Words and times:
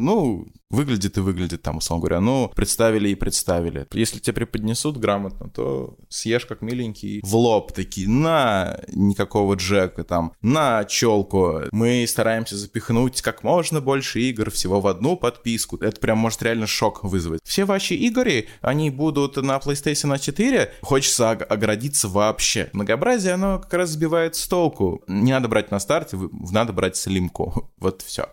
ну, 0.00 0.46
выглядит 0.70 1.18
и 1.18 1.20
выглядит 1.20 1.62
там, 1.62 1.78
условно 1.78 2.06
говоря. 2.06 2.20
Ну, 2.20 2.50
представили 2.54 3.08
и 3.08 3.14
представили. 3.14 3.86
Если 3.92 4.18
тебе 4.18 4.34
преподнесут 4.34 4.96
грамотно, 4.96 5.50
то 5.50 5.96
съешь 6.08 6.46
как 6.46 6.62
миленький 6.62 7.20
в 7.22 7.34
лоб 7.34 7.72
такие, 7.72 8.08
на, 8.08 8.80
никакого 8.88 9.54
джека 9.54 10.04
там, 10.04 10.32
на 10.42 10.84
челку. 10.84 11.62
Мы 11.72 12.06
стараемся 12.06 12.56
запихнуть 12.56 13.20
как 13.22 13.42
можно 13.42 13.80
больше 13.80 14.20
игр 14.20 14.50
всего 14.50 14.80
в 14.80 14.86
одну 14.86 15.16
подписку. 15.16 15.76
Это 15.76 16.00
прям 16.00 16.18
может 16.18 16.42
реально 16.42 16.66
шок 16.66 17.02
вызвать. 17.04 17.40
Все 17.44 17.64
ваши 17.64 17.94
игры, 17.94 18.46
они 18.60 18.90
будут 18.90 19.36
на 19.36 19.56
PlayStation 19.56 20.18
4. 20.18 20.72
Хочется 20.82 21.30
оградиться 21.30 22.08
вообще. 22.08 22.70
Многообразие, 22.72 23.34
оно 23.34 23.58
как 23.58 23.74
раз 23.74 23.90
сбивает 23.90 24.36
с 24.36 24.46
толку. 24.46 25.02
Не 25.08 25.32
надо 25.32 25.48
брать 25.48 25.70
на 25.70 25.80
старте, 25.80 26.16
надо 26.50 26.72
брать 26.72 26.96
слимку. 26.96 27.70
Вот 27.80 28.02
все. 28.02 28.28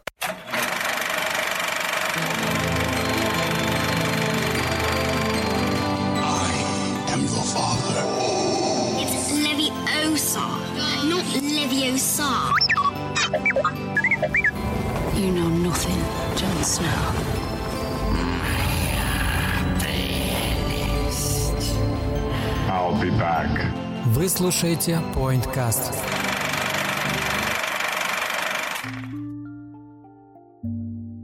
Вы 24.17 24.29
слушаете 24.29 24.99
PointCast. 25.15 25.93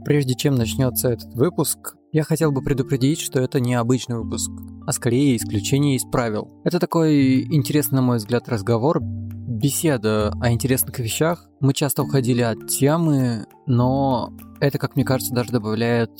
Прежде 0.04 0.36
чем 0.36 0.54
начнется 0.54 1.08
этот 1.08 1.34
выпуск, 1.34 1.96
я 2.12 2.22
хотел 2.22 2.52
бы 2.52 2.62
предупредить, 2.62 3.20
что 3.20 3.40
это 3.40 3.58
не 3.58 3.74
обычный 3.74 4.16
выпуск, 4.16 4.48
а 4.86 4.92
скорее 4.92 5.36
исключение 5.36 5.96
из 5.96 6.04
правил. 6.04 6.62
Это 6.62 6.78
такой 6.78 7.42
интересный, 7.52 7.96
на 7.96 8.02
мой 8.02 8.18
взгляд, 8.18 8.48
разговор, 8.48 9.00
беседа 9.02 10.32
о 10.40 10.52
интересных 10.52 10.96
вещах. 11.00 11.48
Мы 11.58 11.74
часто 11.74 12.04
уходили 12.04 12.42
от 12.42 12.68
темы, 12.68 13.46
но 13.66 14.32
это, 14.60 14.78
как 14.78 14.94
мне 14.94 15.04
кажется, 15.04 15.34
даже 15.34 15.50
добавляет 15.50 16.12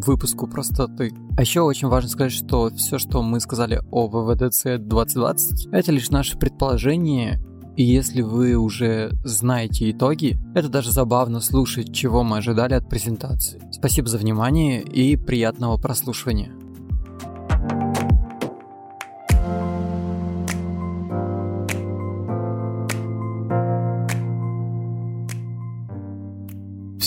выпуску 0.00 0.46
простоты. 0.46 1.12
А 1.36 1.42
еще 1.42 1.60
очень 1.60 1.88
важно 1.88 2.10
сказать, 2.10 2.32
что 2.32 2.70
все, 2.74 2.98
что 2.98 3.22
мы 3.22 3.40
сказали 3.40 3.80
о 3.90 4.08
ВВДЦ 4.08 4.78
2020, 4.78 5.68
это 5.72 5.92
лишь 5.92 6.10
наше 6.10 6.38
предположение, 6.38 7.40
и 7.76 7.84
если 7.84 8.22
вы 8.22 8.54
уже 8.54 9.12
знаете 9.24 9.90
итоги, 9.90 10.38
это 10.54 10.68
даже 10.68 10.92
забавно 10.92 11.40
слушать, 11.40 11.92
чего 11.92 12.22
мы 12.22 12.38
ожидали 12.38 12.74
от 12.74 12.88
презентации. 12.88 13.60
Спасибо 13.72 14.08
за 14.08 14.18
внимание 14.18 14.82
и 14.82 15.16
приятного 15.16 15.76
прослушивания. 15.76 16.52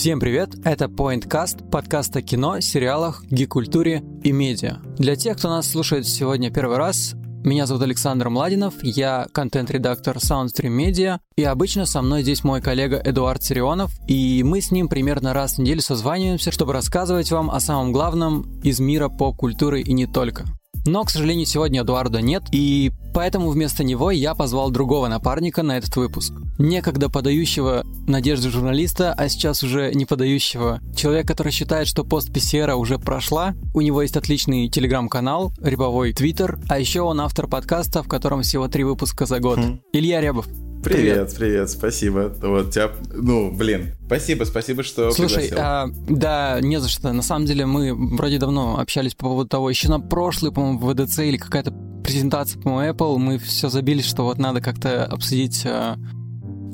Всем 0.07 0.21
привет, 0.21 0.55
это 0.63 0.85
PointCast, 0.85 1.69
подкаст 1.69 2.15
о 2.15 2.21
кино, 2.21 2.61
сериалах, 2.61 3.25
гик-культуре 3.25 4.05
и 4.23 4.31
медиа. 4.31 4.77
Для 4.97 5.17
тех, 5.17 5.37
кто 5.37 5.49
нас 5.49 5.69
слушает 5.69 6.07
сегодня 6.07 6.49
первый 6.49 6.77
раз, 6.77 7.15
меня 7.43 7.65
зовут 7.65 7.83
Александр 7.83 8.29
Младинов, 8.29 8.75
я 8.81 9.27
контент-редактор 9.33 10.15
Soundstream 10.15 10.73
Media, 10.73 11.19
и 11.35 11.43
обычно 11.43 11.85
со 11.85 12.01
мной 12.01 12.23
здесь 12.23 12.45
мой 12.45 12.61
коллега 12.61 13.01
Эдуард 13.03 13.43
Сирионов, 13.43 13.91
и 14.07 14.43
мы 14.43 14.61
с 14.61 14.71
ним 14.71 14.87
примерно 14.87 15.33
раз 15.33 15.55
в 15.55 15.57
неделю 15.59 15.81
созваниваемся, 15.81 16.53
чтобы 16.53 16.71
рассказывать 16.71 17.29
вам 17.29 17.51
о 17.51 17.59
самом 17.59 17.91
главном 17.91 18.61
из 18.61 18.79
мира 18.79 19.09
поп-культуры 19.09 19.81
и 19.81 19.91
не 19.91 20.05
только. 20.05 20.45
Но, 20.87 21.03
к 21.03 21.09
сожалению, 21.09 21.45
сегодня 21.45 21.81
Эдуарда 21.81 22.21
нет, 22.21 22.43
и 22.51 22.93
поэтому 23.13 23.49
вместо 23.49 23.83
него 23.83 24.09
я 24.09 24.33
позвал 24.35 24.71
другого 24.71 25.09
напарника 25.09 25.61
на 25.61 25.77
этот 25.77 25.95
выпуск. 25.97 26.33
Некогда 26.57 27.09
подающего 27.09 27.83
надежды 28.07 28.49
журналиста, 28.49 29.13
а 29.13 29.27
сейчас 29.27 29.63
уже 29.63 29.93
не 29.93 30.05
подающего. 30.05 30.79
Человек, 30.95 31.27
который 31.27 31.51
считает, 31.51 31.87
что 31.87 32.05
пост 32.05 32.31
Писера 32.31 32.75
уже 32.75 32.99
прошла. 32.99 33.53
У 33.73 33.81
него 33.81 34.01
есть 34.01 34.15
отличный 34.15 34.69
телеграм-канал, 34.69 35.51
рябовой 35.61 36.13
твиттер, 36.13 36.57
а 36.69 36.79
еще 36.79 37.01
он 37.01 37.19
автор 37.19 37.47
подкаста, 37.47 38.01
в 38.01 38.07
котором 38.07 38.41
всего 38.43 38.69
три 38.69 38.85
выпуска 38.85 39.25
за 39.25 39.39
год. 39.39 39.59
Хм. 39.59 39.81
Илья 39.91 40.21
Рябов. 40.21 40.47
Привет, 40.87 41.15
привет, 41.15 41.35
привет, 41.37 41.69
спасибо. 41.69 42.33
Вот 42.41 42.71
тебя, 42.71 42.91
ну, 43.13 43.51
блин, 43.51 43.93
спасибо, 44.05 44.45
спасибо, 44.45 44.83
что 44.83 45.11
Слушай, 45.11 45.51
а, 45.55 45.87
да, 46.07 46.59
не 46.61 46.79
за 46.79 46.87
что. 46.87 47.11
На 47.11 47.21
самом 47.21 47.45
деле 47.45 47.65
мы 47.65 47.93
вроде 47.93 48.37
давно 48.37 48.79
общались 48.79 49.13
по 49.13 49.25
поводу 49.25 49.49
того, 49.49 49.69
еще 49.69 49.89
на 49.89 49.99
прошлый, 49.99 50.51
по-моему, 50.51 50.79
ВДЦ 50.79 51.19
или 51.19 51.37
какая-то 51.37 51.71
презентация, 52.03 52.61
по-моему, 52.61 52.93
Apple, 52.93 53.17
мы 53.17 53.37
все 53.37 53.67
забились, 53.67 54.05
что 54.05 54.23
вот 54.23 54.37
надо 54.37 54.61
как-то 54.61 55.05
обсудить 55.05 55.63
а, 55.65 55.97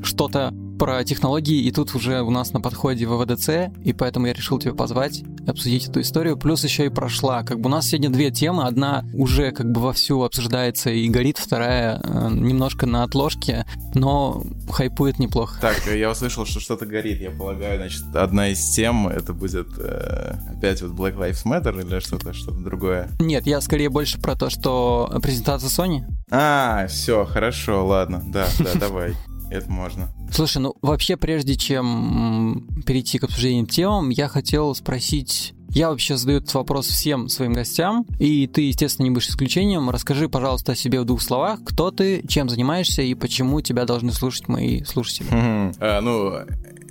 что-то 0.03 0.53
про 0.77 1.03
технологии, 1.03 1.61
и 1.63 1.71
тут 1.71 1.95
уже 1.95 2.21
у 2.21 2.29
нас 2.29 2.51
на 2.53 2.61
подходе 2.61 3.07
ВВДЦ, 3.07 3.71
и 3.83 3.93
поэтому 3.93 4.27
я 4.27 4.33
решил 4.33 4.59
тебя 4.59 4.73
позвать, 4.73 5.23
обсудить 5.47 5.87
эту 5.87 6.01
историю. 6.01 6.37
Плюс 6.37 6.63
еще 6.63 6.85
и 6.85 6.89
прошла. 6.89 7.43
Как 7.43 7.59
бы 7.59 7.67
у 7.67 7.71
нас 7.71 7.87
сегодня 7.87 8.09
две 8.09 8.31
темы. 8.31 8.63
Одна 8.63 9.05
уже 9.13 9.51
как 9.51 9.71
бы 9.71 9.81
вовсю 9.81 10.23
обсуждается 10.23 10.89
и 10.89 11.07
горит, 11.09 11.37
вторая 11.37 11.99
э, 12.03 12.29
немножко 12.31 12.85
на 12.85 13.03
отложке, 13.03 13.65
но 13.93 14.43
хайпует 14.69 15.19
неплохо. 15.19 15.59
Так, 15.61 15.85
я 15.93 16.11
услышал, 16.11 16.45
что 16.45 16.59
что-то 16.59 16.85
горит. 16.85 17.21
Я 17.21 17.31
полагаю, 17.31 17.77
значит, 17.77 18.03
одна 18.15 18.49
из 18.49 18.63
тем 18.69 19.07
это 19.07 19.33
будет 19.33 19.67
э, 19.77 20.35
опять 20.55 20.81
вот 20.81 20.91
Black 20.91 21.17
Lives 21.17 21.45
Matter 21.45 21.79
или 21.81 21.99
что-то, 21.99 22.33
что-то 22.33 22.57
другое. 22.59 23.09
Нет, 23.19 23.45
я 23.47 23.61
скорее 23.61 23.89
больше 23.89 24.19
про 24.19 24.35
то, 24.35 24.49
что 24.49 25.11
презентация 25.21 25.69
Sony. 25.69 26.03
А, 26.31 26.87
все, 26.87 27.25
хорошо, 27.25 27.85
ладно, 27.85 28.23
да, 28.25 28.47
да, 28.59 28.79
давай 28.79 29.13
это 29.53 29.71
можно. 29.71 30.11
Слушай, 30.31 30.59
ну 30.59 30.75
вообще, 30.81 31.17
прежде 31.17 31.55
чем 31.55 32.67
перейти 32.85 33.19
к 33.19 33.25
обсуждению 33.25 33.65
темам, 33.65 34.09
я 34.09 34.27
хотел 34.27 34.73
спросить 34.75 35.53
я 35.73 35.89
вообще 35.89 36.17
задаю 36.17 36.37
этот 36.37 36.53
вопрос 36.53 36.85
всем 36.85 37.29
своим 37.29 37.53
гостям, 37.53 38.05
и 38.19 38.45
ты, 38.45 38.61
естественно, 38.61 39.05
не 39.05 39.09
будешь 39.09 39.29
исключением. 39.29 39.89
Расскажи, 39.89 40.29
пожалуйста, 40.29 40.73
о 40.73 40.75
себе 40.75 41.01
в 41.01 41.05
двух 41.05 41.19
словах. 41.19 41.61
Кто 41.65 41.89
ты, 41.89 42.23
чем 42.27 42.47
занимаешься 42.47 43.01
и 43.01 43.15
почему 43.15 43.59
тебя 43.59 43.85
должны 43.85 44.11
слушать 44.11 44.47
мои 44.47 44.83
слушатели? 44.83 45.25
А, 45.31 45.99
ну, 46.01 46.45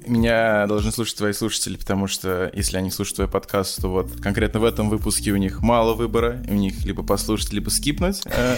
меня 0.07 0.67
должны 0.67 0.93
слушать 0.93 1.17
твои 1.17 1.33
слушатели, 1.33 1.77
потому 1.77 2.07
что 2.07 2.51
если 2.55 2.77
они 2.77 2.91
слушают 2.91 3.17
твой 3.17 3.29
подкаст, 3.29 3.81
то 3.81 3.89
вот 3.89 4.21
конкретно 4.21 4.61
в 4.61 4.65
этом 4.65 4.89
выпуске 4.89 5.33
у 5.33 5.37
них 5.37 5.61
мало 5.63 5.95
выбора, 5.95 6.43
у 6.49 6.55
них 6.55 6.85
либо 6.85 7.03
послушать, 7.03 7.53
либо 7.53 7.71
скипнуть. 7.71 8.23
Э, 8.27 8.57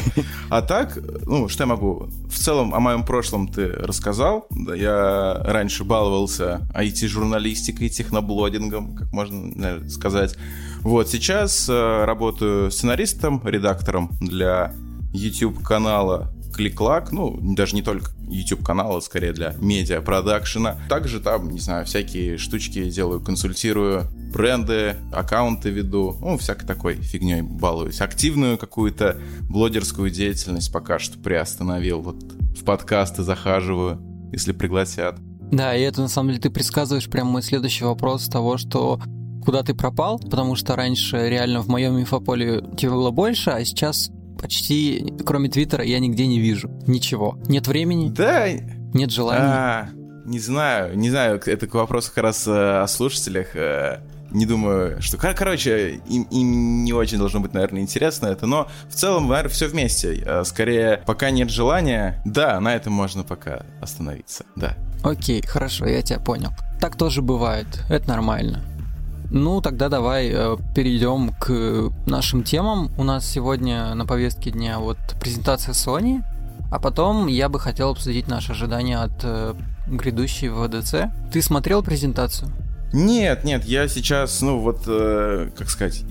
а 0.50 0.62
так, 0.62 0.98
ну, 1.26 1.48
что 1.48 1.64
я 1.64 1.66
могу? 1.66 2.08
В 2.28 2.38
целом, 2.38 2.74
о 2.74 2.80
моем 2.80 3.04
прошлом 3.04 3.48
ты 3.48 3.68
рассказал. 3.68 4.46
Я 4.50 5.34
раньше 5.44 5.84
баловался 5.84 6.68
IT-журналистикой, 6.74 7.88
техноблодингом, 7.88 8.96
как 8.96 9.12
можно 9.12 9.88
сказать. 9.88 10.36
Вот, 10.80 11.08
сейчас 11.08 11.68
э, 11.68 12.04
работаю 12.04 12.70
сценаристом, 12.70 13.40
редактором 13.44 14.10
для 14.20 14.74
YouTube-канала 15.14 16.33
клик-клак, 16.54 17.12
ну, 17.12 17.38
даже 17.54 17.74
не 17.74 17.82
только 17.82 18.12
YouTube-канала, 18.28 19.00
скорее 19.00 19.32
для 19.32 19.54
медиа-продакшена. 19.58 20.78
Также 20.88 21.20
там, 21.20 21.50
не 21.50 21.60
знаю, 21.60 21.84
всякие 21.84 22.38
штучки 22.38 22.88
делаю, 22.90 23.20
консультирую, 23.20 24.04
бренды, 24.32 24.96
аккаунты 25.12 25.70
веду, 25.70 26.16
ну, 26.20 26.38
всякой 26.38 26.66
такой 26.66 26.94
фигней 26.96 27.42
балуюсь. 27.42 28.00
Активную 28.00 28.58
какую-то 28.58 29.18
блогерскую 29.48 30.10
деятельность 30.10 30.72
пока 30.72 30.98
что 30.98 31.18
приостановил. 31.18 32.00
Вот 32.00 32.22
в 32.56 32.64
подкасты 32.64 33.22
захаживаю, 33.22 34.00
если 34.32 34.52
пригласят. 34.52 35.16
Да, 35.52 35.76
и 35.76 35.82
это 35.82 36.00
на 36.00 36.08
самом 36.08 36.30
деле 36.30 36.40
ты 36.40 36.50
предсказываешь 36.50 37.08
прям 37.08 37.28
мой 37.28 37.42
следующий 37.42 37.84
вопрос 37.84 38.26
того, 38.28 38.56
что 38.56 39.00
куда 39.44 39.62
ты 39.62 39.74
пропал, 39.74 40.18
потому 40.18 40.56
что 40.56 40.74
раньше 40.74 41.28
реально 41.28 41.60
в 41.60 41.68
моем 41.68 41.98
инфополе 42.00 42.62
тебя 42.76 42.92
было 42.92 43.10
больше, 43.10 43.50
а 43.50 43.64
сейчас 43.64 44.10
почти, 44.44 45.14
кроме 45.24 45.48
Твиттера, 45.48 45.82
я 45.82 45.98
нигде 45.98 46.26
не 46.26 46.38
вижу. 46.38 46.68
Ничего. 46.86 47.38
Нет 47.48 47.66
времени. 47.66 48.10
Да. 48.10 48.46
Нет 48.92 49.10
желания. 49.10 49.42
А, 49.42 49.88
не 50.26 50.38
знаю, 50.38 50.98
не 50.98 51.08
знаю, 51.08 51.40
это 51.46 51.66
к 51.66 51.72
вопросу 51.72 52.12
как 52.14 52.24
раз 52.24 52.46
э, 52.46 52.82
о 52.82 52.86
слушателях. 52.86 53.56
Э, 53.56 54.00
не 54.30 54.44
думаю, 54.44 55.00
что... 55.00 55.16
Короче, 55.16 56.02
им, 56.10 56.24
им 56.24 56.84
не 56.84 56.92
очень 56.92 57.16
должно 57.16 57.40
быть, 57.40 57.54
наверное, 57.54 57.80
интересно 57.80 58.26
это, 58.26 58.46
но 58.46 58.68
в 58.90 58.94
целом, 58.94 59.28
наверное, 59.28 59.50
все 59.50 59.66
вместе. 59.66 60.22
Э, 60.26 60.44
скорее, 60.44 61.02
пока 61.06 61.30
нет 61.30 61.48
желания, 61.48 62.20
да, 62.26 62.60
на 62.60 62.74
этом 62.74 62.92
можно 62.92 63.22
пока 63.22 63.64
остановиться, 63.80 64.44
да. 64.56 64.76
Окей, 65.02 65.40
хорошо, 65.40 65.86
я 65.86 66.02
тебя 66.02 66.18
понял. 66.18 66.50
Так 66.82 66.96
тоже 66.96 67.22
бывает, 67.22 67.66
это 67.88 68.06
нормально. 68.08 68.62
Ну, 69.36 69.60
тогда 69.60 69.88
давай 69.88 70.30
э, 70.32 70.56
перейдем 70.76 71.34
к 71.40 71.90
нашим 72.06 72.44
темам. 72.44 72.92
У 72.96 73.02
нас 73.02 73.28
сегодня 73.28 73.92
на 73.96 74.06
повестке 74.06 74.52
дня 74.52 74.78
вот 74.78 74.96
презентация 75.20 75.72
Sony, 75.72 76.22
а 76.70 76.78
потом 76.78 77.26
я 77.26 77.48
бы 77.48 77.58
хотел 77.58 77.90
обсудить 77.90 78.28
наши 78.28 78.52
ожидания 78.52 78.96
от 78.96 79.24
э, 79.24 79.54
грядущей 79.88 80.50
ВДЦ. 80.50 81.12
Ты 81.32 81.42
смотрел 81.42 81.82
презентацию? 81.82 82.52
Нет, 82.92 83.42
нет, 83.42 83.64
я 83.64 83.88
сейчас, 83.88 84.40
ну 84.40 84.60
вот, 84.60 84.84
э, 84.86 85.50
как 85.58 85.68
сказать, 85.68 86.04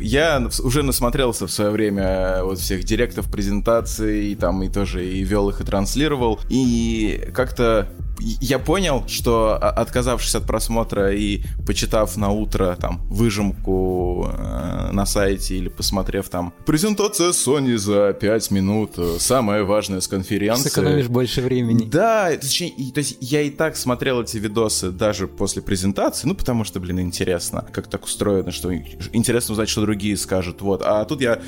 я 0.00 0.44
уже 0.64 0.82
насмотрелся 0.82 1.46
в 1.46 1.52
свое 1.52 1.70
время 1.70 2.02
э, 2.02 2.42
вот 2.42 2.58
всех 2.58 2.82
директов, 2.82 3.30
презентаций, 3.30 4.32
и 4.32 4.34
там 4.34 4.60
и 4.64 4.68
тоже 4.68 5.06
и 5.08 5.22
вел 5.22 5.48
их, 5.48 5.60
и 5.60 5.64
транслировал. 5.64 6.40
И 6.48 7.30
как-то 7.32 7.88
я 8.20 8.58
понял, 8.58 9.04
что 9.08 9.54
отказавшись 9.56 10.34
от 10.34 10.46
просмотра 10.46 11.12
и 11.12 11.42
почитав 11.66 12.16
на 12.16 12.30
утро 12.30 12.76
там 12.80 13.00
выжимку 13.08 14.30
э, 14.32 14.90
на 14.92 15.06
сайте 15.06 15.56
или 15.56 15.68
посмотрев 15.68 16.28
там 16.28 16.52
презентация 16.66 17.30
Sony 17.30 17.76
за 17.76 18.12
5 18.12 18.50
минут, 18.50 18.92
э, 18.96 19.16
самое 19.18 19.64
важное 19.64 20.00
с 20.00 20.08
конференции. 20.08 20.68
Сэкономишь 20.68 21.08
больше 21.08 21.40
времени. 21.40 21.84
Да, 21.84 22.30
точнее, 22.40 22.70
и, 22.70 22.92
то 22.92 22.98
есть 22.98 23.18
я 23.20 23.42
и 23.42 23.50
так 23.50 23.76
смотрел 23.76 24.22
эти 24.22 24.36
видосы 24.38 24.90
даже 24.90 25.26
после 25.26 25.62
презентации, 25.62 26.26
ну 26.26 26.34
потому 26.34 26.64
что, 26.64 26.80
блин, 26.80 27.00
интересно, 27.00 27.66
как 27.72 27.88
так 27.88 28.04
устроено, 28.04 28.52
что 28.52 28.74
интересно 28.74 29.52
узнать, 29.52 29.68
что 29.68 29.80
другие 29.82 30.16
скажут, 30.16 30.62
вот. 30.62 30.82
А 30.82 31.04
тут 31.04 31.20
я 31.20 31.40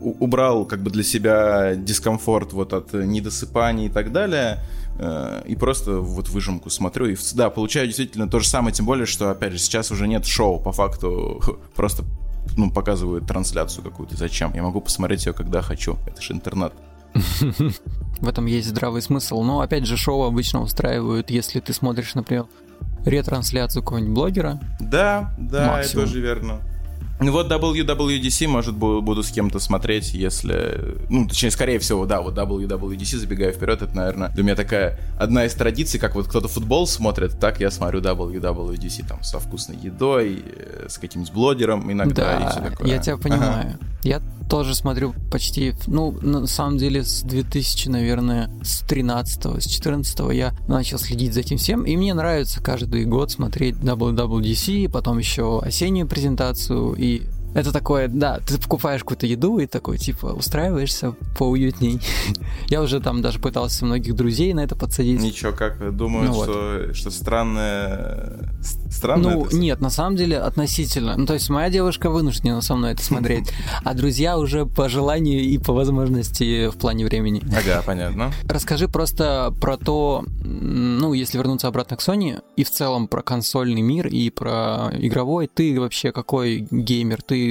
убрал 0.00 0.64
как 0.64 0.82
бы 0.82 0.90
для 0.90 1.02
себя 1.02 1.74
дискомфорт 1.74 2.52
вот 2.52 2.72
от 2.72 2.92
недосыпания 2.92 3.86
и 3.86 3.90
так 3.90 4.12
далее, 4.12 4.62
Э, 4.98 5.42
и 5.44 5.54
просто 5.56 5.98
вот 5.98 6.28
выжимку 6.28 6.70
смотрю, 6.70 7.06
и 7.06 7.16
да, 7.34 7.50
получаю 7.50 7.86
действительно 7.86 8.28
то 8.28 8.40
же 8.40 8.48
самое, 8.48 8.74
тем 8.74 8.86
более, 8.86 9.06
что, 9.06 9.30
опять 9.30 9.52
же, 9.52 9.58
сейчас 9.58 9.90
уже 9.90 10.08
нет 10.08 10.24
шоу, 10.24 10.58
по 10.58 10.72
факту 10.72 11.42
просто 11.74 12.04
ну, 12.56 12.70
показывают 12.70 13.26
трансляцию 13.26 13.84
какую-то. 13.84 14.16
Зачем? 14.16 14.54
Я 14.54 14.62
могу 14.62 14.80
посмотреть 14.80 15.26
ее, 15.26 15.32
когда 15.32 15.60
хочу. 15.62 15.98
Это 16.06 16.22
же 16.22 16.32
интернет. 16.32 16.72
В 17.14 18.28
этом 18.28 18.46
есть 18.46 18.68
здравый 18.68 19.02
смысл. 19.02 19.42
Но, 19.42 19.60
опять 19.60 19.84
же, 19.84 19.96
шоу 19.96 20.22
обычно 20.22 20.62
устраивают, 20.62 21.30
если 21.30 21.60
ты 21.60 21.72
смотришь, 21.72 22.14
например, 22.14 22.46
ретрансляцию 23.04 23.82
какого-нибудь 23.82 24.14
блогера. 24.14 24.60
Да, 24.80 25.34
да, 25.38 25.72
Максимум. 25.72 26.04
это 26.04 26.12
тоже 26.12 26.20
верно. 26.20 26.60
Ну 27.18 27.32
вот 27.32 27.50
WWDC, 27.50 28.46
может, 28.46 28.76
буду 28.76 29.22
с 29.22 29.30
кем-то 29.30 29.58
смотреть, 29.58 30.12
если... 30.12 30.96
Ну, 31.08 31.26
точнее, 31.26 31.50
скорее 31.50 31.78
всего, 31.78 32.04
да, 32.04 32.20
вот 32.20 32.36
WWDC, 32.36 33.16
забегая 33.16 33.52
вперед, 33.52 33.82
это, 33.82 33.96
наверное, 33.96 34.28
для 34.30 34.42
меня 34.42 34.54
такая 34.54 34.98
одна 35.18 35.46
из 35.46 35.54
традиций, 35.54 35.98
как 35.98 36.14
вот 36.14 36.28
кто-то 36.28 36.48
футбол 36.48 36.86
смотрит, 36.86 37.38
так 37.40 37.60
я 37.60 37.70
смотрю 37.70 38.00
WWDC, 38.00 39.08
там, 39.08 39.22
со 39.22 39.38
вкусной 39.38 39.78
едой, 39.78 40.44
э, 40.44 40.86
с 40.88 40.98
каким-нибудь 40.98 41.32
блогером 41.32 41.90
иногда 41.90 42.38
да, 42.38 42.44
и 42.44 42.50
все 42.50 42.60
такое. 42.70 42.88
я 42.88 42.98
тебя 42.98 43.16
понимаю. 43.16 43.76
Ага. 43.76 43.78
Я 44.02 44.22
тоже 44.48 44.74
смотрю 44.74 45.14
почти, 45.32 45.74
ну, 45.88 46.12
на 46.20 46.46
самом 46.46 46.78
деле, 46.78 47.02
с 47.02 47.22
2000, 47.22 47.88
наверное, 47.88 48.50
с 48.62 48.80
13 48.80 49.60
с 49.60 49.66
14 49.66 50.32
я 50.32 50.54
начал 50.68 50.98
следить 50.98 51.34
за 51.34 51.40
этим 51.40 51.56
всем, 51.56 51.82
и 51.82 51.96
мне 51.96 52.14
нравится 52.14 52.62
каждый 52.62 53.04
год 53.04 53.32
смотреть 53.32 53.74
WWDC, 53.76 54.88
потом 54.90 55.18
еще 55.18 55.60
осеннюю 55.60 56.06
презентацию, 56.06 56.94
и 57.06 57.22
это 57.56 57.72
такое, 57.72 58.08
да, 58.08 58.38
ты 58.46 58.58
покупаешь 58.58 59.00
какую-то 59.00 59.26
еду 59.26 59.58
и 59.58 59.66
такой, 59.66 59.96
типа, 59.96 60.26
устраиваешься 60.26 61.14
поуютней. 61.38 62.00
Я 62.68 62.82
уже 62.82 63.00
там 63.00 63.22
даже 63.22 63.38
пытался 63.38 63.86
многих 63.86 64.14
друзей 64.14 64.52
на 64.52 64.60
это 64.60 64.76
подсадить. 64.76 65.22
Ничего, 65.22 65.52
как 65.52 65.96
думаю, 65.96 66.28
ну, 66.28 66.34
что, 66.34 66.84
вот. 66.86 66.96
что 66.96 67.10
странное... 67.10 68.52
Странное 68.90 69.36
Ну, 69.36 69.46
это... 69.46 69.56
нет, 69.56 69.80
на 69.80 69.88
самом 69.88 70.16
деле 70.16 70.38
относительно. 70.38 71.16
Ну, 71.16 71.24
то 71.24 71.32
есть 71.32 71.48
моя 71.48 71.70
девушка 71.70 72.10
вынуждена 72.10 72.60
со 72.60 72.76
мной 72.76 72.92
это 72.92 73.02
смотреть, 73.02 73.50
а 73.84 73.94
друзья 73.94 74.36
уже 74.36 74.66
по 74.66 74.90
желанию 74.90 75.40
и 75.40 75.56
по 75.56 75.72
возможности 75.72 76.68
в 76.68 76.76
плане 76.76 77.06
времени. 77.06 77.42
Ага, 77.56 77.82
понятно. 77.86 78.32
Расскажи 78.46 78.86
просто 78.86 79.54
про 79.62 79.78
то, 79.78 80.26
ну, 80.44 81.14
если 81.14 81.38
вернуться 81.38 81.68
обратно 81.68 81.96
к 81.96 82.00
Sony, 82.00 82.42
и 82.56 82.64
в 82.64 82.70
целом 82.70 83.08
про 83.08 83.22
консольный 83.22 83.80
мир, 83.80 84.08
и 84.08 84.28
про 84.28 84.90
игровой, 84.98 85.46
ты 85.46 85.80
вообще 85.80 86.12
какой 86.12 86.66
геймер? 86.70 87.22
Ты 87.22 87.45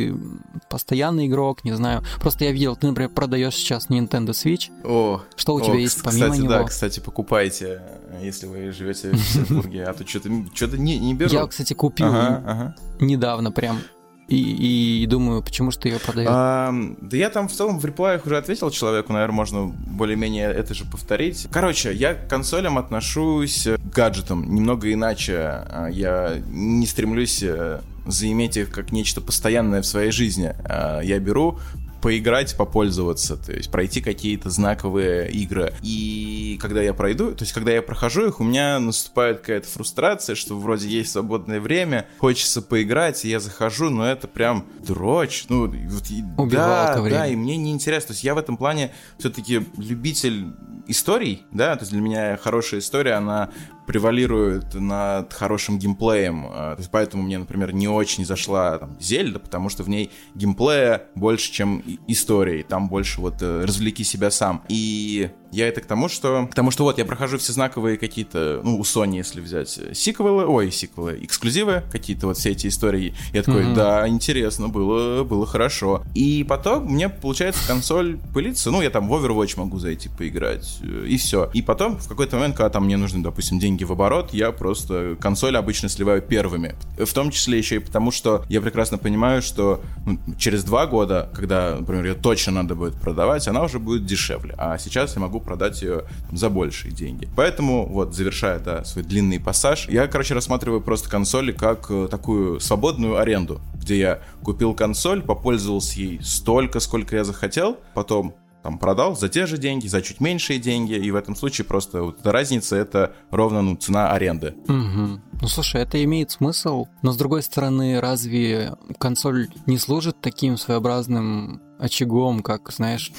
постоянный 0.70 1.28
игрок, 1.28 1.64
не 1.64 1.74
знаю. 1.74 2.04
Просто 2.20 2.46
я 2.46 2.52
видел, 2.52 2.76
ты, 2.76 2.88
например, 2.88 3.12
продаешь 3.12 3.56
сейчас 3.56 3.90
Nintendo 3.90 4.30
Switch. 4.30 4.72
О, 4.84 5.22
что 5.36 5.56
у 5.56 5.62
тебя 5.62 5.74
о, 5.74 5.78
есть 5.78 6.02
помимо 6.04 6.26
кстати, 6.28 6.42
него? 6.42 6.54
Да, 6.54 6.64
кстати, 6.64 7.00
покупайте, 7.00 7.82
если 8.22 8.48
вы 8.48 8.72
живете 8.72 9.12
в 9.12 9.34
Петербурге, 9.34 9.84
а 9.84 9.94
то 9.94 10.08
что-то 10.08 10.30
что 10.54 10.68
не, 10.78 11.00
не 11.00 11.14
беру. 11.14 11.32
Я, 11.32 11.46
кстати, 11.48 11.74
купил 11.74 12.08
ага, 12.08 12.44
ага. 12.46 12.76
недавно 13.00 13.52
прям. 13.52 13.80
И, 14.28 15.04
и 15.04 15.06
думаю, 15.06 15.44
почему 15.44 15.70
что 15.70 15.88
ее 15.88 16.00
продают? 16.00 16.32
А, 16.34 16.74
да 17.00 17.16
я 17.16 17.30
там 17.30 17.48
в 17.48 17.54
целом 17.54 17.80
в 17.80 17.86
реплаях 17.86 18.26
уже 18.26 18.38
ответил 18.38 18.72
человеку, 18.72 19.14
наверное, 19.14 19.36
можно 19.36 19.66
более-менее 19.68 20.52
это 20.52 20.74
же 20.74 20.86
повторить. 20.86 21.48
Короче, 21.52 21.94
я 21.94 22.16
к 22.16 22.28
консолям 22.28 22.80
отношусь 22.80 23.68
к 23.68 23.94
гаджетам 23.94 24.54
немного 24.54 24.92
иначе. 24.92 25.38
А, 25.38 25.88
я 25.92 26.42
не 26.48 26.88
стремлюсь 26.88 27.44
э, 27.44 27.82
заиметь 28.06 28.58
их 28.58 28.72
как 28.72 28.92
нечто 28.92 29.22
постоянное 29.22 29.82
в 29.82 29.86
своей 29.86 30.12
жизни. 30.12 30.56
А, 30.66 31.02
я 31.02 31.20
беру 31.20 31.60
поиграть, 32.06 32.56
попользоваться, 32.56 33.36
то 33.36 33.52
есть 33.52 33.72
пройти 33.72 34.00
какие-то 34.00 34.52
знаковые 34.52 35.32
игры. 35.32 35.74
И 35.82 36.56
когда 36.62 36.84
я 36.84 36.94
пройду, 36.94 37.34
то 37.34 37.42
есть 37.42 37.52
когда 37.52 37.72
я 37.72 37.82
прохожу 37.82 38.28
их, 38.28 38.40
у 38.40 38.44
меня 38.44 38.80
наступает 38.80 39.40
какая-то 39.40 39.68
фрустрация, 39.68 40.36
что 40.36 40.56
вроде 40.56 40.88
есть 40.88 41.14
свободное 41.14 41.60
время, 41.60 42.06
хочется 42.20 42.62
поиграть, 42.62 43.26
и 43.26 43.30
я 43.30 43.40
захожу, 43.40 43.90
но 43.90 44.06
это 44.06 44.28
прям 44.28 44.68
дрочь. 44.86 45.46
Ну, 45.50 45.62
вот, 45.62 46.50
да, 46.52 47.02
время. 47.02 47.18
да, 47.18 47.28
и 47.28 47.36
мне 47.36 47.58
неинтересно. 47.58 48.10
То 48.10 48.14
есть 48.14 48.24
я 48.24 48.36
в 48.36 48.38
этом 48.38 48.56
плане 48.56 48.92
все-таки 49.18 49.66
любитель 49.78 50.54
историй, 50.88 51.42
да, 51.52 51.76
то 51.76 51.82
есть 51.82 51.92
для 51.92 52.02
меня 52.02 52.38
хорошая 52.38 52.82
история, 52.82 53.14
она 53.14 53.50
превалирует 53.86 54.74
над 54.74 55.34
хорошим 55.34 55.80
геймплеем. 55.80 56.46
А, 56.50 56.76
то 56.76 56.82
есть 56.82 56.92
поэтому 56.92 57.24
мне, 57.24 57.38
например, 57.38 57.74
не 57.74 57.88
очень 57.88 58.26
зашла 58.26 58.78
там, 58.78 58.98
Зельда, 59.00 59.40
потому 59.40 59.70
что 59.70 59.84
в 59.84 59.90
ней 59.90 60.12
геймплея 60.34 61.04
больше, 61.16 61.52
чем 61.52 61.84
истории. 62.08 62.64
Там 62.64 62.90
больше 62.90 63.22
вот 63.22 63.42
э, 63.42 63.64
развлеки 63.66 64.04
себя 64.04 64.32
сам. 64.32 64.64
И 64.70 65.30
я 65.56 65.68
это 65.68 65.82
к 65.82 65.86
тому, 65.86 66.10
что... 66.10 66.48
К 66.52 66.54
тому, 66.54 66.72
что 66.72 66.84
вот 66.84 66.98
я 66.98 67.06
прохожу 67.06 67.38
все 67.38 67.54
знаковые 67.54 67.98
какие-то, 67.98 68.62
ну, 68.64 68.78
у 68.78 68.82
Sony, 68.82 69.18
если 69.18 69.40
взять 69.40 69.78
э, 69.78 69.94
сиквелы, 69.94 70.46
ой, 70.46 70.72
сиквелы, 70.72 71.18
эксклюзивы, 71.22 71.84
какие-то 71.92 72.28
вот 72.28 72.38
все 72.38 72.52
эти 72.52 72.68
истории. 72.68 73.16
Я 73.32 73.44
такой, 73.44 73.64
mm-hmm. 73.64 73.74
да, 73.74 74.08
интересно, 74.08 74.68
было, 74.68 75.24
было 75.24 75.46
хорошо. 75.46 76.04
И 76.14 76.46
потом 76.48 76.86
мне, 76.86 77.10
получается, 77.10 77.66
консоль 77.68 78.18
пылится. 78.34 78.70
Ну, 78.70 78.82
я 78.82 78.90
там 78.90 79.08
в 79.08 79.14
Overwatch 79.14 79.58
могу 79.58 79.80
зайти 79.80 80.10
поиграть, 80.10 80.80
э, 80.82 81.06
и 81.08 81.18
все. 81.18 81.50
И 81.54 81.62
потом, 81.62 81.98
в 81.98 82.08
какой-то 82.08 82.36
момент, 82.36 82.56
когда 82.58 82.70
там 82.70 82.86
мне 82.86 82.98
нужны, 82.98 83.24
допустим, 83.24 83.60
деньги 83.60 83.84
в 83.84 83.92
оборот, 83.92 84.34
я 84.34 84.52
просто 84.52 85.16
консоль 85.20 85.56
обычно 85.56 85.88
сливаю 85.88 86.22
первыми. 86.22 86.76
В 86.98 87.14
том 87.14 87.32
числе 87.32 87.58
еще 87.58 87.78
и 87.78 87.80
потому, 87.80 88.12
что 88.12 88.44
я 88.50 88.62
прекрасно 88.62 88.98
понимаю, 88.98 89.42
что 89.42 89.82
ну, 90.06 90.20
через 90.38 90.64
два 90.64 90.86
года, 90.86 91.30
когда, 91.34 91.78
например, 91.80 92.06
ее 92.06 92.14
точно 92.16 92.52
надо 92.54 92.76
будет 92.76 92.96
продавать, 92.96 93.48
она 93.48 93.64
уже 93.64 93.80
будет 93.80 94.06
дешевле. 94.06 94.54
А 94.58 94.78
сейчас 94.78 95.16
я 95.16 95.22
могу 95.22 95.40
продать 95.46 95.82
ее 95.82 96.04
за 96.32 96.50
большие 96.50 96.92
деньги. 96.92 97.30
Поэтому, 97.36 97.86
вот, 97.86 98.14
завершая 98.14 98.60
да, 98.60 98.84
свой 98.84 99.06
длинный 99.06 99.40
пассаж, 99.40 99.88
я, 99.88 100.08
короче, 100.08 100.34
рассматриваю 100.34 100.82
просто 100.82 101.10
консоли 101.10 101.52
как 101.52 101.88
э, 101.90 102.08
такую 102.10 102.60
свободную 102.60 103.18
аренду, 103.18 103.62
где 103.76 104.00
я 104.00 104.20
купил 104.44 104.74
консоль, 104.74 105.22
попользовался 105.22 106.00
ей 106.00 106.20
столько, 106.22 106.80
сколько 106.80 107.16
я 107.16 107.24
захотел, 107.24 107.78
потом 107.94 108.36
там 108.66 108.80
продал 108.80 109.16
за 109.16 109.30
те 109.30 109.46
же 109.46 109.60
деньги, 109.60 109.86
за 109.86 110.02
чуть 110.02 110.20
меньшие 110.20 110.58
деньги, 110.58 110.94
и 110.94 111.12
в 111.12 111.16
этом 111.16 111.36
случае 111.36 111.66
просто 111.66 112.02
вот 112.02 112.26
разница 112.26 112.76
это 112.76 113.14
ровно 113.30 113.62
ну, 113.62 113.76
цена 113.76 114.10
аренды. 114.10 114.56
Угу. 114.64 115.22
Ну 115.42 115.48
слушай, 115.48 115.84
это 115.84 116.04
имеет 116.04 116.32
смысл, 116.32 116.88
но 117.04 117.12
с 117.12 117.18
другой 117.18 117.44
стороны, 117.44 118.02
разве 118.02 118.74
консоль 118.98 119.50
не 119.68 119.78
служит 119.78 120.20
таким 120.20 120.58
своеобразным 120.58 121.62
очагом, 121.78 122.40
как, 122.40 122.72
знаешь, 122.72 123.12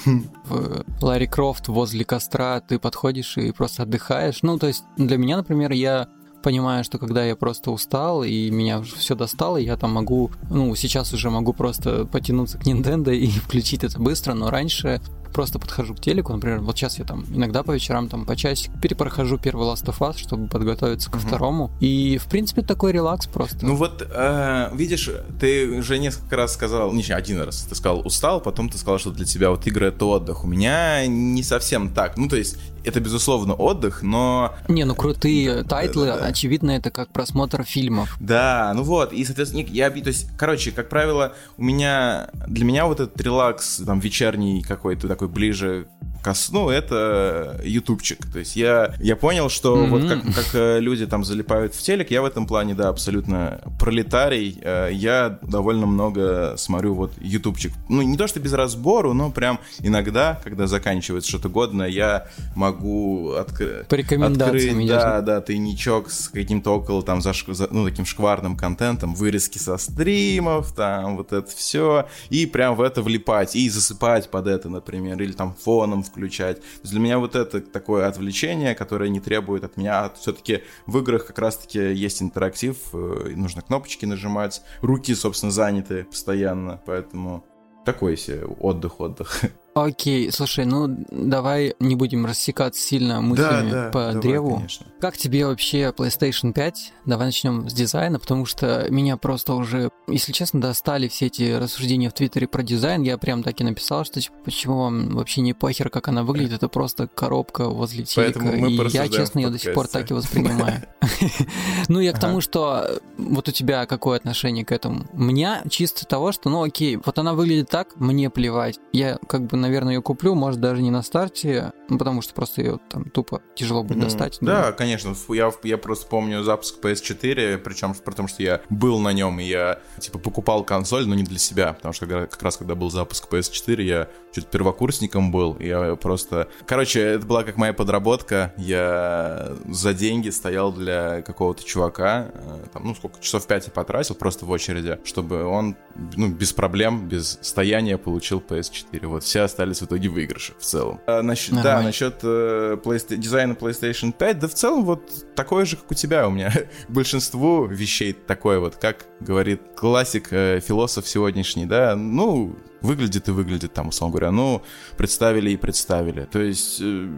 в 0.49 0.83
Ларри 1.01 1.27
Крофт 1.27 1.69
возле 1.69 2.03
костра 2.03 2.59
ты 2.59 2.77
подходишь 2.77 3.37
и 3.37 3.53
просто 3.53 3.83
отдыхаешь. 3.83 4.39
Ну, 4.41 4.59
то 4.59 4.67
есть 4.67 4.83
для 4.97 5.17
меня, 5.17 5.37
например, 5.37 5.71
я 5.71 6.09
понимаю, 6.43 6.83
что 6.83 6.97
когда 6.97 7.25
я 7.25 7.35
просто 7.35 7.71
устал 7.71 8.23
и 8.23 8.49
меня 8.51 8.81
все 8.81 9.15
достало, 9.15 9.57
я 9.57 9.77
там 9.77 9.93
могу, 9.93 10.31
ну, 10.49 10.75
сейчас 10.75 11.13
уже 11.13 11.29
могу 11.29 11.53
просто 11.53 12.05
потянуться 12.05 12.57
к 12.57 12.65
Nintendo 12.65 13.15
и 13.15 13.27
включить 13.39 13.83
это 13.83 13.99
быстро, 13.99 14.33
но 14.33 14.49
раньше 14.49 15.01
просто 15.37 15.59
подхожу 15.59 15.93
к 15.93 15.99
телеку, 15.99 16.33
например, 16.33 16.61
вот 16.61 16.75
сейчас 16.75 16.97
я 16.97 17.05
там 17.05 17.23
иногда 17.29 17.61
по 17.61 17.71
вечерам 17.71 18.09
там 18.09 18.25
по 18.25 18.35
часик 18.35 18.71
перепрохожу 18.81 19.37
первый 19.37 19.67
Last 19.67 19.85
of 19.85 19.99
Us, 19.99 20.17
чтобы 20.17 20.47
подготовиться 20.47 21.11
ко 21.11 21.17
угу. 21.17 21.27
второму. 21.27 21.69
И, 21.79 22.17
в 22.17 22.25
принципе, 22.25 22.63
такой 22.63 22.91
релакс 22.91 23.27
просто. 23.27 23.63
Ну 23.63 23.75
вот, 23.75 24.01
э, 24.09 24.71
видишь, 24.73 25.11
ты 25.39 25.69
уже 25.77 25.99
несколько 25.99 26.37
раз 26.37 26.55
сказал, 26.55 26.91
не 26.91 27.03
один 27.03 27.39
раз, 27.39 27.67
ты 27.69 27.75
сказал 27.75 27.99
устал, 27.99 28.41
потом 28.41 28.67
ты 28.67 28.79
сказал, 28.79 28.97
что 28.97 29.11
для 29.11 29.25
тебя 29.25 29.51
вот 29.51 29.67
игры 29.67 29.89
это 29.89 30.05
отдых. 30.05 30.43
У 30.43 30.47
меня 30.47 31.05
не 31.05 31.43
совсем 31.43 31.93
так. 31.93 32.17
Ну, 32.17 32.27
то 32.27 32.35
есть, 32.35 32.57
это, 32.87 32.99
безусловно, 32.99 33.53
отдых, 33.53 34.01
но... 34.01 34.55
Не, 34.67 34.85
ну 34.85 34.95
крутые 34.95 35.63
title 35.63 35.94
ы, 35.94 36.07
да, 36.07 36.19
да. 36.19 36.25
очевидно, 36.25 36.71
это 36.71 36.89
как 36.89 37.09
просмотр 37.09 37.63
фильмов. 37.63 38.15
Да, 38.19 38.71
ну 38.75 38.83
вот, 38.83 39.11
и, 39.11 39.25
соответственно, 39.25 39.65
я, 39.69 39.89
то 39.89 39.97
есть, 39.97 40.29
короче, 40.37 40.71
как 40.71 40.87
правило, 40.87 41.33
у 41.57 41.63
меня, 41.63 42.29
для 42.47 42.63
меня 42.63 42.85
вот 42.85 43.01
этот 43.01 43.19
релакс, 43.19 43.81
там, 43.85 43.99
вечерний 43.99 44.61
какой-то 44.61 45.07
такой 45.07 45.26
ближе 45.27 45.87
ко 46.23 46.33
сну, 46.33 46.69
это 46.69 47.59
ютубчик. 47.63 48.25
То 48.31 48.39
есть 48.39 48.55
я, 48.55 48.93
я 48.99 49.15
понял, 49.15 49.49
что 49.49 49.77
mm-hmm. 49.77 49.89
вот 49.89 50.07
как, 50.07 50.35
как 50.35 50.55
э, 50.55 50.79
люди 50.79 51.05
там 51.05 51.23
залипают 51.23 51.75
в 51.75 51.81
телек, 51.81 52.11
я 52.11 52.21
в 52.21 52.25
этом 52.25 52.47
плане, 52.47 52.73
да, 52.73 52.89
абсолютно 52.89 53.61
пролетарий. 53.79 54.59
Э, 54.61 54.89
я 54.91 55.39
довольно 55.41 55.85
много 55.85 56.55
смотрю 56.57 56.93
вот 56.93 57.13
ютубчик. 57.19 57.73
Ну, 57.89 58.01
не 58.01 58.17
то, 58.17 58.27
что 58.27 58.39
без 58.39 58.53
разбору, 58.53 59.13
но 59.13 59.31
прям 59.31 59.59
иногда, 59.79 60.39
когда 60.43 60.67
заканчивается 60.67 61.29
что-то 61.29 61.49
годное, 61.49 61.87
я 61.87 62.27
могу 62.55 63.31
открыть... 63.31 63.87
По 63.87 63.95
рекомендациям 63.95 64.85
Да, 64.87 65.21
да, 65.21 65.41
тайничок 65.41 66.11
с 66.11 66.29
каким-то 66.29 66.75
около 66.75 67.03
там, 67.03 67.21
за, 67.21 67.33
ну, 67.71 67.85
таким 67.85 68.05
шкварным 68.05 68.55
контентом, 68.55 69.15
вырезки 69.15 69.57
со 69.57 69.77
стримов, 69.77 70.73
там 70.73 71.17
вот 71.17 71.33
это 71.33 71.49
все, 71.55 72.07
и 72.29 72.45
прям 72.45 72.75
в 72.75 72.81
это 72.81 73.01
влипать, 73.01 73.55
и 73.55 73.69
засыпать 73.69 74.29
под 74.29 74.47
это, 74.47 74.69
например, 74.69 75.21
или 75.21 75.31
там 75.31 75.53
фоном 75.53 76.03
включать. 76.07 76.61
То 76.61 76.81
есть 76.81 76.91
для 76.91 76.99
меня 76.99 77.19
вот 77.19 77.35
это 77.35 77.61
такое 77.61 78.07
отвлечение, 78.07 78.75
которое 78.75 79.09
не 79.09 79.19
требует 79.19 79.63
от 79.63 79.77
меня, 79.77 80.11
все-таки 80.19 80.63
в 80.85 80.97
играх 80.99 81.27
как 81.27 81.39
раз-таки 81.39 81.79
есть 81.93 82.21
интерактив, 82.21 82.77
э, 82.93 83.33
нужно 83.35 83.61
кнопочки 83.61 84.05
нажимать, 84.05 84.61
руки, 84.81 85.13
собственно, 85.15 85.51
заняты 85.51 86.05
постоянно, 86.05 86.81
поэтому 86.85 87.45
такой 87.85 88.17
себе 88.17 88.45
отдых-отдых. 88.45 89.41
Окей, 89.77 90.31
слушай, 90.31 90.65
ну 90.65 90.87
давай 91.11 91.75
не 91.79 91.95
будем 91.95 92.25
рассекаться 92.25 92.81
сильно 92.81 93.21
мыслями 93.21 93.69
да, 93.69 93.83
да, 93.85 93.91
по 93.91 93.99
давай, 94.07 94.21
древу. 94.21 94.55
Конечно. 94.55 94.87
Как 94.99 95.17
тебе 95.17 95.45
вообще 95.45 95.93
PlayStation 95.95 96.51
5? 96.51 96.93
Давай 97.05 97.27
начнем 97.27 97.69
с 97.69 97.73
дизайна, 97.73 98.19
потому 98.19 98.45
что 98.45 98.87
меня 98.89 99.17
просто 99.17 99.53
уже, 99.53 99.91
если 100.07 100.31
честно, 100.31 100.59
достали 100.59 101.07
все 101.07 101.27
эти 101.27 101.53
рассуждения 101.53 102.09
в 102.09 102.13
Твиттере 102.13 102.47
про 102.47 102.63
дизайн. 102.63 103.03
Я 103.03 103.19
прям 103.19 103.43
так 103.43 103.61
и 103.61 103.63
написал, 103.63 104.03
что 104.03 104.19
типа, 104.19 104.35
почему 104.45 104.79
вам 104.79 105.15
вообще 105.15 105.41
не 105.41 105.53
похер, 105.53 105.91
как 105.91 106.07
она 106.07 106.23
выглядит, 106.23 106.53
это 106.53 106.69
просто 106.69 107.07
коробка 107.07 107.69
возле 107.69 108.03
телека. 108.03 108.49
И 108.49 108.89
я, 108.89 109.07
честно, 109.07 109.39
ее 109.39 109.49
до 109.49 109.59
сих 109.59 109.75
пор 109.75 109.87
так 109.87 110.09
и 110.09 110.13
воспринимаю. 110.13 110.83
Ну, 111.87 111.99
я 111.99 112.11
к 112.11 112.19
тому, 112.19 112.41
что 112.41 112.99
вот 113.17 113.47
у 113.47 113.51
тебя 113.51 113.85
какое 113.85 114.17
отношение 114.17 114.65
к 114.65 114.71
этому? 114.71 115.05
У 115.13 115.21
меня 115.21 115.63
чисто 115.69 116.05
того, 116.05 116.31
что, 116.31 116.49
ну 116.49 116.63
окей, 116.63 116.97
вот 117.03 117.17
она 117.17 117.33
выглядит 117.33 117.69
так, 117.69 117.95
мне 117.95 118.29
плевать. 118.29 118.79
Я 118.91 119.17
как 119.27 119.45
бы 119.45 119.57
наверное, 119.67 119.95
ее 119.95 120.01
куплю, 120.01 120.33
может, 120.35 120.59
даже 120.59 120.81
не 120.81 120.91
на 120.91 121.03
старте, 121.03 121.73
ну, 121.89 121.97
потому 121.97 122.21
что 122.21 122.33
просто 122.33 122.61
ее 122.61 122.79
там 122.89 123.09
тупо 123.09 123.41
тяжело 123.55 123.83
будет 123.83 123.99
достать. 123.99 124.37
Да, 124.41 124.67
да, 124.67 124.71
конечно. 124.71 125.13
Я, 125.29 125.51
я 125.63 125.77
просто 125.77 126.07
помню 126.07 126.43
запуск 126.43 126.83
PS4, 126.83 127.57
причем 127.57 127.93
потому 127.93 128.27
что 128.27 128.43
я 128.43 128.61
был 128.69 128.99
на 128.99 129.13
нем, 129.13 129.39
и 129.39 129.43
я, 129.43 129.79
типа, 129.99 130.19
покупал 130.19 130.63
консоль, 130.63 131.07
но 131.07 131.15
не 131.15 131.23
для 131.23 131.39
себя, 131.39 131.73
потому 131.73 131.93
что 131.93 132.07
как 132.07 132.41
раз 132.41 132.57
когда 132.57 132.75
был 132.75 132.89
запуск 132.89 133.31
PS4, 133.31 133.81
я 133.81 134.07
чуть 134.33 134.47
первокурсником 134.47 135.31
был, 135.31 135.53
и 135.53 135.67
я 135.67 135.95
просто... 135.95 136.47
Короче, 136.65 137.01
это 137.01 137.25
была 137.25 137.43
как 137.43 137.57
моя 137.57 137.73
подработка, 137.73 138.53
я 138.57 139.53
за 139.67 139.93
деньги 139.93 140.29
стоял 140.29 140.71
для 140.71 141.21
какого-то 141.21 141.63
чувака, 141.63 142.31
э, 142.33 142.65
там, 142.73 142.85
ну, 142.85 142.95
сколько, 142.95 143.19
часов 143.19 143.47
пять 143.47 143.67
я 143.67 143.71
потратил 143.71 144.15
просто 144.15 144.45
в 144.45 144.49
очереди, 144.51 144.99
чтобы 145.03 145.43
он, 145.43 145.75
ну, 146.15 146.27
без 146.27 146.53
проблем, 146.53 147.07
без 147.07 147.39
стояния 147.41 147.97
получил 147.97 148.43
PS4. 148.47 149.07
Вот 149.07 149.23
вся 149.23 149.46
остались 149.47 149.81
в 149.81 149.85
итоге 149.85 150.09
выигрыши 150.09 150.53
в 150.57 150.63
целом. 150.63 151.01
А, 151.07 151.21
насчет, 151.21 151.61
да, 151.61 151.81
насчет 151.81 152.19
э, 152.23 152.77
PlayStation, 152.83 153.17
дизайна 153.17 153.53
PlayStation 153.53 154.11
5, 154.11 154.39
да 154.39 154.47
в 154.47 154.53
целом 154.53 154.85
вот 154.85 155.35
такое 155.35 155.65
же, 155.65 155.75
как 155.75 155.91
у 155.91 155.93
тебя. 155.93 156.27
У 156.27 156.31
меня 156.31 156.53
большинство 156.87 157.65
вещей 157.65 158.13
такое 158.13 158.59
вот, 158.59 158.75
как 158.75 159.05
говорит 159.19 159.61
классик, 159.75 160.29
э, 160.31 160.59
философ 160.59 161.07
сегодняшний, 161.07 161.65
да, 161.65 161.95
ну, 161.95 162.55
выглядит 162.81 163.27
и 163.27 163.31
выглядит 163.31 163.73
там, 163.73 163.89
условно 163.89 164.13
говоря. 164.13 164.31
Ну, 164.31 164.61
представили 164.97 165.51
и 165.51 165.57
представили. 165.57 166.27
То 166.31 166.39
есть... 166.39 166.79
Э, 166.81 167.09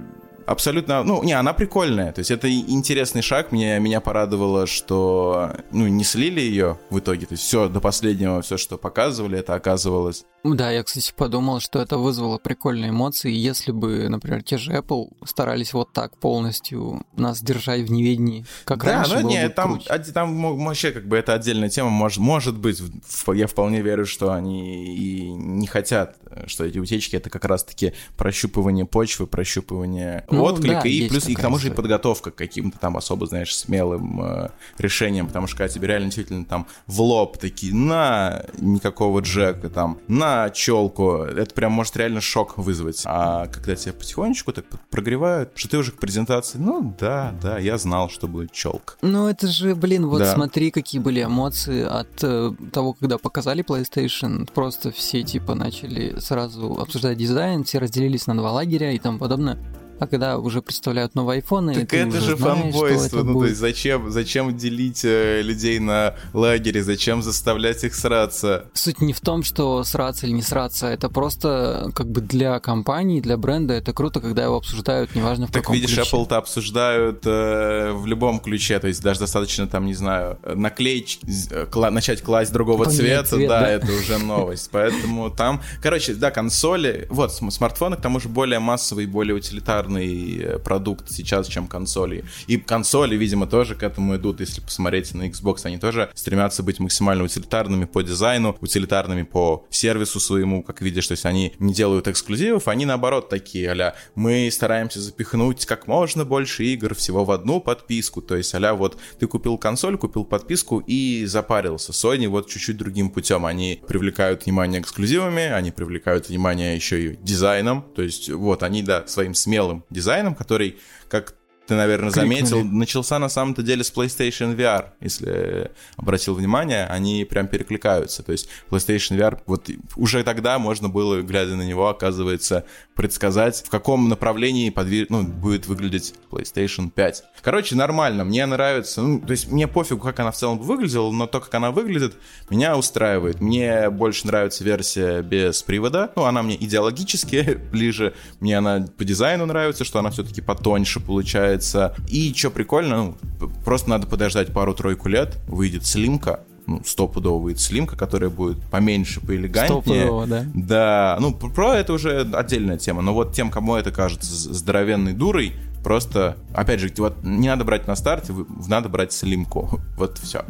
абсолютно, 0.50 1.03
ну, 1.03 1.24
не, 1.24 1.34
она 1.34 1.53
прикольная, 1.53 2.12
то 2.12 2.20
есть 2.20 2.32
это 2.32 2.51
интересный 2.51 3.22
шаг, 3.22 3.51
мне, 3.51 3.79
меня 3.79 4.01
порадовало, 4.01 4.65
что, 4.65 5.56
ну, 5.72 5.88
не 5.88 6.03
слили 6.03 6.41
ее 6.41 6.79
в 6.89 7.00
итоге, 7.00 7.27
то 7.27 7.34
есть 7.34 7.44
все 7.44 7.70
до 7.70 7.79
последнего, 7.79 8.41
все, 8.41 8.58
что 8.58 8.77
показывали, 8.77 9.38
это 9.38 9.53
оказывалось. 9.53 10.25
Да, 10.44 10.72
я, 10.72 10.84
кстати, 10.84 11.13
подумал, 11.15 11.60
что 11.60 11.79
это 11.82 11.98
вызвало 11.98 12.38
прикольные 12.38 12.91
эмоции, 12.91 13.32
если 13.32 13.72
бы, 13.72 14.08
например, 14.10 14.41
те 14.41 14.58
же 14.58 14.72
Apple 14.72 15.10
старались 15.25 15.74
вот 15.74 15.91
так 15.91 16.18
полностью 16.18 17.01
нас 17.15 17.41
держать 17.41 17.82
в 17.82 17.91
неведении, 17.91 18.46
как 18.63 18.84
да, 18.84 18.96
раньше. 18.96 19.15
Да, 19.15 19.22
ну 19.22 19.29
нет, 19.29 19.53
там, 19.53 19.82
там 20.13 20.65
вообще 20.65 20.91
как 20.91 21.08
бы 21.08 21.18
это 21.18 21.34
отдельная 21.34 21.70
тема, 21.70 21.89
может, 21.89 22.20
может 22.20 22.58
быть, 22.58 22.82
я 23.27 23.48
вполне 23.48 23.82
верю, 23.82 24.06
что 24.06 24.32
они 24.32 24.96
и 24.96 25.29
не 25.29 25.68
хотят, 25.68 26.15
что 26.48 26.63
эти 26.63 26.79
утечки 26.79 27.15
это 27.18 27.29
как 27.29 27.46
раз-таки 27.46 27.94
прощупывание 28.18 28.86
почвы, 28.86 29.27
прощупывание 29.27 30.25
ну, 30.32 30.38
отклика, 30.41 30.81
да, 30.84 30.89
и 30.89 31.10
плюс 31.10 31.27
и 31.27 31.36
к 31.36 31.39
тому 31.39 31.58
же 31.58 31.67
и 31.67 31.72
подготовка 31.72 32.31
к 32.31 32.36
каким-то 32.36 32.79
там 32.79 32.98
особо, 32.98 33.25
знаешь, 33.25 33.55
смелым 33.55 34.22
э, 34.22 34.50
решениям, 34.77 35.27
потому 35.27 35.48
что 35.48 35.58
когда 35.58 35.74
тебе 35.74 35.88
реально 35.88 36.05
действительно 36.05 36.46
там 36.46 36.67
в 36.88 37.01
лоб 37.01 37.38
такие, 37.38 37.74
на, 37.74 38.46
никакого 38.60 39.19
джека, 39.22 39.69
там, 39.69 40.00
на 40.08 40.29
на 40.29 40.50
челку, 40.50 41.24
это 41.24 41.53
прям 41.53 41.72
может 41.72 41.98
реально 41.98 42.22
шок 42.22 42.58
вызвать. 42.58 43.01
А 43.05 43.48
когда 43.48 43.75
тебя 43.75 43.93
потихонечку 43.93 44.53
так 44.53 44.65
прогревают, 44.89 45.51
что 45.55 45.69
ты 45.69 45.77
уже 45.77 45.91
к 45.91 45.98
презентации, 45.98 46.58
ну 46.58 46.93
да, 47.00 47.34
да, 47.41 47.58
я 47.58 47.77
знал, 47.77 48.10
что 48.10 48.27
будет 48.27 48.51
челка. 48.51 48.96
Ну 49.01 49.27
это 49.27 49.48
же, 49.48 49.75
блин, 49.75 50.08
вот 50.08 50.19
да. 50.19 50.34
смотри, 50.34 50.72
какие 50.72 51.01
были 51.01 51.24
эмоции 51.24 51.84
от 51.84 52.24
э, 52.24 52.51
того, 52.72 52.93
когда 52.93 53.17
показали 53.17 53.63
PlayStation. 53.63 54.50
Просто 54.53 54.91
все 54.91 55.24
типа 55.24 55.55
начали 55.55 56.19
сразу 56.19 56.77
обсуждать 56.79 57.17
дизайн, 57.17 57.63
все 57.63 57.79
разделились 57.79 58.27
на 58.27 58.36
два 58.36 58.51
лагеря 58.51 58.91
и 58.91 59.00
тому 59.00 59.19
подобное. 59.19 59.58
А 60.00 60.08
когда 60.08 60.38
уже 60.38 60.62
представляют 60.62 61.15
новые 61.15 61.38
айфоны, 61.38 61.74
так 61.74 61.94
это 61.94 62.22
же 62.22 62.36
фанбойство. 62.36 63.24
Ну, 63.24 63.34
будет. 63.34 63.44
то 63.44 63.50
есть 63.50 63.60
зачем, 63.60 64.10
зачем 64.12 64.56
делить 64.58 65.03
э, 65.03 65.41
людей 65.41 65.79
на 65.79 66.15
лагере, 66.34 66.84
зачем 66.84 67.22
заставлять 67.22 67.84
их 67.84 67.94
сраться? 67.96 68.65
Суть 68.74 69.01
не 69.01 69.13
в 69.13 69.20
том, 69.20 69.44
что 69.44 69.84
сраться 69.84 70.25
или 70.25 70.34
не 70.34 70.41
сраться, 70.41 70.88
это 70.88 71.10
просто 71.10 71.91
как 71.94 72.10
бы 72.10 72.22
для 72.22 72.60
компании, 72.60 73.20
для 73.20 73.38
бренда 73.38 73.74
это 73.74 73.94
круто, 73.94 74.22
когда 74.22 74.44
его 74.44 74.56
обсуждают, 74.56 75.15
неважно 75.15 75.48
в 75.48 75.51
так, 75.51 75.63
каком 75.63 75.75
видишь, 75.75 75.96
ключе. 75.96 76.10
Apple-то 76.10 76.38
обсуждают 76.38 77.22
э, 77.25 77.91
в 77.94 78.06
любом 78.06 78.39
ключе, 78.39 78.79
то 78.79 78.88
есть 78.88 79.01
даже 79.03 79.20
достаточно 79.20 79.68
там, 79.68 79.86
не 79.86 79.94
знаю, 79.94 80.39
наклеечки, 80.44 81.25
э, 81.51 81.65
кла- 81.70 81.89
начать 81.89 82.22
класть 82.22 82.53
другого 82.53 82.86
цвета, 82.86 83.25
цвет, 83.25 83.50
да, 83.50 83.62
да, 83.62 83.70
это 83.70 83.91
уже 83.91 84.18
новость. 84.18 84.70
Поэтому 84.72 85.29
там, 85.29 85.62
короче, 85.82 86.13
да, 86.13 86.32
консоли, 86.32 87.08
вот, 87.10 87.34
смартфоны 87.34 87.98
к 87.98 88.01
тому 88.01 88.20
же 88.20 88.29
более 88.29 88.60
массовые, 88.60 89.08
более 89.08 89.36
утилитарные 89.36 89.88
популярный 89.89 90.38
э, 90.38 90.60
продукт 90.60 91.12
сейчас, 91.12 91.48
чем 91.48 91.67
консоли. 91.67 92.24
И 92.48 92.58
консоли, 92.58 93.15
видимо, 93.15 93.48
тоже 93.48 93.75
к 93.75 93.84
этому 93.84 94.15
идут. 94.15 94.39
Если 94.39 94.62
посмотреть 94.62 95.13
на 95.13 95.27
Xbox, 95.27 95.62
они 95.63 95.77
тоже 95.77 96.10
стремятся 96.13 96.63
быть 96.63 96.79
максимально 96.79 97.24
утилитарными 97.24 97.86
по 97.86 98.01
дизайну, 98.01 98.55
утилитарными 98.62 99.24
по 99.24 99.65
сервису 99.69 100.19
своему, 100.19 100.63
как 100.63 100.81
видишь, 100.81 101.08
то 101.08 101.13
есть 101.13 101.25
они 101.25 101.53
не 101.60 101.74
делают 101.74 102.08
эксклюзивов, 102.08 102.67
они 102.67 102.86
наоборот 102.86 103.29
такие, 103.29 103.72
а 103.72 103.96
мы 104.15 104.50
стараемся 104.51 105.01
запихнуть 105.01 105.65
как 105.65 105.88
можно 105.88 106.25
больше 106.25 106.63
игр 106.65 106.93
всего 106.93 107.25
в 107.25 107.31
одну 107.31 107.62
подписку, 107.62 108.22
то 108.22 108.36
есть 108.36 108.53
а 108.53 108.74
вот 108.74 108.98
ты 109.19 109.27
купил 109.27 109.58
консоль, 109.58 109.98
купил 109.98 110.25
подписку 110.25 110.84
и 110.86 111.25
запарился. 111.25 111.91
Sony 111.91 112.27
вот 112.27 112.50
чуть-чуть 112.50 112.77
другим 112.77 113.10
путем, 113.10 113.46
они 113.46 113.81
привлекают 113.88 114.46
внимание 114.46 114.81
эксклюзивами, 114.81 115.43
они 115.43 115.72
привлекают 115.72 116.29
внимание 116.29 116.75
еще 116.75 117.05
и 117.05 117.17
дизайном, 117.17 117.86
то 117.96 118.01
есть 118.01 118.29
вот 118.29 118.63
они, 118.63 118.84
да, 118.84 119.08
своим 119.08 119.34
смелым 119.34 119.78
дизайном, 119.89 120.36
который, 120.36 120.79
как 121.07 121.36
ты, 121.69 121.75
наверное, 121.75 122.09
Крикнули. 122.09 122.39
заметил, 122.39 122.63
начался 122.63 123.19
на 123.19 123.29
самом-то 123.29 123.61
деле 123.61 123.83
с 123.83 123.93
PlayStation 123.93 124.55
VR. 124.55 124.85
Если 125.01 125.69
обратил 125.97 126.33
внимание, 126.33 126.88
они 126.88 127.25
прям 127.25 127.47
перекликаются. 127.47 128.23
То 128.23 128.31
есть 128.31 128.49
PlayStation 128.71 129.15
VR, 129.15 129.39
вот 129.45 129.69
уже 129.95 130.23
тогда 130.23 130.57
можно 130.57 130.89
было, 130.89 131.21
глядя 131.21 131.55
на 131.55 131.61
него, 131.61 131.88
оказывается, 131.88 132.65
предсказать, 132.95 133.63
в 133.63 133.69
каком 133.69 134.09
направлении 134.09 134.71
подвиж... 134.71 135.09
ну, 135.09 135.21
будет 135.21 135.67
выглядеть 135.67 136.15
PlayStation 136.31 136.89
5. 136.89 137.23
Короче, 137.43 137.75
нормально, 137.75 138.23
мне 138.23 138.47
нравится. 138.47 139.03
Ну, 139.03 139.19
то 139.19 139.29
есть 139.29 139.51
мне 139.51 139.67
пофигу, 139.67 140.01
как 140.01 140.19
она 140.19 140.31
в 140.31 140.38
целом 140.38 140.57
выглядела, 140.57 141.11
но 141.11 141.27
то, 141.27 141.39
как 141.39 141.53
она 141.53 141.69
выглядит, 141.69 142.15
меня 142.49 142.77
устраивает. 142.77 143.41
Мне 143.41 143.91
больше 143.91 144.25
нравится 144.25 144.63
версия 144.63 145.21
без 145.21 145.61
привода. 145.61 146.11
Ну, 146.15 146.23
она 146.23 146.41
мне 146.41 146.55
идеологически 146.55 147.59
ближе. 147.71 148.15
Мне 148.39 148.57
она 148.57 148.88
по 148.97 149.05
дизайну 149.05 149.45
нравится, 149.45 149.85
что 149.85 149.99
она 149.99 150.09
все-таки 150.09 150.41
потоньше 150.41 150.99
получается 150.99 151.59
нравится. 151.60 151.96
И 152.08 152.34
что 152.34 152.50
прикольно, 152.50 153.16
ну, 153.39 153.50
просто 153.66 153.89
надо 153.89 154.08
подождать 154.08 154.54
пару-тройку 154.54 155.10
лет, 155.10 155.38
выйдет 155.48 155.86
слимка, 155.86 156.42
ну, 156.66 156.82
стопудово 156.86 157.42
выйдет 157.42 157.62
слимка, 157.62 157.98
которая 157.98 158.30
будет 158.30 158.62
поменьше, 158.66 159.22
поэлегантнее. 159.22 160.04
Стопудово, 160.04 160.28
да? 160.28 160.46
Да, 160.54 161.18
ну, 161.20 161.34
про 161.34 161.78
это 161.78 161.94
уже 161.94 162.22
отдельная 162.22 162.78
тема, 162.78 163.01
но 163.01 163.13
вот 163.13 163.34
тем, 163.34 163.50
кому 163.50 163.75
это 163.75 163.92
кажется 163.92 164.54
здоровенной 164.54 165.13
дурой, 165.13 165.54
просто, 165.84 166.38
опять 166.54 166.80
же, 166.80 166.92
вот 166.98 167.24
не 167.24 167.48
надо 167.48 167.63
брать 167.63 167.88
на 167.88 167.96
старте, 167.96 168.34
надо 168.68 168.89
брать 168.89 169.13
слимку, 169.13 169.80
вот 169.98 170.18
все. 170.20 170.46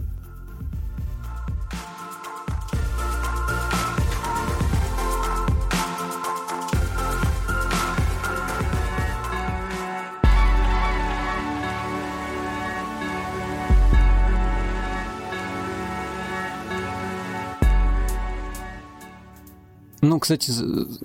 Ну, 20.02 20.20
кстати, 20.20 20.52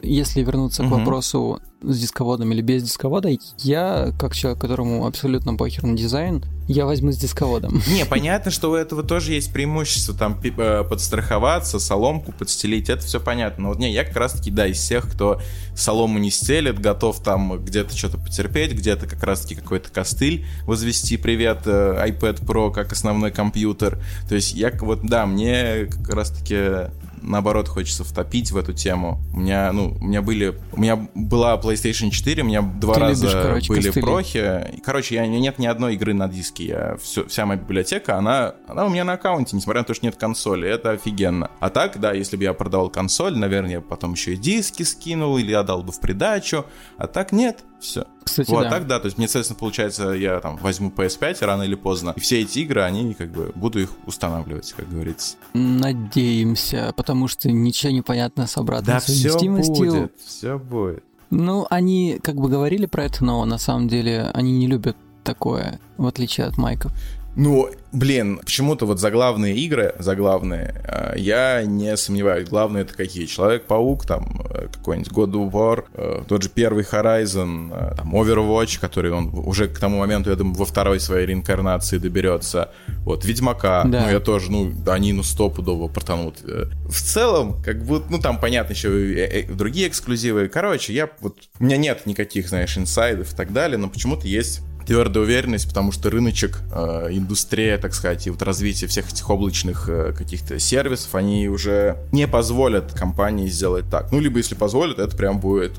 если 0.02 0.42
вернуться 0.42 0.82
к 0.84 0.86
вопросу 0.86 1.60
с 1.82 1.98
дисководом 1.98 2.52
или 2.52 2.62
без 2.62 2.82
дисковода, 2.82 3.28
я, 3.58 4.12
как 4.18 4.34
человек, 4.34 4.60
которому 4.60 5.06
абсолютно 5.06 5.54
похер 5.54 5.84
на 5.84 5.96
дизайн, 5.96 6.44
я 6.66 6.86
возьму 6.86 7.12
с 7.12 7.16
дисководом. 7.16 7.82
Не, 7.88 8.06
понятно, 8.06 8.50
что 8.50 8.70
у 8.70 8.74
этого 8.74 9.02
тоже 9.02 9.32
есть 9.32 9.52
преимущество, 9.52 10.14
там, 10.14 10.40
э, 10.42 10.84
подстраховаться, 10.84 11.78
соломку 11.78 12.32
подстелить, 12.32 12.88
это 12.88 13.04
все 13.04 13.20
понятно. 13.20 13.64
Но 13.64 13.68
вот 13.70 13.78
не, 13.78 13.92
я 13.92 14.04
как 14.04 14.16
раз-таки, 14.16 14.50
да, 14.50 14.66
из 14.66 14.82
тех, 14.86 15.10
кто 15.10 15.40
солому 15.74 16.18
не 16.18 16.30
стелит, 16.30 16.78
готов 16.78 17.22
там 17.22 17.62
где-то 17.62 17.96
что-то 17.96 18.18
потерпеть, 18.18 18.72
где-то 18.72 19.06
как 19.06 19.22
раз-таки 19.22 19.56
какой-то 19.56 19.90
костыль 19.90 20.46
возвести, 20.66 21.16
привет, 21.16 21.62
э, 21.66 22.06
iPad 22.08 22.44
Pro 22.44 22.72
как 22.72 22.92
основной 22.92 23.30
компьютер. 23.30 24.00
То 24.28 24.34
есть 24.34 24.54
я, 24.54 24.72
вот, 24.80 25.02
да, 25.02 25.26
мне 25.26 25.86
как 25.86 26.08
раз-таки 26.08 26.90
наоборот 27.24 27.68
хочется 27.68 28.04
втопить 28.04 28.52
в 28.52 28.56
эту 28.56 28.72
тему. 28.72 29.20
У 29.32 29.40
меня, 29.40 29.72
ну, 29.72 29.96
у 30.00 30.04
меня 30.04 30.22
были, 30.22 30.58
у 30.72 30.80
меня 30.80 31.08
была 31.14 31.56
PlayStation 31.56 32.10
4, 32.10 32.42
у 32.42 32.46
меня 32.46 32.62
два 32.62 32.94
Ты 32.94 33.00
раза 33.00 33.26
любишь, 33.26 33.42
короче, 33.42 33.68
были 33.68 33.86
костыли. 33.86 34.04
прохи. 34.04 34.80
Короче, 34.84 35.14
я, 35.16 35.26
нет 35.26 35.58
ни 35.58 35.66
одной 35.66 35.94
игры 35.94 36.14
на 36.14 36.28
диске. 36.28 36.64
Я, 36.64 36.96
все, 37.02 37.26
вся 37.26 37.46
моя 37.46 37.58
библиотека, 37.60 38.16
она, 38.16 38.54
она 38.68 38.86
у 38.86 38.88
меня 38.88 39.04
на 39.04 39.14
аккаунте, 39.14 39.56
несмотря 39.56 39.80
на 39.80 39.84
то, 39.86 39.94
что 39.94 40.06
нет 40.06 40.16
консоли. 40.16 40.68
Это 40.68 40.92
офигенно. 40.92 41.50
А 41.60 41.70
так, 41.70 41.98
да, 42.00 42.12
если 42.12 42.36
бы 42.36 42.44
я 42.44 42.52
продавал 42.52 42.90
консоль, 42.90 43.36
наверное, 43.36 43.72
я 43.72 43.80
потом 43.80 44.12
еще 44.12 44.34
и 44.34 44.36
диски 44.36 44.82
скинул 44.82 45.38
или 45.38 45.52
отдал 45.52 45.82
бы 45.82 45.92
в 45.92 46.00
придачу. 46.00 46.66
А 46.96 47.06
так 47.06 47.32
нет, 47.32 47.64
все. 47.84 48.06
Кстати, 48.24 48.50
Вот, 48.50 48.62
да. 48.64 48.70
так 48.70 48.86
да, 48.86 48.98
то 49.00 49.06
есть 49.06 49.18
мне, 49.18 49.28
соответственно, 49.28 49.58
получается, 49.58 50.10
я 50.10 50.40
там 50.40 50.56
возьму 50.56 50.90
PS5 50.90 51.44
рано 51.44 51.62
или 51.62 51.74
поздно, 51.74 52.12
и 52.16 52.20
все 52.20 52.40
эти 52.40 52.60
игры, 52.60 52.82
они 52.82 53.14
как 53.14 53.30
бы, 53.30 53.52
буду 53.54 53.80
их 53.80 53.90
устанавливать, 54.06 54.72
как 54.72 54.88
говорится. 54.88 55.36
Надеемся, 55.52 56.92
потому 56.96 57.28
что 57.28 57.50
ничего 57.50 57.92
не 57.92 58.02
понятно 58.02 58.46
с 58.46 58.56
обратной 58.56 58.94
Да, 58.94 59.00
все 59.00 59.12
совместимостью. 59.30 59.74
будет, 59.92 60.12
все 60.24 60.58
будет. 60.58 61.04
Ну, 61.30 61.66
они 61.70 62.18
как 62.22 62.36
бы 62.36 62.48
говорили 62.48 62.86
про 62.86 63.04
это, 63.04 63.24
но 63.24 63.44
на 63.44 63.58
самом 63.58 63.88
деле 63.88 64.30
они 64.34 64.52
не 64.52 64.66
любят 64.66 64.96
такое, 65.24 65.80
в 65.96 66.06
отличие 66.06 66.46
от 66.46 66.56
майков. 66.58 66.92
Ну, 67.36 67.68
блин, 67.92 68.38
почему-то 68.38 68.86
вот 68.86 69.00
заглавные 69.00 69.56
игры, 69.56 69.94
заглавные, 69.98 70.74
э, 70.86 71.14
я 71.16 71.62
не 71.64 71.96
сомневаюсь. 71.96 72.48
Главные 72.48 72.82
это 72.82 72.94
какие? 72.94 73.26
Человек-паук, 73.26 74.06
там, 74.06 74.42
э, 74.50 74.68
какой-нибудь 74.72 75.12
God 75.12 75.32
of 75.32 75.50
War, 75.50 75.84
э, 75.94 76.22
тот 76.28 76.42
же 76.42 76.48
первый 76.48 76.84
Horizon, 76.84 77.96
там, 77.96 78.14
Overwatch, 78.14 78.78
который 78.80 79.10
он 79.10 79.30
уже 79.34 79.68
к 79.68 79.78
тому 79.78 79.98
моменту, 79.98 80.30
я 80.30 80.36
думаю, 80.36 80.56
во 80.56 80.64
второй 80.64 81.00
своей 81.00 81.26
реинкарнации 81.26 81.98
доберется. 81.98 82.70
Вот, 82.98 83.24
Ведьмака, 83.24 83.84
Да. 83.84 84.02
ну, 84.02 84.10
я 84.10 84.20
тоже, 84.20 84.50
ну, 84.52 84.72
они, 84.86 85.12
ну, 85.12 85.22
стопудово 85.22 85.88
протонут. 85.88 86.40
В 86.42 87.00
целом, 87.00 87.62
как 87.62 87.84
будто, 87.84 88.06
ну, 88.10 88.18
там, 88.20 88.38
понятно, 88.38 88.72
еще 88.74 89.44
другие 89.52 89.88
эксклюзивы. 89.88 90.48
Короче, 90.48 90.92
я 90.92 91.08
вот, 91.20 91.38
у 91.58 91.64
меня 91.64 91.76
нет 91.76 92.06
никаких, 92.06 92.48
знаешь, 92.48 92.78
инсайдов 92.78 93.32
и 93.32 93.36
так 93.36 93.52
далее, 93.52 93.76
но 93.78 93.88
почему-то 93.88 94.28
есть 94.28 94.60
твердая 94.86 95.24
уверенность, 95.24 95.68
потому 95.68 95.92
что 95.92 96.10
рыночек, 96.10 96.60
э, 96.72 97.08
индустрия, 97.10 97.78
так 97.78 97.94
сказать, 97.94 98.26
и 98.26 98.30
вот 98.30 98.42
развитие 98.42 98.88
всех 98.88 99.10
этих 99.10 99.28
облачных 99.28 99.88
э, 99.88 100.12
каких-то 100.12 100.58
сервисов, 100.58 101.14
они 101.14 101.48
уже 101.48 101.98
не 102.12 102.28
позволят 102.28 102.92
компании 102.92 103.48
сделать 103.48 103.88
так. 103.90 104.12
Ну, 104.12 104.20
либо 104.20 104.38
если 104.38 104.54
позволят, 104.54 104.98
это 104.98 105.16
прям 105.16 105.40
будет 105.40 105.78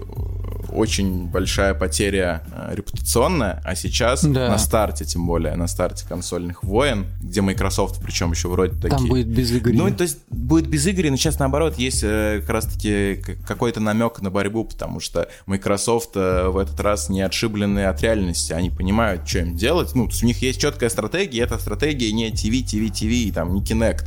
очень 0.75 1.27
большая 1.27 1.73
потеря 1.73 2.43
э, 2.51 2.75
репутационная, 2.75 3.61
а 3.65 3.75
сейчас 3.75 4.23
Да. 4.23 4.49
на 4.49 4.57
старте, 4.57 5.05
тем 5.05 5.25
более, 5.25 5.55
на 5.55 5.67
старте 5.67 6.05
консольных 6.07 6.63
войн, 6.63 7.05
где 7.21 7.41
Microsoft, 7.41 8.01
причем 8.03 8.31
еще 8.31 8.47
вроде 8.49 8.73
такие... 8.75 8.89
Там 8.89 9.07
будет 9.07 9.27
без 9.27 9.51
игры. 9.51 9.73
Ну, 9.73 9.93
то 9.93 10.03
есть 10.03 10.19
будет 10.29 10.67
без 10.67 10.85
игры, 10.87 11.09
но 11.09 11.17
сейчас 11.17 11.39
наоборот 11.39 11.77
есть 11.77 12.01
э, 12.03 12.39
как 12.41 12.49
раз-таки 12.49 13.21
какой-то 13.47 13.79
намек 13.79 14.21
на 14.21 14.29
борьбу, 14.29 14.65
потому 14.65 14.99
что 14.99 15.27
Microsoft 15.45 16.11
э, 16.15 16.47
в 16.49 16.57
этот 16.57 16.79
раз 16.79 17.09
не 17.09 17.21
отшиблены 17.21 17.85
от 17.85 18.01
реальности, 18.01 18.53
они 18.53 18.69
понимают, 18.69 19.27
что 19.27 19.39
им 19.39 19.55
делать. 19.55 19.95
Ну, 19.95 20.05
то 20.05 20.11
есть 20.11 20.23
у 20.23 20.25
них 20.25 20.41
есть 20.41 20.59
четкая 20.61 20.89
стратегия, 20.89 21.39
и 21.39 21.41
эта 21.41 21.57
стратегия 21.57 22.11
не 22.11 22.29
TV, 22.31 22.63
TV, 22.63 22.89
TV, 22.91 23.11
и 23.27 23.31
там 23.31 23.53
не 23.53 23.61
Kinect. 23.61 24.05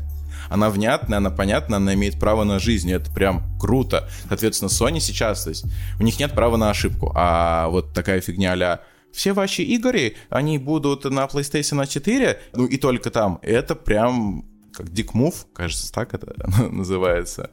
Она 0.49 0.71
внятная, 0.71 1.19
она 1.19 1.31
понятна, 1.31 1.77
она 1.77 1.95
имеет 1.95 2.19
право 2.19 2.45
на 2.45 2.59
жизнь, 2.59 2.89
и 2.89 2.93
это 2.93 3.11
прям 3.13 3.43
круто. 3.59 4.09
Соответственно, 4.29 4.69
Sony 4.69 5.01
сейчас, 5.01 5.45
то 5.45 5.51
есть 5.51 5.65
у 5.99 6.03
них 6.03 6.19
нет 6.19 6.33
права 6.33 6.57
на 6.57 6.71
ошибку, 6.71 7.13
а 7.15 7.69
вот 7.69 7.93
такая 7.93 8.21
фигня 8.21 8.55
а 8.55 8.81
все 9.13 9.33
ваши 9.33 9.63
игры, 9.63 10.15
они 10.31 10.59
будут 10.59 11.05
на 11.05 11.25
PlayStation 11.25 11.87
4, 11.87 12.41
ну 12.55 12.67
и 12.67 12.77
только 12.77 13.11
там. 13.11 13.39
Это 13.43 13.75
прям 13.75 14.45
как 14.73 14.87
Dick 14.87 15.13
Move, 15.13 15.35
кажется, 15.53 15.93
так 15.93 16.15
это 16.15 16.35
называется. 16.71 17.51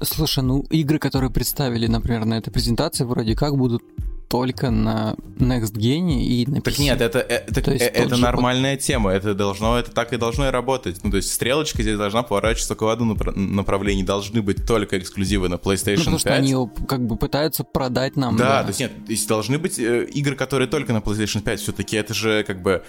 Слушай, 0.00 0.42
ну 0.42 0.62
игры, 0.70 0.98
которые 0.98 1.30
представили, 1.30 1.86
например, 1.86 2.24
на 2.24 2.34
этой 2.34 2.50
презентации, 2.50 3.04
вроде 3.04 3.36
как 3.36 3.56
будут 3.56 3.82
только 4.28 4.70
на 4.70 5.14
Next 5.38 5.74
Gen 5.74 6.10
и 6.20 6.46
на 6.46 6.56
PC. 6.56 6.62
Так 6.62 6.78
нет, 6.78 7.00
это, 7.00 7.18
это, 7.20 7.62
То 7.62 7.72
есть 7.72 7.84
э, 7.84 7.88
это 7.88 8.08
тот 8.10 8.18
же 8.18 8.22
нормальная 8.22 8.76
тема, 8.76 9.10
это 9.10 9.34
должно, 9.34 9.78
это 9.78 9.90
так 9.90 10.12
и 10.12 10.16
должно 10.16 10.48
и 10.48 10.50
работать. 10.50 11.02
Ну, 11.04 11.10
то 11.10 11.16
есть 11.18 11.32
стрелочка 11.32 11.82
здесь 11.82 11.96
должна 11.96 12.22
поворачиваться 12.22 12.68
только 12.68 12.84
в 12.84 12.88
одном 12.88 13.12
напра- 13.12 13.36
направлении, 13.36 14.02
должны 14.02 14.42
быть 14.42 14.66
только 14.66 14.98
эксклюзивы 14.98 15.48
на 15.48 15.54
PlayStation 15.54 15.96
Ну, 15.96 16.04
потому 16.04 16.18
5. 16.18 16.20
что 16.20 16.34
они 16.34 16.54
как 16.86 17.06
бы 17.06 17.16
пытаются 17.16 17.64
продать 17.64 18.16
нам. 18.16 18.36
Да, 18.36 18.62
то 18.62 18.68
есть 18.68 18.80
нет, 18.80 18.92
то 19.04 19.12
есть 19.12 19.28
должны 19.28 19.58
быть 19.58 19.78
э, 19.78 20.04
игры, 20.06 20.36
которые 20.36 20.68
только 20.68 20.92
на 20.92 20.98
PlayStation 20.98 21.42
5. 21.42 21.60
Все-таки 21.60 21.96
это 21.96 22.14
же 22.14 22.44
как 22.44 22.62
бы 22.62 22.82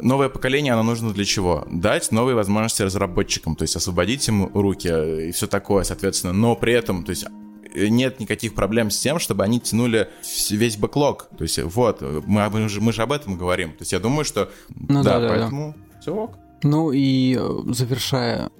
новое 0.00 0.28
поколение, 0.28 0.72
оно 0.72 0.82
нужно 0.82 1.12
для 1.12 1.24
чего? 1.24 1.66
Дать 1.70 2.10
новые 2.12 2.34
возможности 2.34 2.82
разработчикам, 2.82 3.56
то 3.56 3.62
есть 3.62 3.76
освободить 3.76 4.26
им 4.28 4.50
руки 4.54 4.88
и 5.28 5.32
все 5.32 5.46
такое, 5.46 5.84
соответственно. 5.84 6.32
Но 6.32 6.56
при 6.56 6.72
этом, 6.72 7.04
то 7.04 7.10
есть 7.10 7.26
нет 7.76 8.20
никаких 8.20 8.54
проблем 8.54 8.90
с 8.90 8.98
тем, 8.98 9.18
чтобы 9.18 9.44
они 9.44 9.60
тянули 9.60 10.08
весь 10.50 10.76
бэклог. 10.76 11.28
То 11.36 11.42
есть 11.42 11.62
вот, 11.62 11.98
э, 12.00 12.22
мы, 12.26 12.48
мы, 12.50 12.68
же, 12.68 12.80
мы 12.80 12.92
же 12.92 13.02
об 13.02 13.12
этом 13.12 13.36
говорим. 13.36 13.70
То 13.70 13.82
есть 13.82 13.92
я 13.92 14.00
думаю, 14.00 14.24
что 14.24 14.50
Ну 14.68 15.02
да, 15.02 15.18
да, 15.18 15.20
да, 15.20 15.20
да. 15.20 15.28
поэтому 15.28 15.76
все 16.00 16.14
ок. 16.14 16.38
Ну 16.62 16.92
и 16.92 17.36
э, 17.38 17.72
завершая, 17.72 18.50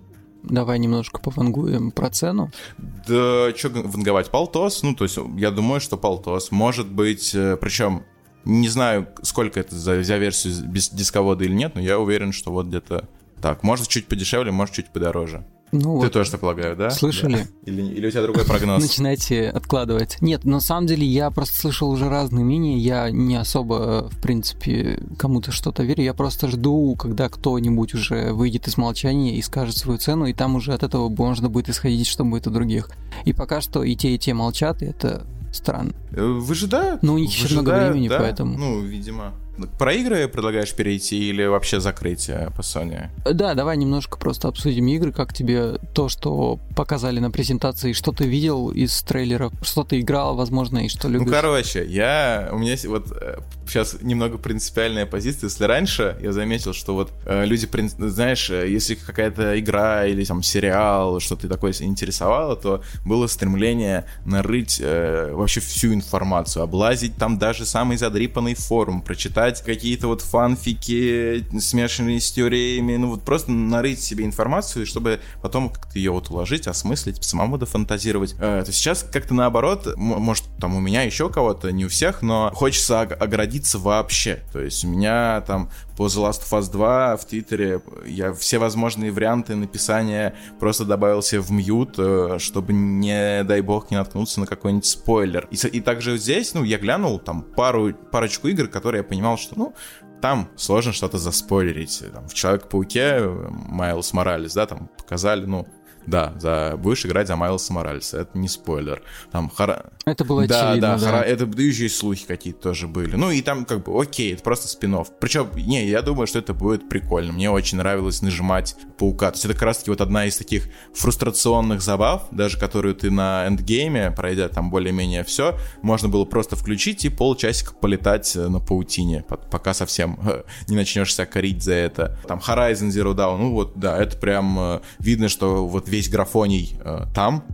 давай 0.42 0.79
немножко 0.79 1.20
повангуем 1.20 1.90
про 1.90 2.11
цену. 2.11 2.50
Да, 2.79 3.52
что 3.57 3.70
ванговать? 3.70 4.31
Полтос? 4.31 4.83
Ну, 4.83 4.94
то 4.94 5.05
есть 5.05 5.18
я 5.37 5.50
думаю, 5.50 5.81
что 5.81 5.96
полтос. 5.96 6.50
Может 6.50 6.88
быть, 6.88 7.31
причем 7.33 8.05
не 8.46 8.68
знаю, 8.68 9.09
сколько 9.22 9.59
это 9.59 9.74
за, 9.74 10.02
за 10.02 10.16
версию 10.18 10.55
без 10.68 10.88
дисковода 10.88 11.44
или 11.44 11.52
нет, 11.52 11.74
но 11.74 11.81
я 11.81 11.98
уверен, 11.98 12.33
что 12.33 12.52
вот 12.52 12.66
где-то 12.66 13.09
так. 13.42 13.62
Может, 13.62 13.88
чуть 13.88 14.07
подешевле, 14.07 14.52
может, 14.52 14.74
чуть 14.74 14.88
подороже. 14.90 15.44
Ну 15.72 15.81
Ты 15.81 16.07
вот, 16.07 16.12
тоже 16.12 16.31
так 16.31 16.40
полагаю, 16.40 16.76
да? 16.76 16.90
Слышали? 16.90 17.38
Да. 17.64 17.70
Или, 17.70 17.83
или 17.83 18.07
у 18.07 18.11
тебя 18.11 18.22
другой 18.22 18.44
прогноз? 18.44 18.83
начинайте 18.83 19.48
откладывать. 19.48 20.16
Нет, 20.20 20.44
на 20.44 20.61
самом 20.61 20.87
деле 20.87 21.07
я 21.07 21.31
просто 21.31 21.59
слышал 21.59 21.90
уже 21.90 22.09
разные 22.09 22.44
мнения, 22.44 22.79
я 22.79 23.11
не 23.11 23.37
особо, 23.37 24.09
в 24.11 24.20
принципе, 24.20 25.02
кому-то 25.18 25.50
что-то 25.50 25.83
верю, 25.83 26.05
я 26.05 26.14
просто 26.14 26.48
жду, 26.48 26.94
когда 26.96 27.29
кто-нибудь 27.29 27.94
уже 27.94 28.33
выйдет 28.33 28.68
из 28.68 28.76
молчания 28.76 29.37
и 29.37 29.42
скажет 29.42 29.76
свою 29.76 29.98
цену, 29.98 30.26
и 30.26 30.33
там 30.33 30.55
уже 30.55 30.72
от 30.72 30.83
этого 30.83 31.09
можно 31.09 31.48
будет 31.48 31.68
исходить, 31.68 32.07
что 32.07 32.24
будет 32.24 32.46
у 32.46 32.50
других. 32.50 32.90
И 33.24 33.33
пока 33.33 33.61
что 33.61 33.83
и 33.83 33.96
те, 33.96 34.14
и 34.14 34.18
те 34.18 34.35
молчат, 34.35 34.83
и 34.83 34.87
это 34.87 35.26
странно. 35.52 35.92
Э, 36.12 36.24
Выжидают? 36.24 37.02
Ну, 37.02 37.14
у 37.14 37.18
них 37.18 37.31
еще 37.31 37.52
много 37.55 37.76
времени, 37.76 38.09
да? 38.09 38.18
поэтому. 38.18 38.57
Ну, 38.57 38.81
видимо. 38.81 39.35
Про 39.78 39.92
игры 39.94 40.28
предлагаешь 40.28 40.74
перейти 40.74 41.28
или 41.28 41.44
вообще 41.44 41.80
закрыть 41.80 42.28
э, 42.28 42.50
по 42.56 42.60
Sony? 42.60 43.08
Да, 43.24 43.54
давай 43.54 43.76
немножко 43.76 44.18
просто 44.18 44.48
обсудим 44.48 44.86
игры, 44.88 45.12
как 45.12 45.32
тебе 45.32 45.78
то, 45.94 46.08
что 46.08 46.58
показали 46.74 47.20
на 47.20 47.30
презентации, 47.30 47.92
что 47.92 48.12
ты 48.12 48.24
видел 48.26 48.70
из 48.70 49.02
трейлеров, 49.02 49.52
что 49.62 49.84
ты 49.84 50.00
играл, 50.00 50.36
возможно, 50.36 50.84
и 50.84 50.88
что 50.88 51.08
любишь. 51.08 51.26
Ну, 51.26 51.32
короче, 51.32 51.84
я... 51.86 52.48
У 52.52 52.58
меня 52.58 52.72
есть 52.72 52.86
вот 52.86 53.12
э, 53.12 53.38
сейчас 53.66 53.96
немного 54.02 54.38
принципиальная 54.38 55.06
позиция. 55.06 55.48
Если 55.48 55.64
раньше 55.64 56.16
я 56.20 56.32
заметил, 56.32 56.72
что 56.72 56.94
вот 56.94 57.12
э, 57.24 57.44
люди, 57.46 57.66
прин- 57.66 57.92
знаешь, 58.10 58.50
э, 58.50 58.68
если 58.68 58.94
какая-то 58.94 59.58
игра 59.58 60.06
или 60.06 60.24
там 60.24 60.42
сериал, 60.42 61.20
что-то 61.20 61.48
такое 61.48 61.72
интересовало, 61.80 62.56
то 62.56 62.82
было 63.04 63.26
стремление 63.26 64.04
нарыть 64.24 64.80
э, 64.82 65.30
вообще 65.32 65.60
всю 65.60 65.94
информацию, 65.94 66.62
облазить 66.62 67.16
там 67.16 67.38
даже 67.38 67.64
самый 67.64 67.96
задрипанный 67.96 68.54
форум, 68.54 69.02
прочитать 69.02 69.45
какие-то 69.54 70.09
вот 70.09 70.22
фанфики, 70.22 71.46
смешанные 71.59 72.20
с 72.20 72.30
теориями, 72.32 72.96
ну 72.96 73.11
вот 73.11 73.22
просто 73.22 73.50
нарыть 73.50 74.00
себе 74.00 74.24
информацию, 74.24 74.87
чтобы 74.87 75.20
потом 75.42 75.70
как-то 75.70 75.98
ее 75.98 76.11
вот 76.11 76.30
уложить, 76.30 76.66
осмыслить, 76.66 77.22
самому 77.22 77.59
дофантазировать. 77.59 78.35
Э, 78.38 78.62
то 78.64 78.72
сейчас 78.72 79.02
как-то 79.02 79.35
наоборот, 79.35 79.94
может 79.96 80.44
там 80.61 80.74
у 80.74 80.80
меня 80.80 81.02
еще 81.02 81.28
кого-то, 81.28 81.70
не 81.70 81.85
у 81.85 81.88
всех, 81.88 82.22
но 82.22 82.50
хочется 82.54 83.02
ог- 83.02 83.20
оградиться 83.20 83.78
вообще. 83.78 84.42
То 84.52 84.61
есть 84.61 84.85
у 84.85 84.88
меня 84.88 85.42
там 85.42 85.70
по 85.96 86.06
The 86.06 86.28
Last 86.28 86.42
of 86.42 86.61
Us 86.61 86.70
2 86.70 87.16
в 87.16 87.24
Твиттере 87.24 87.80
я 88.06 88.32
все 88.35 88.59
возможные 88.59 89.11
варианты 89.11 89.54
написания 89.56 90.35
просто 90.61 90.85
добавил 90.85 91.22
себе 91.22 91.40
в 91.40 91.50
мьют, 91.50 91.94
э, 91.98 92.37
чтобы 92.38 92.72
не, 92.72 93.42
дай 93.44 93.61
бог, 93.62 93.90
не 93.90 93.96
наткнуться 93.96 94.40
на 94.40 94.46
какой-нибудь 94.46 94.87
спойлер. 94.87 95.48
И, 95.50 95.56
и 95.66 95.80
также 95.80 96.18
здесь, 96.18 96.54
ну, 96.54 96.64
я 96.64 96.78
глянул 96.78 97.18
там 97.18 97.42
пару, 97.42 97.94
парочку 97.94 98.48
игр, 98.48 98.68
которые 98.68 99.00
я 99.00 99.04
понимал, 99.04 99.36
что, 99.37 99.59
ну, 99.59 99.75
там 100.20 100.49
сложно 100.57 100.92
что-то 100.92 101.18
заспойлерить. 101.18 102.03
Там, 102.12 102.29
в 102.29 102.35
Человек-пауке 102.35 103.20
Майлз 103.51 104.12
Моралес, 104.12 104.55
да, 104.55 104.66
там 104.66 104.88
показали, 104.96 105.44
ну, 105.44 105.66
Да, 106.06 106.34
за, 106.38 106.74
будешь 106.76 107.04
играть 107.04 107.26
за 107.26 107.36
Майлса 107.36 107.72
Моральса. 107.72 108.20
Это 108.20 108.38
не 108.38 108.48
спойлер. 108.48 109.02
Там 109.32 109.50
хара... 109.50 109.86
Это 110.04 110.24
было 110.24 110.46
да, 110.46 110.70
очевидно, 110.70 110.88
да, 110.88 110.98
да. 110.98 111.10
Хара... 111.10 111.22
это 111.22 111.46
да, 111.46 111.62
еще 111.62 111.86
и 111.86 111.88
слухи 111.88 112.26
какие-то 112.26 112.60
тоже 112.60 112.86
были. 112.86 113.16
Ну 113.16 113.30
и 113.30 113.42
там 113.42 113.64
как 113.64 113.84
бы 113.84 114.00
окей, 114.00 114.34
это 114.34 114.42
просто 114.42 114.68
спин 114.68 114.96
Причем, 115.20 115.50
не, 115.56 115.86
я 115.88 116.02
думаю, 116.02 116.26
что 116.26 116.38
это 116.38 116.54
будет 116.54 116.88
прикольно. 116.88 117.32
Мне 117.32 117.50
очень 117.50 117.78
нравилось 117.78 118.22
нажимать 118.22 118.76
паука. 118.98 119.30
То 119.30 119.36
есть 119.36 119.44
это 119.44 119.54
как 119.54 119.64
раз-таки 119.64 119.90
вот 119.90 120.00
одна 120.00 120.26
из 120.26 120.36
таких 120.36 120.68
фрустрационных 120.94 121.82
забав, 121.82 122.28
даже 122.30 122.58
которую 122.58 122.94
ты 122.94 123.10
на 123.10 123.46
эндгейме, 123.46 124.12
пройдя 124.12 124.48
там 124.48 124.70
более-менее 124.70 125.24
все, 125.24 125.58
можно 125.82 126.08
было 126.08 126.24
просто 126.24 126.56
включить 126.56 127.04
и 127.04 127.08
полчасика 127.08 127.74
полетать 127.74 128.36
э, 128.36 128.48
на 128.48 128.60
паутине, 128.60 129.24
пока 129.50 129.74
совсем 129.74 130.18
не 130.68 130.76
начнешь 130.76 131.14
себя 131.14 131.26
корить 131.26 131.62
за 131.62 131.74
это. 131.74 132.18
Там 132.26 132.38
Horizon 132.38 132.88
Zero 132.88 133.14
Dawn, 133.14 133.38
ну 133.38 133.52
вот, 133.52 133.72
да, 133.76 133.98
это 133.98 134.16
прям 134.16 134.58
э, 134.58 134.80
видно, 134.98 135.28
что 135.28 135.66
вот 135.66 135.88
весь 135.96 136.09
графоний 136.09 136.78
там, 137.14 137.44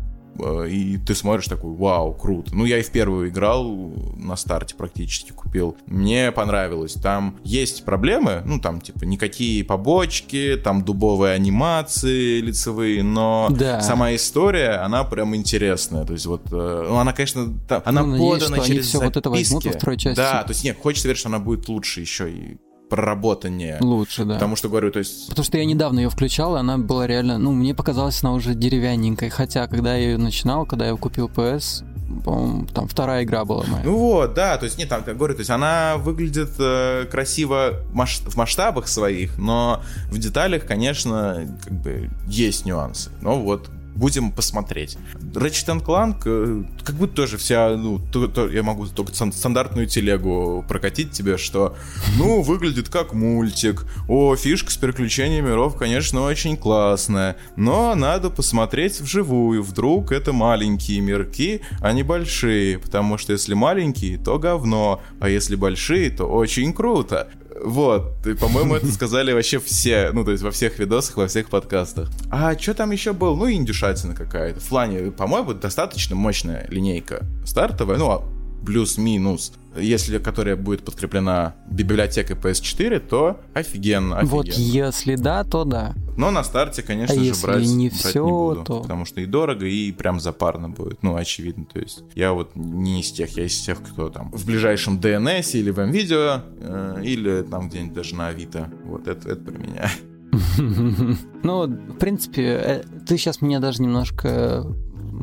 и 0.67 0.99
ты 1.07 1.15
смотришь 1.15 1.47
такой, 1.47 1.73
вау, 1.73 2.15
круто. 2.15 2.55
Ну, 2.55 2.65
я 2.65 2.79
и 2.79 2.83
в 2.83 2.91
первую 2.91 3.29
играл 3.29 3.93
на 4.17 4.37
старте 4.37 4.75
практически 4.75 5.31
купил. 5.33 5.77
Мне 5.87 6.33
понравилось. 6.33 6.95
Там 6.95 7.39
есть 7.45 7.85
проблемы, 7.85 8.43
ну, 8.47 8.59
там, 8.59 8.81
типа, 8.81 9.05
никакие 9.05 9.63
побочки, 9.63 10.59
там 10.63 10.85
дубовые 10.85 11.35
анимации 11.35 12.41
лицевые, 12.41 13.03
но 13.03 13.49
да. 13.51 13.83
сама 13.83 14.15
история, 14.15 14.83
она 14.83 15.05
прям 15.05 15.37
интересная. 15.37 16.05
То 16.05 16.15
есть 16.15 16.25
вот, 16.25 16.51
ну, 16.51 16.97
она, 16.97 17.13
конечно, 17.13 17.59
там, 17.69 17.83
она 17.85 18.03
ну, 18.03 18.17
подана 18.17 18.57
надеюсь, 18.57 18.67
через 18.69 18.87
все 18.87 18.99
записки. 18.99 19.15
вот 19.15 19.17
это 19.19 19.31
возьмут 19.31 19.65
во 19.67 19.73
второй 19.73 19.99
части. 19.99 20.17
Да, 20.17 20.43
то 20.45 20.51
есть, 20.53 20.65
нет, 20.65 20.79
хочется 20.83 21.09
верить, 21.09 21.21
что 21.21 21.29
она 21.29 21.41
будет 21.41 21.69
лучше 21.69 22.01
еще 22.01 22.31
и 22.31 22.57
проработаннее. 22.93 23.79
Лучше, 23.81 24.27
да. 24.27 24.35
Потому 24.35 24.55
что, 24.55 24.69
говорю, 24.69 24.91
то 24.91 24.99
есть... 24.99 25.29
Потому 25.31 25.45
что 25.47 25.57
я 25.57 25.65
недавно 25.65 26.01
ее 26.01 26.11
включал, 26.11 26.57
и 26.57 26.61
она 26.61 26.77
была 26.77 27.07
реально... 27.07 27.39
Ну, 27.39 27.51
мне 27.53 27.75
показалось, 27.75 28.23
она 28.23 28.35
уже 28.35 28.55
деревянненькой. 28.55 29.31
Хотя, 29.31 29.67
когда 29.67 29.97
я 29.97 30.11
ее 30.11 30.19
начинал, 30.19 30.67
когда 30.67 30.87
я 30.87 30.95
купил 30.95 31.29
PS, 31.35 31.85
по-моему, 32.23 32.67
там 32.67 32.87
вторая 32.89 33.25
игра 33.25 33.47
была 33.47 33.65
моя. 33.67 33.83
Ну 33.83 33.97
вот, 33.97 34.35
да, 34.35 34.59
то 34.59 34.67
есть, 34.67 34.77
нет, 34.77 34.91
там, 34.91 35.05
как 35.05 35.17
говорю, 35.17 35.33
то 35.33 35.41
есть 35.41 35.49
она 35.49 35.97
выглядит 35.97 36.51
э, 36.59 37.07
красиво 37.11 37.81
маш- 37.95 38.21
в 38.27 38.37
масштабах 38.37 38.89
своих, 38.89 39.39
но 39.39 39.81
в 40.11 40.19
деталях, 40.19 40.67
конечно, 40.67 41.49
как 41.65 41.73
бы 41.73 42.11
есть 42.27 42.67
нюансы. 42.67 43.11
Но 43.23 43.41
вот 43.41 43.71
будем 43.95 44.33
посмотреть. 44.33 44.97
Ratchet 45.15 45.85
Clank, 45.85 46.23
э, 46.25 46.65
как 46.85 46.97
будто 46.97 47.15
тоже 47.15 47.37
вся, 47.37 47.77
ну, 47.77 47.99
то, 47.99 48.27
то, 48.27 48.49
я 48.49 48.63
могу 48.63 48.87
только 48.87 49.13
стандартную 49.15 49.87
телегу 49.87 50.65
прокатить 50.69 51.13
тебе, 51.13 51.39
что, 51.39 51.77
ну, 52.17 52.43
выглядит 52.43 52.89
как 52.89 53.13
мультик. 53.13 53.87
О, 54.09 54.35
фишка 54.37 54.71
с 54.71 54.77
переключением 54.77 55.47
миров, 55.47 55.77
конечно, 55.77 56.23
очень 56.23 56.57
классная, 56.57 57.37
но 57.57 57.95
надо 57.95 58.31
посмотреть 58.31 59.01
вживую. 59.01 59.63
Вдруг 59.63 60.13
это 60.13 60.33
маленькие 60.33 61.01
мирки, 61.01 61.61
а 61.81 61.93
не 61.93 62.03
большие, 62.03 62.79
потому 62.79 63.19
что 63.19 63.33
если 63.33 63.55
маленькие, 63.55 64.19
то 64.19 64.39
говно, 64.39 65.03
а 65.21 65.29
если 65.29 65.57
большие, 65.57 66.11
то 66.11 66.27
очень 66.27 66.73
круто. 66.73 67.29
Вот, 67.65 68.27
и, 68.27 68.35
по-моему, 68.35 68.75
это 68.75 68.91
сказали 68.93 69.33
вообще 69.33 69.61
все, 69.61 70.11
ну, 70.13 70.25
то 70.25 70.33
есть 70.33 70.43
во 70.43 70.51
всех 70.51 70.79
видосах, 70.79 71.17
во 71.17 71.29
всех 71.29 71.49
подкастах. 71.49 72.09
А 72.31 72.59
что 72.59 72.75
там 72.75 72.91
еще 72.91 73.13
был? 73.13 73.37
Ну, 73.37 73.51
индюшатина 73.51 74.15
какая-то. 74.15 74.61
В 74.61 74.69
плане, 74.69 75.11
по-моему, 75.13 75.55
достаточно 75.55 76.17
мощная 76.17 76.67
линейка 76.69 77.25
стартовая, 77.45 77.99
ну, 77.99 78.11
а 78.11 78.25
плюс-минус. 78.65 79.53
Если 79.77 80.19
которая 80.19 80.57
будет 80.57 80.85
подкреплена 80.85 81.55
библиотекой 81.69 82.37
PS4, 82.37 83.01
то 83.01 83.41
офигенно, 83.55 84.19
офигенно. 84.19 84.37
Вот 84.37 84.49
если 84.49 85.17
да, 85.17 85.45
то 85.45 85.65
да. 85.65 85.95
Но 86.17 86.31
на 86.31 86.45
старте, 86.45 86.83
конечно 86.83 87.17
а 87.17 87.19
же, 87.19 87.25
если 87.25 87.47
брать, 87.47 87.67
не 87.67 87.89
брать 87.89 87.99
все, 87.99 88.25
не 88.25 88.31
буду, 88.31 88.65
то... 88.65 88.81
потому 88.83 89.05
что 89.05 89.21
и 89.21 89.27
дорого, 89.27 89.67
и 89.67 89.91
прям 89.93 90.21
запарно 90.21 90.69
будет. 90.69 91.03
Ну, 91.03 91.17
очевидно. 91.17 91.65
То 91.65 91.81
есть 91.81 92.03
я 92.15 92.33
вот 92.33 92.51
не 92.55 93.01
из 93.01 93.13
тех, 93.13 93.31
я 93.37 93.45
из 93.45 93.59
тех, 93.61 93.83
кто 93.83 94.11
там 94.11 94.31
в 94.33 94.45
ближайшем 94.45 94.99
DNS 94.99 95.53
или 95.53 95.71
в 95.71 95.79
MVideo, 95.79 96.43
э, 96.61 97.03
или 97.03 97.43
там 97.43 97.69
где-нибудь 97.69 97.95
даже 97.95 98.15
на 98.15 98.29
Авито. 98.29 98.71
Вот 98.85 99.09
это, 99.09 99.31
это 99.31 99.43
про 99.43 99.59
меня. 99.59 99.91
Ну, 101.43 101.67
в 101.67 101.99
принципе, 101.99 102.43
э, 102.43 102.85
ты 103.07 103.19
сейчас 103.19 103.43
меня 103.43 103.59
даже 103.59 103.83
немножко 103.83 104.65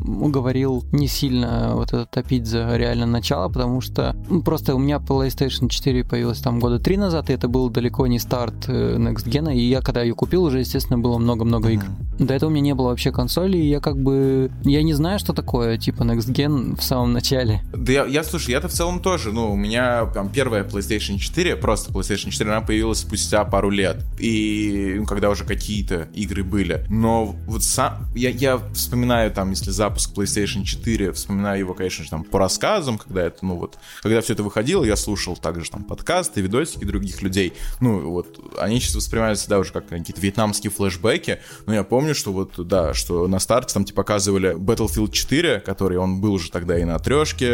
уговорил 0.04 0.84
не 0.92 1.06
сильно 1.06 1.72
вот 1.74 1.88
это 1.88 2.06
топить 2.06 2.46
за 2.46 2.76
реально 2.76 3.06
начало, 3.06 3.48
потому 3.48 3.80
что 3.80 4.16
ну, 4.28 4.42
просто 4.42 4.74
у 4.74 4.78
меня 4.78 4.96
PlayStation 4.96 5.68
4 5.68 6.04
появилась 6.04 6.40
там 6.40 6.58
года 6.58 6.78
три 6.78 6.96
назад, 6.96 7.30
и 7.30 7.32
это 7.32 7.48
был 7.48 7.70
далеко 7.70 8.06
не 8.06 8.18
старт 8.18 8.68
э, 8.68 8.96
Next 8.96 9.26
Gen, 9.26 9.54
и 9.54 9.60
я 9.60 9.80
когда 9.80 10.02
ее 10.02 10.14
купил, 10.14 10.44
уже, 10.44 10.60
естественно, 10.60 10.98
было 10.98 11.18
много-много 11.18 11.70
игр. 11.70 11.86
До 12.20 12.34
этого 12.34 12.50
у 12.50 12.52
меня 12.52 12.62
не 12.62 12.74
было 12.74 12.88
вообще 12.88 13.12
консоли, 13.12 13.56
и 13.56 13.66
я 13.66 13.80
как 13.80 13.96
бы... 13.96 14.50
Я 14.62 14.82
не 14.82 14.92
знаю, 14.92 15.18
что 15.18 15.32
такое, 15.32 15.78
типа, 15.78 16.02
Next 16.02 16.30
Gen 16.30 16.76
в 16.78 16.84
самом 16.84 17.14
начале. 17.14 17.62
Да 17.72 17.92
я, 17.92 18.04
я 18.04 18.22
слушай, 18.22 18.50
я-то 18.50 18.68
в 18.68 18.72
целом 18.72 19.00
тоже, 19.00 19.32
ну, 19.32 19.50
у 19.50 19.56
меня 19.56 20.04
там 20.12 20.28
первая 20.28 20.62
PlayStation 20.62 21.16
4, 21.16 21.56
просто 21.56 21.90
PlayStation 21.90 22.30
4, 22.30 22.50
она 22.50 22.60
появилась 22.60 22.98
спустя 22.98 23.42
пару 23.44 23.70
лет, 23.70 24.04
и 24.18 24.96
ну, 24.98 25.06
когда 25.06 25.30
уже 25.30 25.44
какие-то 25.44 26.08
игры 26.12 26.44
были. 26.44 26.84
Но 26.90 27.24
вот 27.46 27.64
сам... 27.64 28.06
Я, 28.14 28.28
я 28.28 28.60
вспоминаю 28.74 29.30
там, 29.30 29.48
если 29.50 29.70
запуск 29.70 30.14
PlayStation 30.14 30.64
4, 30.64 31.12
вспоминаю 31.12 31.58
его, 31.58 31.72
конечно 31.72 32.04
же, 32.04 32.10
там 32.10 32.24
по 32.24 32.38
рассказам, 32.38 32.98
когда 32.98 33.22
это, 33.22 33.46
ну 33.46 33.56
вот, 33.56 33.78
когда 34.02 34.20
все 34.20 34.34
это 34.34 34.42
выходило, 34.42 34.84
я 34.84 34.96
слушал 34.96 35.38
также 35.38 35.70
там 35.70 35.84
подкасты, 35.84 36.42
видосики 36.42 36.84
других 36.84 37.22
людей. 37.22 37.54
Ну 37.80 38.10
вот, 38.10 38.38
они 38.58 38.78
сейчас 38.78 38.96
воспринимаются, 38.96 39.48
да, 39.48 39.58
уже 39.58 39.72
как 39.72 39.88
какие-то 39.88 40.20
вьетнамские 40.20 40.70
флешбеки, 40.70 41.38
но 41.64 41.72
я 41.72 41.82
помню, 41.82 42.09
что 42.14 42.32
вот, 42.32 42.52
да, 42.66 42.94
что 42.94 43.26
на 43.26 43.38
старте 43.38 43.74
там 43.74 43.84
тебе 43.84 43.96
показывали 43.96 44.54
Battlefield 44.54 45.12
4, 45.12 45.60
который 45.60 45.98
он 45.98 46.20
был 46.20 46.34
уже 46.34 46.50
тогда 46.50 46.78
и 46.78 46.84
на 46.84 46.98
трешке, 46.98 47.48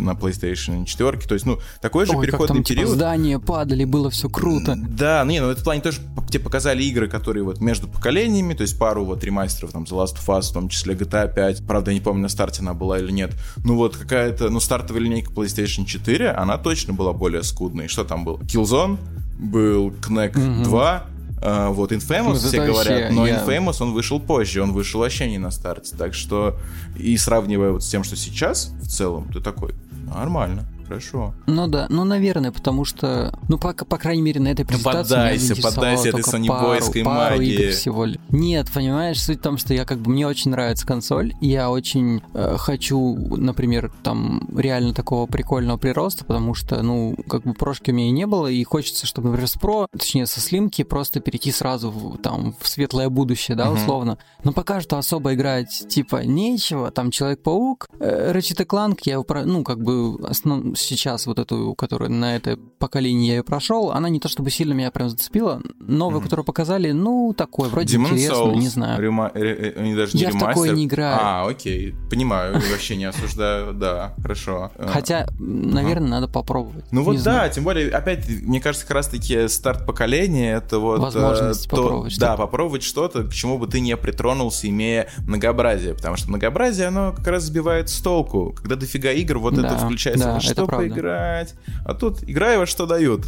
на 0.00 0.12
PlayStation 0.12 0.84
4, 0.84 1.18
то 1.18 1.34
есть, 1.34 1.46
ну, 1.46 1.58
такой 1.80 2.06
же 2.06 2.12
Ой, 2.12 2.24
переходный 2.24 2.56
там, 2.56 2.64
период. 2.64 2.86
Типа, 2.86 2.96
здания 2.96 3.38
падали, 3.38 3.84
было 3.84 4.10
все 4.10 4.28
круто. 4.28 4.76
Да, 4.76 5.22
ну 5.24 5.30
не, 5.30 5.40
ну 5.40 5.48
в 5.48 5.50
этом 5.50 5.64
плане 5.64 5.80
тоже 5.80 6.00
тебе 6.28 6.42
показали 6.42 6.82
игры, 6.84 7.08
которые 7.08 7.42
вот 7.44 7.60
между 7.60 7.88
поколениями, 7.88 8.54
то 8.54 8.62
есть 8.62 8.78
пару 8.78 9.04
вот 9.04 9.22
ремастеров, 9.24 9.72
там, 9.72 9.84
The 9.84 9.96
Last 9.96 10.16
of 10.16 10.26
Us, 10.26 10.50
в 10.50 10.52
том 10.52 10.68
числе 10.68 10.94
GTA 10.94 11.32
5, 11.32 11.66
правда, 11.66 11.90
я 11.90 11.96
не 11.96 12.00
помню, 12.00 12.22
на 12.22 12.28
старте 12.28 12.60
она 12.60 12.74
была 12.74 12.98
или 12.98 13.10
нет. 13.10 13.32
Ну 13.64 13.76
вот 13.76 13.96
какая-то, 13.96 14.50
ну 14.50 14.60
стартовая 14.60 15.02
линейка 15.02 15.32
PlayStation 15.32 15.84
4, 15.84 16.30
она 16.30 16.58
точно 16.58 16.92
была 16.92 17.12
более 17.12 17.42
скудной. 17.42 17.88
Что 17.88 18.04
там 18.04 18.24
был? 18.24 18.38
Killzone, 18.38 18.98
был 19.38 19.90
Knack 19.90 20.32
mm-hmm. 20.32 20.64
2, 20.64 21.06
Uh, 21.40 21.72
вот 21.72 21.92
Infamous 21.92 22.24
Ну, 22.24 22.34
все 22.34 22.66
говорят, 22.66 23.12
но 23.12 23.26
я- 23.26 23.36
Infamous 23.44 23.76
он 23.80 23.92
вышел 23.92 24.18
позже, 24.18 24.60
он 24.60 24.72
вышел 24.72 25.00
вообще 25.00 25.30
не 25.30 25.38
на 25.38 25.50
старте, 25.52 25.94
так 25.96 26.12
что 26.14 26.56
и 26.96 27.16
сравнивая 27.16 27.70
вот 27.70 27.84
с 27.84 27.88
тем, 27.88 28.02
что 28.02 28.16
сейчас 28.16 28.72
в 28.80 28.88
целом, 28.88 29.30
ты 29.32 29.40
такой 29.40 29.74
нормально, 30.12 30.64
хорошо. 30.88 31.34
Ну 31.46 31.66
да, 31.68 31.86
ну 31.90 32.04
наверное, 32.04 32.50
потому 32.52 32.84
что, 32.84 33.32
ну 33.48 33.58
по, 33.58 33.72
по 33.72 33.98
крайней 33.98 34.22
мере 34.22 34.40
на 34.40 34.48
этой 34.48 34.64
презентации 34.64 35.14
меня 35.14 35.24
поддайся, 35.24 35.62
поддайся 35.62 36.08
этой 36.08 37.04
пару 37.04 37.36
магии. 37.36 37.52
игр 37.52 37.72
всего 37.72 38.04
ли. 38.04 38.18
Нет, 38.30 38.68
понимаешь, 38.72 39.22
суть 39.22 39.38
в 39.38 39.42
том, 39.42 39.58
что 39.58 39.74
я 39.74 39.84
как 39.84 39.98
бы 39.98 40.10
мне 40.10 40.26
очень 40.26 40.50
нравится 40.50 40.86
консоль, 40.86 41.34
и 41.40 41.48
я 41.48 41.70
очень 41.70 42.22
э, 42.34 42.56
хочу, 42.58 43.16
например, 43.36 43.92
там 44.02 44.48
реально 44.56 44.94
такого 44.94 45.26
прикольного 45.26 45.76
прироста, 45.76 46.24
потому 46.24 46.54
что, 46.54 46.82
ну, 46.82 47.16
как 47.28 47.42
бы 47.42 47.54
прошки 47.54 47.90
у 47.90 47.94
меня 47.94 48.08
и 48.08 48.12
не 48.12 48.26
было, 48.26 48.46
и 48.46 48.62
хочется, 48.64 49.06
чтобы, 49.06 49.28
например, 49.28 49.48
с 49.48 49.56
Pro, 49.56 49.86
точнее 49.92 50.26
со 50.26 50.40
слимки, 50.40 50.82
просто 50.84 51.20
перейти 51.20 51.52
сразу 51.52 51.90
в, 51.90 52.16
там 52.18 52.54
в 52.60 52.68
светлое 52.68 53.08
будущее, 53.08 53.56
да, 53.56 53.66
Мгм. 53.70 53.74
условно. 53.82 54.18
Но 54.44 54.52
пока 54.52 54.80
что 54.80 54.98
особо 54.98 55.34
играть 55.34 55.68
типа 55.88 56.24
нечего, 56.24 56.90
там 56.90 57.10
Человек-паук, 57.10 57.88
э, 58.00 58.32
Ratchet 58.34 58.66
Clank, 58.66 59.00
я 59.04 59.22
ну, 59.44 59.64
как 59.64 59.82
бы 59.82 60.16
основ- 60.28 60.77
сейчас 60.78 61.26
вот 61.26 61.38
эту, 61.38 61.74
которую 61.74 62.10
на 62.10 62.36
это 62.36 62.58
поколение 62.78 63.28
я 63.28 63.36
ее 63.36 63.42
прошел, 63.42 63.90
она 63.92 64.08
не 64.08 64.20
то 64.20 64.28
чтобы 64.28 64.50
сильно 64.50 64.72
меня 64.72 64.90
прям 64.90 65.08
зацепила, 65.10 65.60
новую, 65.80 66.18
Мгм. 66.20 66.24
которую 66.24 66.44
показали, 66.46 66.90
ну, 66.92 67.34
такой, 67.36 67.68
вроде 67.68 67.96
Demon's 67.96 68.12
интересно, 68.12 68.34
Souls, 68.34 68.56
не 68.56 68.68
знаю. 68.68 69.00
рема- 69.02 69.30
ре- 69.34 69.72
э, 69.76 69.80
они 69.80 69.94
даже 69.94 70.16
не 70.16 70.22
Я 70.22 70.30
в 70.30 70.32
такое 70.34 70.48
ремастер. 70.54 70.74
не 70.74 70.84
играю. 70.86 71.18
А, 71.20 71.46
окей, 71.48 71.94
понимаю, 72.10 72.54
вообще 72.70 72.96
не 72.96 73.04
осуждаю, 73.06 73.72
да, 73.74 74.14
хорошо. 74.22 74.70
Э, 74.76 74.86
Хотя, 74.88 75.26
наверное, 75.38 76.08
надо 76.08 76.28
попробовать. 76.28 76.84
Ну 76.92 77.02
вот 77.02 77.16
Не 77.16 77.22
да, 77.22 77.48
тем 77.48 77.64
более, 77.64 77.90
опять, 77.90 78.28
мне 78.28 78.60
кажется, 78.60 78.86
как 78.86 78.96
раз-таки 78.96 79.48
старт 79.48 79.86
поколения, 79.86 80.54
это 80.56 80.78
вот... 80.78 81.00
Возможность 81.00 81.66
э, 81.66 81.70
то- 81.70 81.76
попробовать 81.76 82.18
Да, 82.18 82.36
попробовать 82.36 82.82
что-то, 82.82 83.24
к 83.24 83.32
чему 83.32 83.58
бы 83.58 83.66
ты 83.66 83.80
не 83.80 83.96
притронулся, 83.96 84.68
имея 84.68 85.08
многообразие, 85.26 85.94
потому 85.94 86.16
что 86.16 86.28
многообразие, 86.28 86.88
оно 86.88 87.12
как 87.12 87.26
раз 87.26 87.44
сбивает 87.44 87.88
с 87.88 88.00
толку. 88.00 88.52
Когда 88.56 88.76
дофига 88.76 89.12
игр, 89.12 89.38
вот 89.38 89.58
это 89.58 89.76
включается, 89.78 90.40
что 90.40 90.66
правда. 90.68 90.88
поиграть, 90.88 91.54
а 91.84 91.94
тут 91.94 92.22
играй 92.22 92.58
во 92.58 92.66
что 92.66 92.86
дают. 92.86 93.24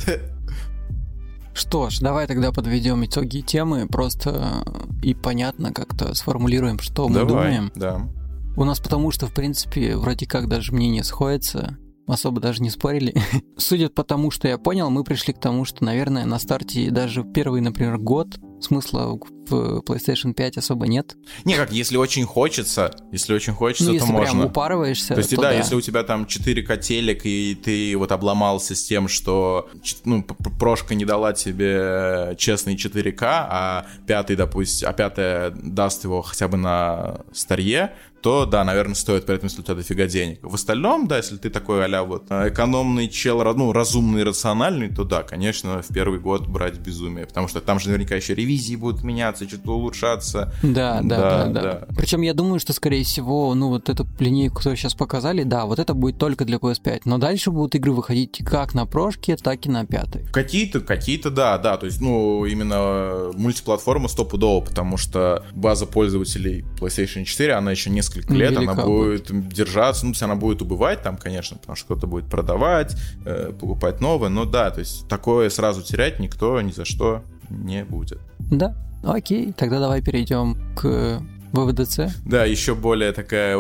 Что 1.53 1.91
ж, 1.91 1.99
давай 1.99 2.27
тогда 2.27 2.53
подведем 2.53 3.05
итоги 3.05 3.41
темы, 3.41 3.89
просто 3.89 4.63
э, 4.65 5.03
и 5.03 5.15
понятно 5.15 5.73
как-то 5.73 6.15
сформулируем, 6.15 6.79
что 6.79 7.09
мы 7.09 7.17
Давай, 7.17 7.29
думаем. 7.29 7.73
да. 7.75 8.09
У 8.57 8.65
нас 8.65 8.79
потому 8.79 9.11
что, 9.11 9.27
в 9.27 9.35
принципе, 9.35 9.97
вроде 9.97 10.27
как 10.27 10.49
даже 10.49 10.73
мнения 10.73 11.03
сходятся, 11.03 11.77
особо 12.13 12.41
даже 12.41 12.63
не 12.63 12.71
спорили. 12.71 13.15
Судя 13.57 13.89
по 13.89 14.05
тому, 14.05 14.31
что 14.31 14.49
я 14.49 14.59
понял, 14.59 14.91
мы 14.91 15.05
пришли 15.05 15.33
к 15.33 15.41
тому, 15.41 15.65
что, 15.65 15.85
наверное, 15.85 16.25
на 16.25 16.39
старте 16.39 16.91
даже 16.91 17.23
в 17.23 17.33
первый, 17.33 17.61
например, 17.61 17.99
год 17.99 18.39
смысла 18.61 19.19
в 19.49 19.81
PlayStation 19.81 20.33
5 20.33 20.59
особо 20.59 20.87
нет. 20.87 21.17
Не, 21.45 21.57
как, 21.57 21.73
если 21.73 21.97
очень 21.97 22.25
хочется, 22.25 22.95
если 23.11 23.35
очень 23.35 23.53
хочется, 23.53 23.87
ну, 23.87 23.93
если 23.93 24.07
то 24.07 24.13
прям 24.13 24.37
можно. 24.37 24.47
упарываешься, 24.47 25.15
То 25.15 25.19
есть, 25.19 25.31
то 25.31 25.37
да, 25.37 25.43
да, 25.51 25.53
если 25.53 25.75
у 25.75 25.81
тебя 25.81 26.03
там 26.05 26.27
4 26.27 26.77
телек, 26.79 27.23
и 27.25 27.55
ты 27.55 27.97
вот 27.97 28.13
обломался 28.13 28.75
с 28.75 28.85
тем, 28.85 29.09
что 29.09 29.69
ну, 30.05 30.23
прошка 30.59 30.95
не 30.95 31.05
дала 31.05 31.33
тебе 31.33 32.35
честный 32.39 32.77
4К, 32.77 33.19
а 33.23 33.87
пятый, 34.07 34.37
допустим, 34.37 34.89
а 34.89 34.93
пятая 34.93 35.51
даст 35.51 36.05
его 36.05 36.23
хотя 36.23 36.49
бы 36.49 36.57
на 36.57 37.21
старье, 37.33 37.95
то 38.21 38.47
да, 38.47 38.65
наверное, 38.65 38.95
стоит, 38.95 39.27
при 39.27 39.35
этом, 39.35 39.49
если 39.49 39.61
у 39.61 39.65
тебя 39.65 39.75
дофига 39.75 40.07
денег. 40.07 40.41
В 40.43 40.55
остальном, 40.55 41.07
да, 41.07 41.19
если 41.19 41.37
ты 41.37 41.51
такой 41.51 41.85
а 41.85 42.03
вот 42.03 42.27
экономный 42.31 43.09
чел, 43.09 43.43
ну, 43.55 43.73
разумный, 43.73 44.23
рациональный, 44.23 44.89
то 44.89 45.05
да, 45.05 45.23
конечно, 45.23 45.83
в 45.83 45.89
первый 45.89 46.21
год 46.21 46.47
брать 46.47 46.79
безумие, 46.79 47.27
потому 47.27 47.49
что 47.49 47.61
там 47.61 47.81
же 47.81 47.89
наверняка 47.89 48.17
еще 48.17 48.35
ревизии 48.35 48.77
будут 48.77 49.03
меняться, 49.03 49.49
что-то 49.49 49.73
улучшаться. 49.73 50.53
Да, 50.63 51.01
да, 51.03 51.17
Да, 51.17 51.45
да, 51.45 51.47
да. 51.47 51.63
да. 51.63 51.87
Причем 51.97 52.21
я 52.23 52.35
думаю, 52.35 52.61
что, 52.61 52.73
скорее 52.73 53.05
всего, 53.05 53.55
ну 53.55 53.69
вот 53.69 53.89
эту 53.89 54.07
линейку, 54.19 54.57
которую 54.57 54.77
сейчас 54.77 54.95
показали, 54.95 55.43
да, 55.43 55.65
вот 55.65 55.79
это 55.79 55.95
будет 55.95 56.19
только 56.19 56.45
для 56.45 56.59
PS5. 56.59 57.03
Но 57.05 57.19
дальше 57.19 57.51
будут 57.51 57.75
игры 57.75 57.93
выходить 57.93 58.43
как 58.45 58.75
на 58.75 58.87
прошке, 58.87 59.37
так 59.37 59.67
и 59.67 59.71
на 59.71 59.87
пятой. 59.87 60.27
Какие-то, 60.33 60.81
какие-то, 60.81 61.31
да, 61.31 61.59
да. 61.59 61.77
То 61.77 61.87
есть, 61.87 62.01
ну, 62.01 62.45
именно 62.45 63.33
мультиплатформа 63.35 64.09
стопудово, 64.09 64.65
потому 64.65 64.97
что 64.97 65.45
база 65.53 65.87
пользователей 65.87 66.65
PlayStation 66.79 67.25
4, 67.25 67.55
она 67.55 67.71
еще 67.71 67.91
несколько 67.91 68.10
лет, 68.17 68.31
Велика 68.31 68.73
она 68.73 68.75
будет 68.85 69.49
держаться, 69.49 70.05
ну, 70.05 70.13
то 70.13 70.15
есть 70.15 70.23
она 70.23 70.37
будет 70.37 70.63
убывать 70.63 71.03
там, 71.03 71.17
конечно, 71.17 71.57
потому 71.57 71.77
что 71.77 71.87
кто-то 71.87 72.07
будет 72.07 72.27
продавать, 72.27 72.97
э, 73.25 73.53
покупать 73.59 74.01
новое, 74.01 74.29
но 74.29 74.45
да, 74.45 74.71
то 74.71 74.81
есть 74.81 75.09
такое 75.09 75.51
сразу 75.51 75.83
терять 75.83 76.21
никто 76.21 76.61
ни 76.61 76.73
за 76.73 76.85
что 76.85 77.23
не 77.49 77.85
будет. 77.85 78.21
Да, 78.39 78.75
окей, 79.03 79.53
тогда 79.53 79.81
давай 79.81 80.03
перейдем 80.03 80.57
к 80.77 81.23
ВВДЦ. 81.53 82.01
Да, 82.25 82.45
еще 82.45 82.75
более 82.75 83.13
такая 83.13 83.59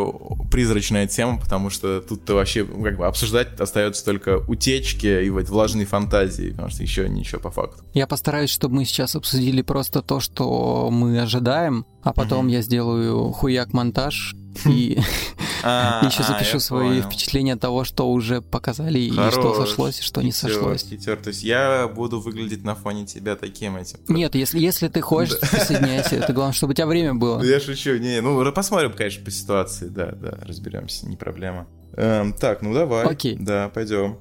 призрачная 0.50 1.06
тема, 1.06 1.38
потому 1.38 1.70
что 1.70 2.00
тут-то 2.00 2.34
вообще 2.34 2.64
ну, 2.64 2.82
как 2.82 2.96
бы 2.96 3.06
обсуждать 3.06 3.60
остается 3.60 4.04
только 4.04 4.38
утечки 4.46 5.24
и 5.24 5.30
вот 5.30 5.48
влажные 5.48 5.86
фантазии, 5.86 6.50
потому 6.50 6.70
что 6.70 6.82
еще 6.82 7.08
ничего 7.08 7.40
по 7.40 7.50
факту. 7.50 7.82
Я 7.92 8.06
постараюсь, 8.06 8.50
чтобы 8.50 8.76
мы 8.76 8.84
сейчас 8.84 9.16
обсудили 9.16 9.62
просто 9.62 10.02
то, 10.02 10.20
что 10.20 10.88
мы 10.90 11.20
ожидаем, 11.20 11.84
а 12.02 12.12
потом 12.12 12.48
я 12.48 12.62
сделаю 12.62 13.32
хуяк-монтаж 13.32 14.34
и 14.66 15.00
А, 15.62 16.02
еще 16.06 16.22
а, 16.22 16.24
запишу 16.24 16.60
свои 16.60 17.02
впечатления 17.02 17.54
от 17.54 17.60
того, 17.60 17.84
что 17.84 18.10
уже 18.10 18.40
показали, 18.40 18.98
и 18.98 19.12
что 19.12 19.54
сошлось, 19.54 20.00
и 20.00 20.02
что 20.02 20.22
не 20.22 20.32
сошлось. 20.32 20.84
хитер. 20.84 21.16
То 21.16 21.28
есть 21.28 21.42
я 21.42 21.88
буду 21.88 22.20
выглядеть 22.20 22.64
на 22.64 22.74
фоне 22.74 23.06
тебя 23.06 23.36
таким 23.36 23.76
этим. 23.76 23.98
Нет, 24.08 24.34
если, 24.34 24.58
если 24.58 24.88
ты 24.88 25.00
хочешь, 25.00 25.38
присоединяйся. 25.40 26.16
Это 26.16 26.32
главное, 26.32 26.54
чтобы 26.54 26.72
у 26.72 26.74
тебя 26.74 26.86
время 26.86 27.14
было. 27.14 27.42
Я 27.42 27.60
шучу, 27.60 27.96
не, 27.98 28.20
ну 28.20 28.50
посмотрим, 28.52 28.92
конечно, 28.92 29.24
по 29.24 29.30
ситуации, 29.30 29.88
да, 29.88 30.12
да, 30.12 30.38
разберемся, 30.42 31.06
не 31.06 31.16
проблема. 31.16 31.66
Эм, 31.94 32.32
так, 32.32 32.62
ну 32.62 32.72
давай. 32.72 33.06
Окей. 33.06 33.36
Да, 33.38 33.68
пойдем. 33.68 34.18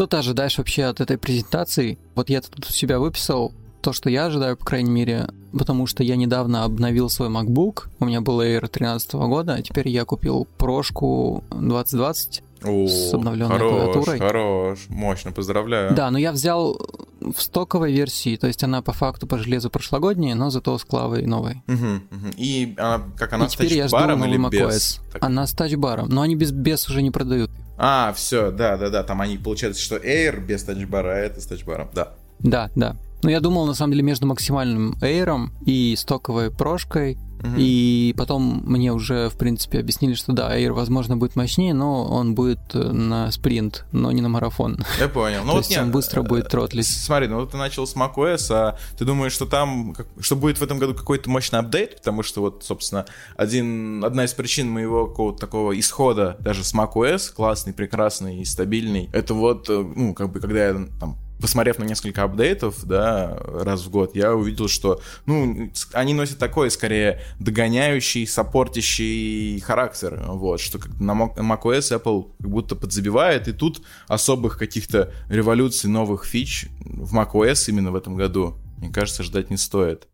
Что 0.00 0.06
ты 0.06 0.16
ожидаешь 0.16 0.56
вообще 0.56 0.84
от 0.84 1.02
этой 1.02 1.18
презентации? 1.18 1.98
Вот 2.14 2.30
я 2.30 2.40
тут 2.40 2.70
у 2.70 2.72
себя 2.72 2.98
выписал 2.98 3.52
то, 3.82 3.92
что 3.92 4.08
я 4.08 4.24
ожидаю, 4.24 4.56
по 4.56 4.64
крайней 4.64 4.90
мере, 4.90 5.28
потому 5.52 5.86
что 5.86 6.02
я 6.02 6.16
недавно 6.16 6.64
обновил 6.64 7.10
свой 7.10 7.28
MacBook. 7.28 7.88
У 7.98 8.06
меня 8.06 8.22
был 8.22 8.40
Air 8.40 8.66
13 8.66 9.12
года, 9.12 9.56
а 9.56 9.60
теперь 9.60 9.90
я 9.90 10.06
купил 10.06 10.48
прошку 10.56 11.44
2020. 11.50 12.42
О, 12.64 12.88
С 12.88 13.12
обновленной 13.12 13.58
хорош, 13.58 13.72
клавиатурой. 13.72 14.18
Хорош, 14.18 14.78
мощно, 14.88 15.32
поздравляю. 15.32 15.94
Да, 15.94 16.10
но 16.10 16.16
я 16.16 16.32
взял 16.32 16.80
в 17.20 17.38
стоковой 17.38 17.92
версии, 17.92 18.36
то 18.36 18.46
есть 18.46 18.64
она 18.64 18.80
по 18.80 18.92
факту 18.92 19.26
по 19.26 19.36
железу 19.36 19.68
прошлогодняя, 19.68 20.34
но 20.34 20.48
зато 20.48 20.78
с 20.78 20.84
клавой 20.84 21.26
новой. 21.26 21.62
Мгм, 21.66 22.02
мгм. 22.10 22.30
И 22.38 22.74
она, 22.78 23.02
как 23.18 23.34
она 23.34 23.44
И 23.44 23.48
с 23.50 23.52
теперь 23.52 23.74
я 23.74 23.88
жду 23.88 23.98
новый 23.98 24.30
или 24.30 24.48
без? 24.48 25.00
Так. 25.12 25.22
Она 25.22 25.46
с 25.46 25.52
тачбаром, 25.52 26.08
но 26.08 26.22
они 26.22 26.36
без, 26.36 26.52
без 26.52 26.88
уже 26.88 27.02
не 27.02 27.10
продают. 27.10 27.50
А, 27.82 28.12
все, 28.12 28.50
да, 28.50 28.76
да, 28.76 28.90
да, 28.90 29.02
там 29.02 29.22
они, 29.22 29.38
получается, 29.38 29.80
что 29.80 29.96
Air 29.96 30.38
без 30.38 30.64
тачбара, 30.64 31.12
а 31.12 31.16
это 31.16 31.40
с 31.40 31.46
тачбаром, 31.46 31.88
да. 31.94 32.12
Да, 32.40 32.70
да. 32.76 32.94
Но 33.22 33.30
я 33.30 33.40
думал, 33.40 33.64
на 33.64 33.72
самом 33.72 33.92
деле, 33.92 34.02
между 34.02 34.26
максимальным 34.26 34.98
Air 35.00 35.48
и 35.64 35.96
стоковой 35.96 36.50
прошкой. 36.50 37.16
И 37.56 38.14
потом 38.16 38.62
мне 38.64 38.92
уже, 38.92 39.28
в 39.28 39.34
принципе, 39.34 39.78
объяснили, 39.78 40.14
что 40.14 40.32
да, 40.32 40.56
Air, 40.56 40.72
возможно, 40.72 41.16
будет 41.16 41.36
мощнее, 41.36 41.74
но 41.74 42.04
он 42.04 42.34
будет 42.34 42.60
э, 42.74 42.78
на 42.78 43.30
спринт, 43.30 43.84
но 43.92 44.12
не 44.12 44.20
на 44.20 44.28
марафон. 44.28 44.78
Я 44.98 45.08
понял. 45.08 45.40
Ну 45.50 45.52
То 45.52 45.52
вот 45.52 45.58
есть 45.60 45.70
нет, 45.70 45.80
он 45.80 45.90
быстро 45.90 46.22
будет 46.22 46.46
э, 46.46 46.48
тротлить. 46.48 46.86
Смотри, 46.86 47.26
ну 47.26 47.40
вот 47.40 47.52
ты 47.52 47.56
начал 47.56 47.86
с 47.86 47.96
macOS, 47.96 48.52
а 48.52 48.76
ты 48.98 49.04
думаешь, 49.04 49.32
что 49.32 49.46
там, 49.46 49.96
что 50.20 50.36
будет 50.36 50.58
в 50.58 50.62
этом 50.62 50.78
году 50.78 50.94
какой-то 50.94 51.30
мощный 51.30 51.58
апдейт? 51.58 51.96
Потому 51.96 52.22
что 52.22 52.42
вот, 52.42 52.62
собственно, 52.62 53.06
один, 53.36 54.04
одна 54.04 54.24
из 54.24 54.34
причин 54.34 54.70
моего 54.70 55.06
какого-то 55.06 55.38
такого 55.38 55.78
исхода 55.78 56.36
даже 56.40 56.62
с 56.62 56.74
macOS, 56.74 57.32
классный, 57.34 57.72
прекрасный 57.72 58.40
и 58.40 58.44
стабильный, 58.44 59.08
это 59.12 59.34
вот, 59.34 59.68
э, 59.70 59.92
ну, 59.96 60.14
как 60.14 60.30
бы, 60.30 60.40
когда 60.40 60.68
я 60.68 60.74
там 61.00 61.16
посмотрев 61.40 61.78
на 61.78 61.84
несколько 61.84 62.22
апдейтов, 62.22 62.84
да, 62.84 63.38
раз 63.44 63.82
в 63.84 63.90
год, 63.90 64.14
я 64.14 64.34
увидел, 64.34 64.68
что, 64.68 65.00
ну, 65.26 65.70
они 65.92 66.14
носят 66.14 66.38
такой, 66.38 66.70
скорее, 66.70 67.22
догоняющий, 67.38 68.26
саппортящий 68.26 69.60
характер, 69.60 70.22
вот, 70.26 70.60
что 70.60 70.78
как 70.78 71.00
на 71.00 71.12
Mac- 71.12 71.36
macOS 71.36 72.00
Apple 72.00 72.32
как 72.38 72.50
будто 72.50 72.76
подзабивает, 72.76 73.48
и 73.48 73.52
тут 73.52 73.82
особых 74.08 74.58
каких-то 74.58 75.12
революций, 75.28 75.90
новых 75.90 76.24
фич 76.24 76.66
в 76.84 77.16
macOS 77.16 77.68
именно 77.68 77.90
в 77.90 77.96
этом 77.96 78.16
году, 78.16 78.56
мне 78.78 78.90
кажется, 78.90 79.22
ждать 79.22 79.50
не 79.50 79.56
стоит. 79.56 80.08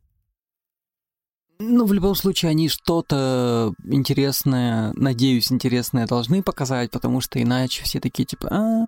Ну, 1.59 1.87
в 1.87 1.93
любом 1.95 2.15
случае, 2.15 2.51
они 2.51 2.69
что-то 2.69 3.73
интересное, 3.85 4.93
надеюсь, 4.95 5.51
интересное 5.51 6.07
должны 6.07 6.43
показать, 6.43 6.91
потому 6.91 7.23
что 7.23 7.43
иначе 7.43 7.83
все 7.83 7.99
такие, 7.99 8.27
типа, 8.27 8.49
а, 8.51 8.87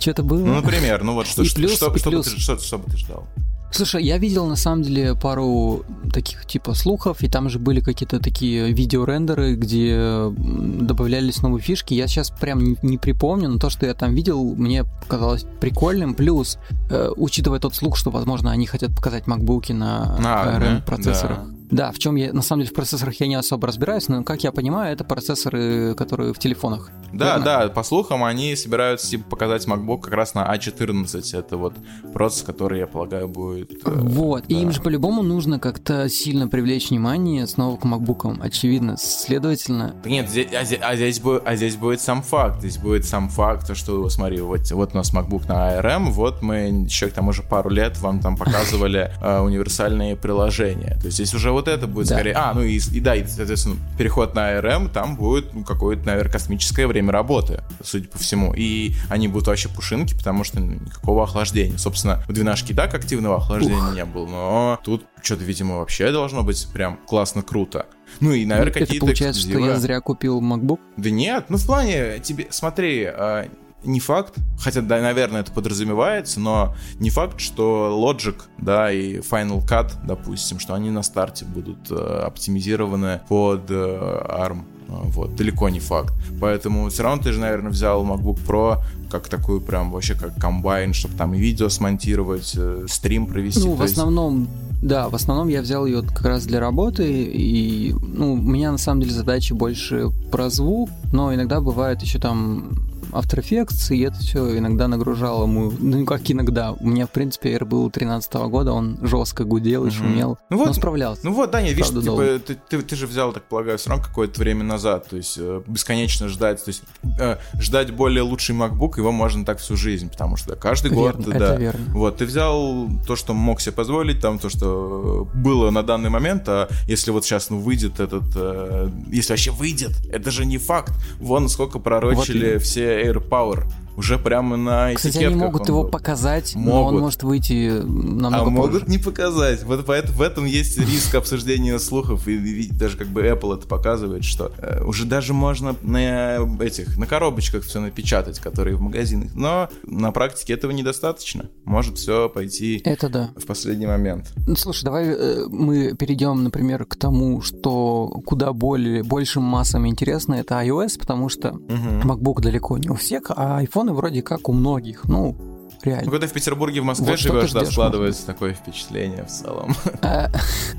что-то 0.00 0.22
было. 0.22 0.38
Ну, 0.44 0.54
например, 0.54 1.02
ну 1.02 1.14
вот 1.14 1.26
что, 1.26 1.42
И 1.42 1.46
что, 1.46 1.56
плюс- 1.56 1.72
что, 1.76 1.92
и 1.94 1.98
что 1.98 2.10
бы 2.10 2.16
плюс- 2.16 2.32
ты, 2.32 2.40
что, 2.40 2.58
что 2.58 2.78
бы 2.78 2.90
ты 2.90 2.96
ждал? 2.96 3.24
Слушай, 3.70 4.02
я 4.02 4.16
видел 4.16 4.46
на 4.46 4.56
самом 4.56 4.82
деле 4.82 5.14
пару 5.14 5.84
таких 6.10 6.46
типа 6.46 6.72
слухов, 6.72 7.22
и 7.22 7.28
там 7.28 7.50
же 7.50 7.58
были 7.58 7.80
какие-то 7.80 8.18
такие 8.18 8.72
видеорендеры, 8.72 9.56
где 9.56 10.30
добавлялись 10.38 11.42
новые 11.42 11.60
фишки. 11.62 11.92
Я 11.92 12.06
сейчас 12.06 12.30
прям 12.30 12.60
не, 12.64 12.76
не 12.80 12.96
припомню, 12.96 13.50
но 13.50 13.58
то, 13.58 13.68
что 13.68 13.84
я 13.84 13.92
там 13.92 14.14
видел, 14.14 14.54
мне 14.54 14.84
показалось 14.84 15.44
прикольным. 15.60 16.14
Плюс, 16.14 16.58
э, 16.90 17.10
учитывая 17.14 17.58
тот 17.60 17.74
слух, 17.74 17.98
что, 17.98 18.10
возможно, 18.10 18.50
они 18.50 18.66
хотят 18.66 18.94
показать 18.94 19.26
макбуки 19.26 19.72
на 19.72 20.16
А, 20.18 20.58
да, 20.58 20.58
ARM 20.58 20.82
процессорах. 20.86 21.38
да. 21.46 21.57
Да, 21.70 21.92
в 21.92 21.98
чем 21.98 22.16
я, 22.16 22.32
на 22.32 22.42
самом 22.42 22.62
деле, 22.62 22.72
в 22.72 22.74
процессорах 22.74 23.20
я 23.20 23.26
не 23.26 23.34
особо 23.34 23.68
разбираюсь, 23.68 24.08
но, 24.08 24.24
как 24.24 24.42
я 24.44 24.52
понимаю, 24.52 24.92
это 24.92 25.04
процессоры, 25.04 25.94
которые 25.94 26.32
в 26.32 26.38
телефонах. 26.38 26.90
Да, 27.12 27.36
Верно? 27.36 27.44
да, 27.44 27.68
по 27.68 27.82
слухам, 27.82 28.24
они 28.24 28.54
собираются 28.56 29.08
типа, 29.08 29.30
показать 29.30 29.66
MacBook 29.66 30.00
как 30.00 30.12
раз 30.14 30.34
на 30.34 30.54
A14. 30.54 31.38
Это 31.38 31.56
вот 31.56 31.74
процесс, 32.12 32.42
который, 32.42 32.80
я 32.80 32.86
полагаю, 32.86 33.28
будет... 33.28 33.72
э, 33.72 33.76
Вот, 33.84 34.44
и 34.48 34.54
да. 34.54 34.60
им 34.60 34.72
же 34.72 34.80
по-любому 34.82 35.22
нужно 35.22 35.58
как-то 35.58 36.08
сильно 36.08 36.48
привлечь 36.48 36.90
внимание 36.90 37.46
снова 37.46 37.76
к 37.76 37.84
макбукам, 37.84 38.40
очевидно. 38.42 38.96
Следовательно, 38.98 39.94
Да 40.02 40.10
Нет, 40.10 40.28
здесь, 40.28 40.48
а, 40.52 40.64
здесь, 40.64 40.80
а 40.82 40.96
здесь 40.96 41.20
будет, 41.20 41.42
а 41.46 41.56
здесь 41.56 41.76
будет 41.76 42.00
сам 42.00 42.22
факт. 42.22 42.60
Здесь 42.60 42.78
будет 42.78 43.04
сам 43.04 43.28
факт, 43.28 43.66
то, 43.66 43.74
что, 43.74 44.08
смотри, 44.10 44.40
вот, 44.40 44.70
вот 44.70 44.90
у 44.94 44.96
нас 44.96 45.12
MacBook 45.12 45.48
на 45.48 45.78
ARM, 45.80 46.10
вот 46.10 46.42
мы 46.42 46.84
еще 46.84 47.08
к 47.08 47.12
тому 47.12 47.32
же 47.32 47.42
пару 47.42 47.70
лет 47.70 47.98
вам 47.98 48.20
там 48.20 48.36
показывали 48.36 49.10
э, 49.22 49.38
универсальные 49.40 50.16
приложения. 50.16 50.96
То 51.00 51.06
есть 51.06 51.16
здесь 51.16 51.34
уже 51.34 51.50
вот 51.58 51.68
это 51.68 51.86
будет 51.86 52.08
Да. 52.08 52.16
скорее... 52.16 52.32
А, 52.34 52.54
ну 52.54 52.62
и, 52.62 52.76
и 52.78 53.00
да, 53.00 53.14
и, 53.14 53.26
соответственно, 53.26 53.76
переход 53.96 54.34
на 54.34 54.58
ARM, 54.58 54.90
там 54.90 55.16
будет 55.16 55.52
ну, 55.52 55.64
какое-то, 55.64 56.06
наверное, 56.06 56.32
космическое 56.32 56.86
время 56.86 57.12
работы, 57.12 57.62
судя 57.82 58.08
по 58.08 58.18
всему. 58.18 58.54
И 58.56 58.94
они 59.08 59.28
будут 59.28 59.48
вообще 59.48 59.68
пушинки, 59.68 60.14
потому 60.14 60.44
что 60.44 60.60
ну, 60.60 60.74
никакого 60.74 61.24
охлаждения. 61.24 61.76
Собственно, 61.78 62.22
у 62.28 62.32
12 62.32 62.70
и 62.70 62.74
так 62.74 62.94
активного 62.94 63.36
охлаждения 63.36 63.92
не 63.92 64.04
было, 64.04 64.26
но 64.26 64.80
тут 64.84 65.04
что-то, 65.22 65.44
видимо, 65.44 65.78
вообще 65.78 66.12
должно 66.12 66.42
быть 66.42 66.66
прям 66.72 66.98
классно 67.06 67.42
круто. 67.42 67.86
Ну 68.20 68.32
и, 68.32 68.44
наверное, 68.46 68.70
это 68.70 68.80
какие-то 68.80 69.06
получается, 69.06 69.40
что 69.40 69.50
эксклюзивы. 69.50 69.74
я 69.74 69.80
зря 69.80 70.00
купил 70.00 70.40
MacBook. 70.40 70.78
Да 70.96 71.10
нет, 71.10 71.46
ну 71.48 71.58
в 71.58 71.66
плане, 71.66 72.20
тебе, 72.20 72.46
смотри, 72.50 73.04
а, 73.04 73.48
не 73.84 74.00
факт, 74.00 74.34
хотя, 74.60 74.80
да, 74.82 75.00
наверное, 75.00 75.40
это 75.42 75.52
подразумевается, 75.52 76.40
но 76.40 76.74
не 76.98 77.10
факт, 77.10 77.40
что 77.40 77.90
Logic, 77.96 78.34
да, 78.58 78.92
и 78.92 79.18
Final 79.18 79.64
Cut, 79.66 79.92
допустим, 80.04 80.58
что 80.58 80.74
они 80.74 80.90
на 80.90 81.02
старте 81.02 81.44
будут 81.44 81.90
э, 81.90 82.22
оптимизированы 82.26 83.20
под 83.28 83.70
э, 83.70 83.74
ARM. 83.74 84.62
А, 84.88 85.02
Вот, 85.04 85.36
далеко 85.36 85.68
не 85.68 85.80
факт. 85.80 86.14
Поэтому 86.40 86.88
все 86.88 87.02
равно 87.02 87.22
ты 87.22 87.32
же, 87.32 87.40
наверное, 87.40 87.70
взял 87.70 88.04
MacBook 88.04 88.38
Pro 88.46 88.78
как 89.10 89.28
такую 89.28 89.60
прям 89.60 89.90
вообще 89.90 90.14
как 90.14 90.34
комбайн, 90.36 90.92
чтобы 90.92 91.14
там 91.14 91.34
и 91.34 91.38
видео 91.38 91.68
смонтировать, 91.68 92.54
э, 92.56 92.86
стрим 92.88 93.26
провести. 93.26 93.60
Ну, 93.60 93.74
в 93.74 93.82
есть- 93.82 93.92
основном, 93.94 94.48
Да, 94.82 95.08
в 95.08 95.14
основном 95.16 95.48
я 95.48 95.60
взял 95.60 95.86
ее 95.86 96.02
как 96.02 96.22
раз 96.22 96.44
для 96.46 96.60
работы, 96.60 97.04
и 97.24 97.92
ну, 98.00 98.34
у 98.34 98.36
меня 98.36 98.70
на 98.70 98.78
самом 98.78 99.00
деле 99.02 99.12
задачи 99.12 99.52
больше 99.52 100.10
про 100.30 100.50
звук, 100.50 100.88
но 101.12 101.34
иногда 101.34 101.60
бывает 101.60 102.00
еще 102.02 102.18
там 102.20 102.70
After 103.12 103.40
Effects, 103.40 103.94
и 103.94 104.00
это 104.02 104.18
все 104.18 104.58
иногда 104.58 104.88
нагружало 104.88 105.46
мою... 105.46 105.72
Ну, 105.78 106.04
как 106.04 106.30
иногда. 106.30 106.72
У 106.72 106.88
меня, 106.88 107.06
в 107.06 107.10
принципе, 107.10 107.54
Air 107.54 107.64
был 107.64 107.90
13 107.90 108.32
года, 108.34 108.72
он 108.72 108.98
жестко 109.02 109.44
гудел 109.44 109.86
и 109.86 109.90
шумел, 109.90 110.38
ну, 110.50 110.58
вот, 110.58 110.68
но 110.68 110.72
справлялся. 110.72 111.20
Ну 111.24 111.32
вот, 111.32 111.50
Даня, 111.50 111.70
видишь, 111.70 111.88
типа, 111.88 112.40
ты, 112.44 112.56
ты, 112.68 112.82
ты 112.82 112.96
же 112.96 113.06
взял, 113.06 113.32
так 113.32 113.44
полагаю, 113.44 113.78
все 113.78 113.90
равно 113.90 114.04
какое-то 114.04 114.40
время 114.40 114.64
назад, 114.64 115.08
то 115.08 115.16
есть 115.16 115.36
э, 115.38 115.62
бесконечно 115.66 116.28
ждать, 116.28 116.64
то 116.64 116.68
есть 116.68 116.82
э, 117.18 117.36
ждать 117.58 117.92
более 117.92 118.22
лучший 118.22 118.54
MacBook, 118.54 118.98
его 118.98 119.12
можно 119.12 119.44
так 119.44 119.58
всю 119.58 119.76
жизнь, 119.76 120.10
потому 120.10 120.36
что 120.36 120.56
каждый 120.56 120.90
Верно, 120.90 121.22
год, 121.22 121.34
это 121.34 121.38
да. 121.38 121.56
верно. 121.56 121.84
Вот, 121.94 122.16
ты 122.18 122.26
взял 122.26 122.88
то, 123.06 123.16
что 123.16 123.34
мог 123.34 123.60
себе 123.60 123.72
позволить, 123.72 124.20
там, 124.20 124.38
то, 124.38 124.48
что 124.48 125.28
было 125.34 125.70
на 125.70 125.82
данный 125.82 126.10
момент, 126.10 126.48
а 126.48 126.68
если 126.86 127.10
вот 127.10 127.24
сейчас, 127.24 127.50
ну, 127.50 127.58
выйдет 127.58 128.00
этот, 128.00 128.24
э, 128.34 128.90
если 129.10 129.32
вообще 129.32 129.50
выйдет, 129.50 129.92
это 130.10 130.30
же 130.30 130.44
не 130.44 130.58
факт. 130.58 130.92
Вон 131.18 131.48
сколько 131.48 131.78
пророчили 131.78 132.54
Вот. 132.54 132.62
все 132.62 132.97
Air 132.98 133.20
Power. 133.20 133.87
Уже 133.98 134.16
прямо 134.16 134.56
на 134.56 134.94
Кстати, 134.94 135.18
они 135.24 135.34
могут 135.34 135.66
его 135.68 135.82
был. 135.82 135.90
показать, 135.90 136.52
но 136.54 136.60
Могут. 136.60 136.94
он 136.94 137.00
может 137.00 137.22
выйти 137.24 137.80
намного 137.82 138.36
А 138.36 138.44
позже. 138.44 138.50
могут 138.56 138.88
не 138.88 138.98
показать. 138.98 139.64
Вот 139.64 139.84
поэт- 139.84 140.08
в 140.10 140.22
этом 140.22 140.44
есть 140.46 140.78
риск 140.78 141.16
обсуждения 141.16 141.78
слухов, 141.80 142.28
и, 142.28 142.34
и 142.36 142.68
даже 142.72 142.96
как 142.96 143.08
бы 143.08 143.22
Apple 143.22 143.58
это 143.58 143.66
показывает, 143.66 144.22
что 144.24 144.52
э, 144.58 144.84
уже 144.84 145.04
даже 145.04 145.34
можно 145.34 145.74
на 145.82 146.38
этих, 146.60 146.96
на 146.96 147.06
коробочках 147.06 147.64
все 147.64 147.80
напечатать, 147.80 148.38
которые 148.38 148.76
в 148.76 148.80
магазинах. 148.80 149.32
Но 149.34 149.68
на 149.82 150.12
практике 150.12 150.52
этого 150.52 150.70
недостаточно. 150.70 151.46
Может 151.64 151.98
все 151.98 152.28
пойти 152.28 152.80
Это 152.84 153.08
да. 153.08 153.30
в 153.36 153.46
последний 153.46 153.86
момент. 153.86 154.32
Ну, 154.46 154.54
слушай, 154.54 154.84
давай 154.84 155.06
э, 155.08 155.46
мы 155.50 155.94
перейдем, 155.96 156.44
например, 156.44 156.84
к 156.84 156.94
тому, 156.94 157.40
что 157.42 158.06
куда 158.24 158.52
более, 158.52 159.02
большим 159.02 159.42
массам 159.42 159.88
интересно, 159.88 160.34
это 160.34 160.54
iOS, 160.64 161.00
потому 161.00 161.28
что 161.28 161.48
MacBook 161.48 162.40
далеко 162.40 162.78
не 162.78 162.88
у 162.90 162.94
всех, 162.94 163.24
а 163.34 163.60
iPhone 163.62 163.87
вроде 163.92 164.22
как 164.22 164.48
у 164.48 164.52
многих. 164.52 165.04
Ну, 165.04 165.36
Ну, 165.38 165.68
реально. 165.82 166.10
когда 166.10 166.26
в 166.26 166.32
Петербурге, 166.32 166.80
в 166.80 166.84
Москве 166.84 167.06
Вот 167.06 167.18
живешь, 167.18 167.52
да, 167.52 167.64
складывается 167.64 168.26
такое 168.26 168.52
впечатление 168.52 169.24
в 169.24 169.28
целом. 169.28 169.74
А, 170.02 170.30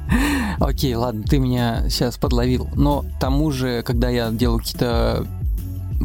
Окей, 0.60 0.96
ладно, 0.96 1.24
ты 1.24 1.40
меня 1.40 1.90
сейчас 1.90 2.18
подловил. 2.18 2.68
Но 2.76 3.06
тому 3.20 3.52
же, 3.52 3.82
когда 3.84 4.10
я 4.10 4.30
делаю 4.30 4.60
какие-то 4.60 5.26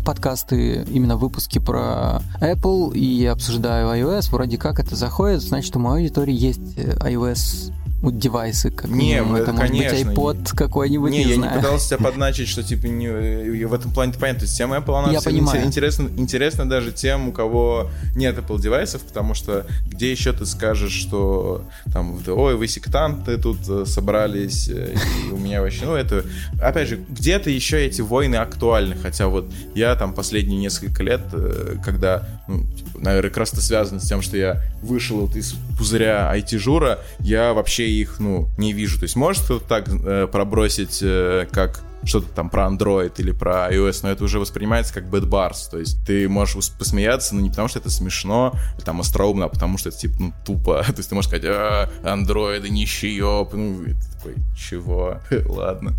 подкасты, 0.05 0.85
именно 0.91 1.17
выпуски 1.17 1.59
про 1.59 2.21
Apple 2.41 2.97
и 2.97 3.25
обсуждаю 3.27 3.89
iOS, 3.89 4.31
вроде 4.31 4.59
как 4.59 4.81
это 4.81 4.97
заходит, 4.97 5.41
значит, 5.41 5.75
у 5.77 5.79
моей 5.79 6.05
аудитории 6.05 6.35
есть 6.35 6.77
э, 6.77 6.97
iOS 6.99 7.73
вот 8.05 8.19
девайсы, 8.19 8.71
как 8.71 8.91
Не, 8.91 9.15
минимум. 9.15 9.37
это 9.37 9.53
может 9.53 9.71
конечно, 9.71 10.11
быть 10.11 10.17
iPod 10.19 10.55
какой-нибудь, 10.57 11.11
Не, 11.11 11.19
не, 11.19 11.23
я 11.25 11.29
не 11.31 11.35
знаю. 11.43 11.61
пытался 11.61 11.89
тебя 11.97 11.99
подначить, 12.11 12.49
что 12.49 12.63
типа 12.63 12.87
не, 12.87 13.65
в 13.65 13.73
этом 13.75 13.91
плане 13.93 14.13
понятно. 14.13 14.41
То 14.41 14.45
есть 14.47 14.57
тема 14.57 14.77
Apple, 14.77 14.99
она 14.99 15.13
Я 15.13 15.21
понимаю. 15.21 15.61
инте- 15.63 15.67
интересна, 15.67 16.09
интересна 16.17 16.69
даже 16.69 16.93
тем, 16.93 17.29
у 17.29 17.33
кого 17.33 17.91
нет 18.15 18.37
Apple 18.39 18.61
девайсов, 18.61 19.03
потому 19.03 19.35
что 19.35 19.67
где 19.87 20.11
еще 20.11 20.33
ты 20.33 20.47
скажешь, 20.47 20.93
что 20.93 21.65
там, 21.93 22.19
ой, 22.27 22.57
вы 22.57 22.69
сектанты 22.69 23.39
тут 23.39 23.59
э, 23.69 23.85
собрались, 23.87 24.69
э, 24.69 24.95
и 25.29 25.33
у 25.33 25.37
меня 25.39 25.61
вообще, 25.63 25.85
ну 25.85 25.95
это, 25.95 26.25
опять 26.61 26.89
же, 26.89 27.01
где-то 27.09 27.51
еще 27.51 27.85
эти 27.87 28.01
войны 28.03 28.37
актуальны, 28.37 28.97
хотя 28.97 29.29
вот 29.29 29.51
я 29.75 29.95
там 29.97 30.13
последние 30.15 30.59
несколько 30.59 31.03
лет, 31.03 31.23
э, 31.33 31.77
когда, 31.85 32.29
ну, 32.49 32.63
типа, 32.77 32.91
наверное, 33.01 33.31
как 33.31 33.39
раз 33.39 33.53
это 33.53 33.63
связано 33.63 34.01
с 34.01 34.05
тем, 34.09 34.21
что 34.23 34.37
я 34.37 34.63
вышел 34.83 35.21
вот 35.21 35.37
из 35.37 35.55
пузыря 35.79 36.31
IT-жура, 36.37 36.99
я 37.21 37.53
вообще 37.55 37.89
их, 38.01 38.21
ну, 38.21 38.49
не 38.59 38.73
вижу. 38.73 38.99
То 38.99 39.05
есть 39.05 39.17
может 39.17 39.45
кто-то 39.45 39.67
так 39.67 39.89
э, 39.89 40.27
пробросить, 40.31 41.01
э, 41.03 41.47
как 41.51 41.83
что-то 42.07 42.29
там 42.29 42.51
про 42.51 42.67
Android 42.67 43.15
или 43.19 43.33
про 43.33 43.73
iOS, 43.73 44.01
но 44.03 44.11
это 44.11 44.25
уже 44.25 44.39
воспринимается 44.39 44.93
как 44.95 45.05
bad 45.05 45.29
bars. 45.29 45.71
То 45.71 45.79
есть 45.79 46.05
ты 46.07 46.29
можешь 46.29 46.71
посмеяться, 46.73 47.35
но 47.35 47.41
не 47.41 47.51
потому 47.51 47.69
что 47.69 47.79
это 47.79 47.91
смешно, 47.91 48.55
там 48.85 49.01
остроумно, 49.01 49.47
а 49.47 49.49
потому 49.49 49.79
что 49.79 49.89
это 49.89 49.99
типа 49.99 50.17
ну 50.19 50.33
тупо. 50.45 50.83
То 50.87 50.95
есть 50.97 51.09
ты 51.09 51.15
можешь 51.15 51.29
сказать, 51.29 51.47
а, 51.47 51.89
андроиды 52.05 52.71
нищеёб. 52.71 53.55
Ну, 53.55 53.83
и 53.83 53.93
ты 53.93 54.13
такой, 54.17 54.35
чего? 54.57 55.21
Ладно. 55.47 55.95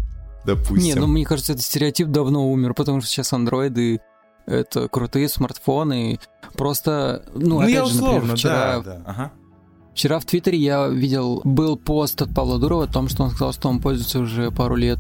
Допустим. 0.46 0.86
Не, 0.86 0.94
ну 0.94 1.08
мне 1.08 1.26
кажется, 1.26 1.54
этот 1.54 1.66
стереотип 1.66 2.10
давно 2.10 2.48
умер, 2.52 2.76
потому 2.76 3.02
что 3.02 3.10
сейчас 3.10 3.34
андроиды 3.34 4.00
это 4.46 4.88
крутые 4.88 5.28
смартфоны. 5.28 6.20
Просто, 6.54 7.24
ну, 7.34 7.48
ну, 7.48 7.60
опять 7.60 7.74
я 7.74 7.86
же, 7.86 7.96
например, 7.96 8.16
условно, 8.18 8.36
вчера, 8.36 8.54
да, 8.54 8.82
да. 8.82 9.02
Ага. 9.06 9.32
Вчера 9.96 10.20
в 10.20 10.26
Твиттере 10.26 10.58
я 10.58 10.88
видел, 10.90 11.42
был 11.46 11.78
пост 11.78 12.22
от 12.22 12.34
Павла 12.34 12.60
Дурова 12.60 12.84
о 12.84 12.88
том, 12.88 13.08
что 13.08 13.24
он 13.24 13.30
сказал, 13.32 13.54
что 13.54 13.70
он 13.70 13.80
пользуется 13.80 14.20
уже 14.20 14.52
пару 14.52 14.76
лет 14.76 15.00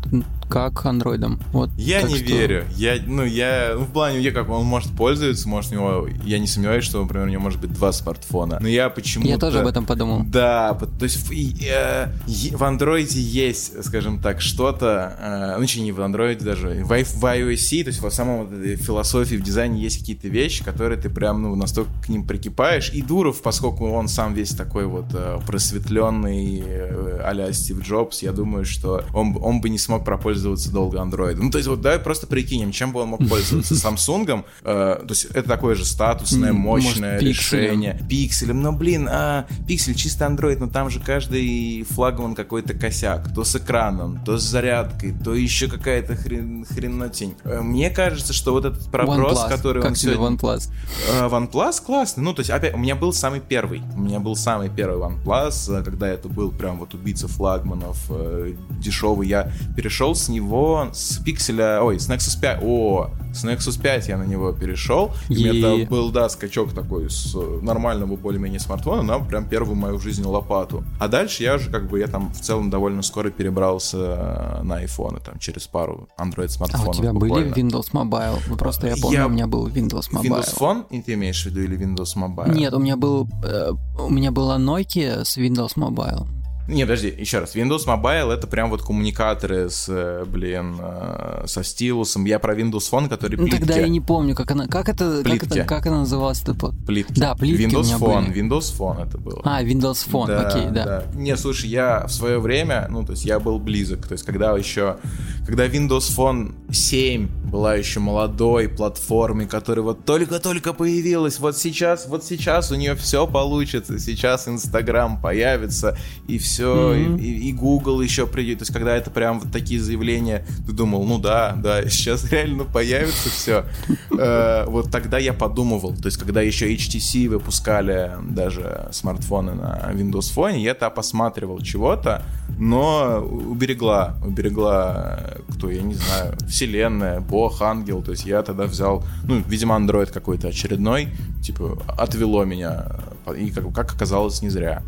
как 0.49 0.85
андроидом. 0.85 1.39
Вот, 1.51 1.69
Я 1.77 2.03
не 2.03 2.15
что- 2.15 2.25
верю. 2.25 2.65
Я, 2.75 2.97
ну, 3.05 3.25
я, 3.25 3.73
ну, 3.75 3.81
в 3.81 3.91
плане, 3.91 4.21
я 4.21 4.31
как, 4.31 4.49
он 4.49 4.63
может 4.65 4.91
пользоваться, 4.91 5.49
может, 5.49 5.71
у 5.71 5.75
него, 5.75 6.07
я 6.23 6.39
не 6.39 6.47
сомневаюсь, 6.47 6.85
что, 6.85 7.01
например, 7.01 7.27
у 7.27 7.29
него 7.29 7.41
может 7.41 7.59
быть 7.59 7.73
два 7.73 7.91
смартфона. 7.91 8.59
Но 8.61 8.67
я 8.67 8.89
почему-то... 8.89 9.29
Я 9.29 9.37
тоже 9.37 9.59
об 9.59 9.67
этом 9.67 9.85
подумал. 9.85 10.23
Да, 10.25 10.73
то 10.73 11.03
есть 11.03 11.17
в, 11.17 11.31
э, 11.31 12.09
в 12.51 12.63
андроиде 12.63 13.19
есть, 13.19 13.83
скажем 13.83 14.21
так, 14.21 14.39
что-то, 14.39 15.55
э, 15.57 15.59
ну, 15.59 15.83
не 15.83 15.91
в 15.91 16.01
андроиде 16.01 16.45
даже, 16.45 16.83
в, 16.83 16.87
в 16.89 17.25
iOS, 17.25 17.83
то 17.83 17.89
есть 17.89 18.01
в 18.01 18.09
самом 18.11 18.47
философии, 18.77 19.35
в 19.35 19.41
дизайне 19.41 19.81
есть 19.81 19.99
какие-то 19.99 20.27
вещи, 20.27 20.63
которые 20.63 20.99
ты 21.01 21.09
прям, 21.09 21.41
ну, 21.41 21.55
настолько 21.55 21.91
к 22.05 22.09
ним 22.09 22.25
прикипаешь. 22.25 22.91
И 22.93 23.01
Дуров, 23.01 23.41
поскольку 23.41 23.87
он 23.89 24.07
сам 24.07 24.33
весь 24.33 24.51
такой 24.51 24.84
вот 24.85 25.05
э, 25.13 25.39
просветленный 25.45 26.63
э, 26.65 27.21
а-ля 27.23 27.51
Стив 27.53 27.81
Джобс, 27.81 28.21
я 28.21 28.31
думаю, 28.31 28.65
что 28.65 29.03
он, 29.13 29.37
он 29.41 29.61
бы 29.61 29.69
не 29.69 29.77
смог 29.77 30.05
пропользоваться 30.05 30.71
долго 30.71 31.01
андроидом. 31.01 31.45
Ну, 31.45 31.51
то 31.51 31.57
есть 31.57 31.67
вот 31.67 31.81
давай 31.81 31.99
просто 31.99 32.27
прикинем, 32.27 32.71
чем 32.71 32.91
бы 32.91 33.01
он 33.01 33.09
мог 33.09 33.27
пользоваться. 33.27 33.75
Самсунгом, 33.85 34.45
э, 34.63 34.63
то 34.99 35.09
есть 35.09 35.25
это 35.25 35.43
такое 35.43 35.75
же 35.75 35.85
статусное, 35.85 36.53
мощное 36.53 37.13
может, 37.13 37.23
решение. 37.23 37.99
Пикселем, 38.09 38.61
но, 38.61 38.71
блин, 38.71 39.07
а, 39.11 39.45
пиксель 39.67 39.95
чисто 39.95 40.25
Android, 40.25 40.57
но 40.59 40.67
там 40.67 40.89
же 40.89 40.99
каждый 40.99 41.83
флагман 41.83 42.35
какой-то 42.35 42.73
косяк. 42.73 43.33
То 43.33 43.43
с 43.43 43.55
экраном, 43.55 44.23
то 44.23 44.37
с 44.37 44.43
зарядкой, 44.43 45.13
то 45.23 45.33
еще 45.33 45.67
какая-то 45.67 46.15
хрен, 46.15 46.65
хренотень. 46.65 47.35
Э, 47.43 47.61
Мне 47.61 47.89
кажется, 47.89 48.33
что 48.33 48.53
вот 48.53 48.65
этот 48.65 48.89
проброс, 48.91 49.39
OnePlus. 49.39 49.49
который 49.49 49.81
как 49.81 49.91
он 49.91 49.95
тебе 49.95 50.13
сегодня... 50.13 50.37
OnePlus? 50.37 50.69
Э, 51.11 51.27
OnePlus 51.27 51.83
классный. 51.85 52.23
Ну, 52.23 52.33
то 52.33 52.41
есть, 52.41 52.49
опять, 52.49 52.73
у 52.73 52.77
меня 52.77 52.95
был 52.95 53.13
самый 53.13 53.39
первый. 53.39 53.81
У 53.95 53.99
меня 53.99 54.19
был 54.19 54.35
самый 54.35 54.69
первый 54.75 54.97
OnePlus, 54.99 55.79
э, 55.79 55.83
когда 55.83 56.07
это 56.07 56.27
был 56.29 56.51
прям 56.51 56.79
вот 56.79 56.93
убийца 56.93 57.27
флагманов, 57.27 57.97
э, 58.09 58.53
дешевый. 58.79 59.27
Я 59.27 59.51
перешел 59.75 60.15
с 60.15 60.29
него 60.29 60.89
с 60.93 61.17
пикселя, 61.19 61.81
ой, 61.81 61.99
с 61.99 62.09
Nexus 62.09 62.39
5. 62.39 62.59
О, 62.63 63.09
с 63.33 63.43
Nexus 63.45 63.81
5 63.81 64.07
я 64.09 64.17
на 64.17 64.23
него 64.23 64.51
перешел. 64.53 65.11
И 65.29 65.35
Е. 65.35 65.61
там 65.61 65.85
был, 65.89 66.11
да, 66.11 66.29
скачок 66.29 66.73
такой 66.73 67.09
с 67.09 67.35
нормального 67.61 68.15
более-менее 68.15 68.59
смартфона 68.59 69.01
на 69.01 69.19
прям 69.19 69.47
первую 69.47 69.75
мою 69.75 69.97
в 69.97 70.01
жизни 70.01 70.23
лопату. 70.25 70.83
А 70.99 71.07
дальше 71.07 71.43
я 71.43 71.55
уже 71.55 71.69
как 71.69 71.89
бы, 71.89 71.99
я 71.99 72.07
там 72.07 72.31
в 72.33 72.39
целом 72.41 72.69
довольно 72.69 73.01
скоро 73.01 73.29
перебрался 73.29 73.97
э, 73.97 74.63
на 74.63 74.83
iPhone, 74.83 75.21
там 75.23 75.39
через 75.39 75.67
пару 75.67 76.07
Android 76.19 76.45
А 76.45 76.49
смартфонов. 76.49 76.89
у 76.89 76.93
тебя 76.99 77.13
буквально. 77.13 77.51
были 77.51 77.65
Windows 77.65 77.91
Mobile? 77.91 78.39
Ну, 78.47 78.57
Просто 78.57 78.87
я 78.87 78.95
помню, 79.01 79.17
Я- 79.19 79.25
у 79.27 79.29
меня 79.29 79.47
был 79.47 79.67
Windows 79.67 80.11
Mobile. 80.11 80.23
Windows 80.23 80.57
Phone, 80.57 80.85
и 80.89 81.01
ты 81.01 81.13
имеешь 81.13 81.41
в 81.43 81.45
виду, 81.47 81.61
или 81.61 81.77
Windows 81.77 82.15
Mobile? 82.15 82.53
Нет, 82.53 82.73
у 82.73 82.79
меня 82.79 82.95
был 82.97 83.27
э, 83.43 83.71
у 83.99 84.09
меня 84.09 84.31
была 84.31 84.57
Nokia 84.65 85.23
с 85.23 85.37
Windows 85.37 85.77
Mobile. 85.77 86.44
Не, 86.67 86.83
подожди, 86.83 87.13
еще 87.15 87.39
раз. 87.39 87.55
Windows 87.55 87.85
Mobile 87.85 88.31
это 88.33 88.47
прям 88.47 88.69
вот 88.71 88.81
коммуникаторы 88.81 89.69
с, 89.69 89.85
э, 89.87 90.25
блин, 90.25 90.77
э, 90.79 91.43
со 91.45 91.63
стилусом. 91.63 92.25
Я 92.25 92.39
про 92.39 92.55
Windows 92.55 92.89
Phone, 92.91 93.07
который 93.07 93.35
Ну 93.37 93.43
плитки. 93.43 93.59
тогда 93.59 93.77
я 93.77 93.87
не 93.87 94.01
помню, 94.01 94.33
как 94.35 94.49
она, 94.51 94.65
как 94.67 94.89
это, 94.89 95.21
как 95.23 95.23
Плитки. 95.23 95.59
это, 95.59 95.63
как 95.67 95.85
она 95.85 95.99
называлась? 95.99 96.41
эта 96.41 96.55
плат- 96.55 96.73
Плитки. 96.87 97.19
Да, 97.19 97.35
плитки 97.35 97.63
Windows 97.65 97.99
Phone, 97.99 98.27
были. 98.29 98.41
Windows 98.43 98.75
Phone 98.77 99.07
это 99.07 99.17
было. 99.19 99.41
А, 99.43 99.63
Windows 99.63 100.07
Phone, 100.09 100.33
окей, 100.33 100.67
да. 100.71 101.03
Не, 101.13 101.37
слушай, 101.37 101.69
я 101.69 102.07
в 102.07 102.11
свое 102.11 102.39
время, 102.39 102.87
ну, 102.89 103.05
то 103.05 103.11
есть 103.11 103.25
я 103.25 103.39
был 103.39 103.59
близок. 103.59 104.07
То 104.07 104.13
есть 104.13 104.25
когда 104.25 104.57
еще, 104.57 104.97
когда 105.45 105.67
Windows 105.67 106.09
Phone 106.17 106.55
7 106.73 107.27
была 107.51 107.75
еще 107.75 107.99
молодой 107.99 108.69
платформой, 108.69 109.45
которая 109.45 109.83
вот 109.83 110.03
только-только 110.03 110.73
появилась, 110.73 111.39
вот 111.39 111.55
сейчас, 111.57 112.07
вот 112.07 112.23
сейчас 112.23 112.71
у 112.71 112.75
нее 112.75 112.95
все 112.95 113.27
получится, 113.27 113.99
сейчас 113.99 114.47
Инстаграм 114.47 115.21
появится, 115.21 115.97
и 116.27 116.37
все, 116.37 116.54
Мгм. 116.63 117.17
и, 117.17 117.49
и 117.49 117.53
Google 117.53 118.01
еще 118.01 118.27
придет. 118.27 118.59
То 118.59 118.63
есть 118.63 118.73
когда 118.73 118.95
это 118.95 119.09
прям 119.09 119.39
вот 119.39 119.51
такие 119.51 119.79
заявления, 119.79 120.45
ты 120.65 120.71
думал, 120.73 121.05
ну 121.05 121.19
да, 121.19 121.57
да, 121.57 121.87
сейчас 121.89 122.31
реально 122.31 122.65
появится 122.65 123.29
все. 123.29 123.65
Вот 124.09 124.91
тогда 124.91 125.17
я 125.17 125.33
подумывал, 125.33 125.95
то 125.95 126.05
есть 126.05 126.17
когда 126.17 126.41
еще 126.41 126.73
HTC 126.73 127.29
выпускали 127.29 128.11
даже 128.29 128.89
смартфоны 128.91 129.53
на 129.53 129.91
Windows 129.93 130.33
Phone, 130.35 130.59
я 130.59 130.75
это 130.75 130.89
посматривал 130.89 131.61
чего-то, 131.61 132.23
но 132.59 133.19
уберегла, 133.19 134.15
уберегла, 134.23 135.19
э, 135.19 135.39
кто, 135.53 135.69
я 135.71 135.81
не 135.81 135.95
знаю, 135.95 136.35
вселенная, 136.47 137.19
бог, 137.21 137.61
ангел, 137.61 138.03
то 138.03 138.11
есть 138.11 138.25
я 138.25 138.43
тогда 138.43 138.65
взял, 138.65 139.03
ну, 139.23 139.41
видимо, 139.47 139.75
Android 139.75 140.11
какой-то 140.11 140.49
очередной, 140.49 141.09
типа, 141.41 141.77
отвело 141.97 142.43
меня, 142.45 142.87
и 143.35 143.49
как, 143.51 143.73
как 143.73 143.93
оказалось, 143.93 144.41
не 144.41 144.49
зря. 144.49 144.83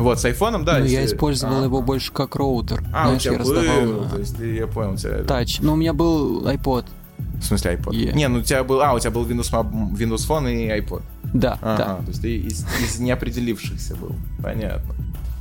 Вот, 0.00 0.18
с 0.18 0.24
айфоном, 0.24 0.64
да. 0.64 0.78
Ну, 0.78 0.84
если- 0.84 0.96
я 0.96 1.04
использовал 1.04 1.60
А. 1.60 1.64
его 1.64 1.82
больше 1.82 2.12
как 2.12 2.34
роутер. 2.36 2.82
А, 2.92 3.04
Знаешь, 3.06 3.20
у 3.20 3.22
тебя 3.22 3.32
я 3.32 3.38
раздавал 3.38 3.80
был, 3.82 4.00
на 4.02 4.08
то 4.10 4.18
есть 4.18 4.38
я 4.38 4.66
понял 4.66 4.96
тебя. 4.96 5.22
тач. 5.24 5.60
Ну, 5.60 5.74
у 5.74 5.76
меня 5.76 5.92
был 5.92 6.46
iPod. 6.46 6.86
В 7.18 7.44
смысле 7.44 7.74
iPod? 7.74 7.94
Е. 7.94 8.12
Не, 8.12 8.28
ну 8.28 8.38
у 8.38 8.42
тебя 8.42 8.64
был, 8.64 8.80
а, 8.80 8.94
у 8.94 8.98
тебя 8.98 9.10
был 9.10 9.26
Windows, 9.26 9.50
Windows 9.52 10.26
Phone 10.28 10.50
и 10.52 10.68
iPod. 10.80 11.02
Да, 11.32 11.58
Ага, 11.62 11.76
да. 11.76 11.96
то 11.96 12.08
есть 12.08 12.22
ты 12.22 12.36
из, 12.36 12.66
из 12.82 12.98
неопределившихся 12.98 13.94
был. 13.96 14.14
Понятно. 14.42 14.94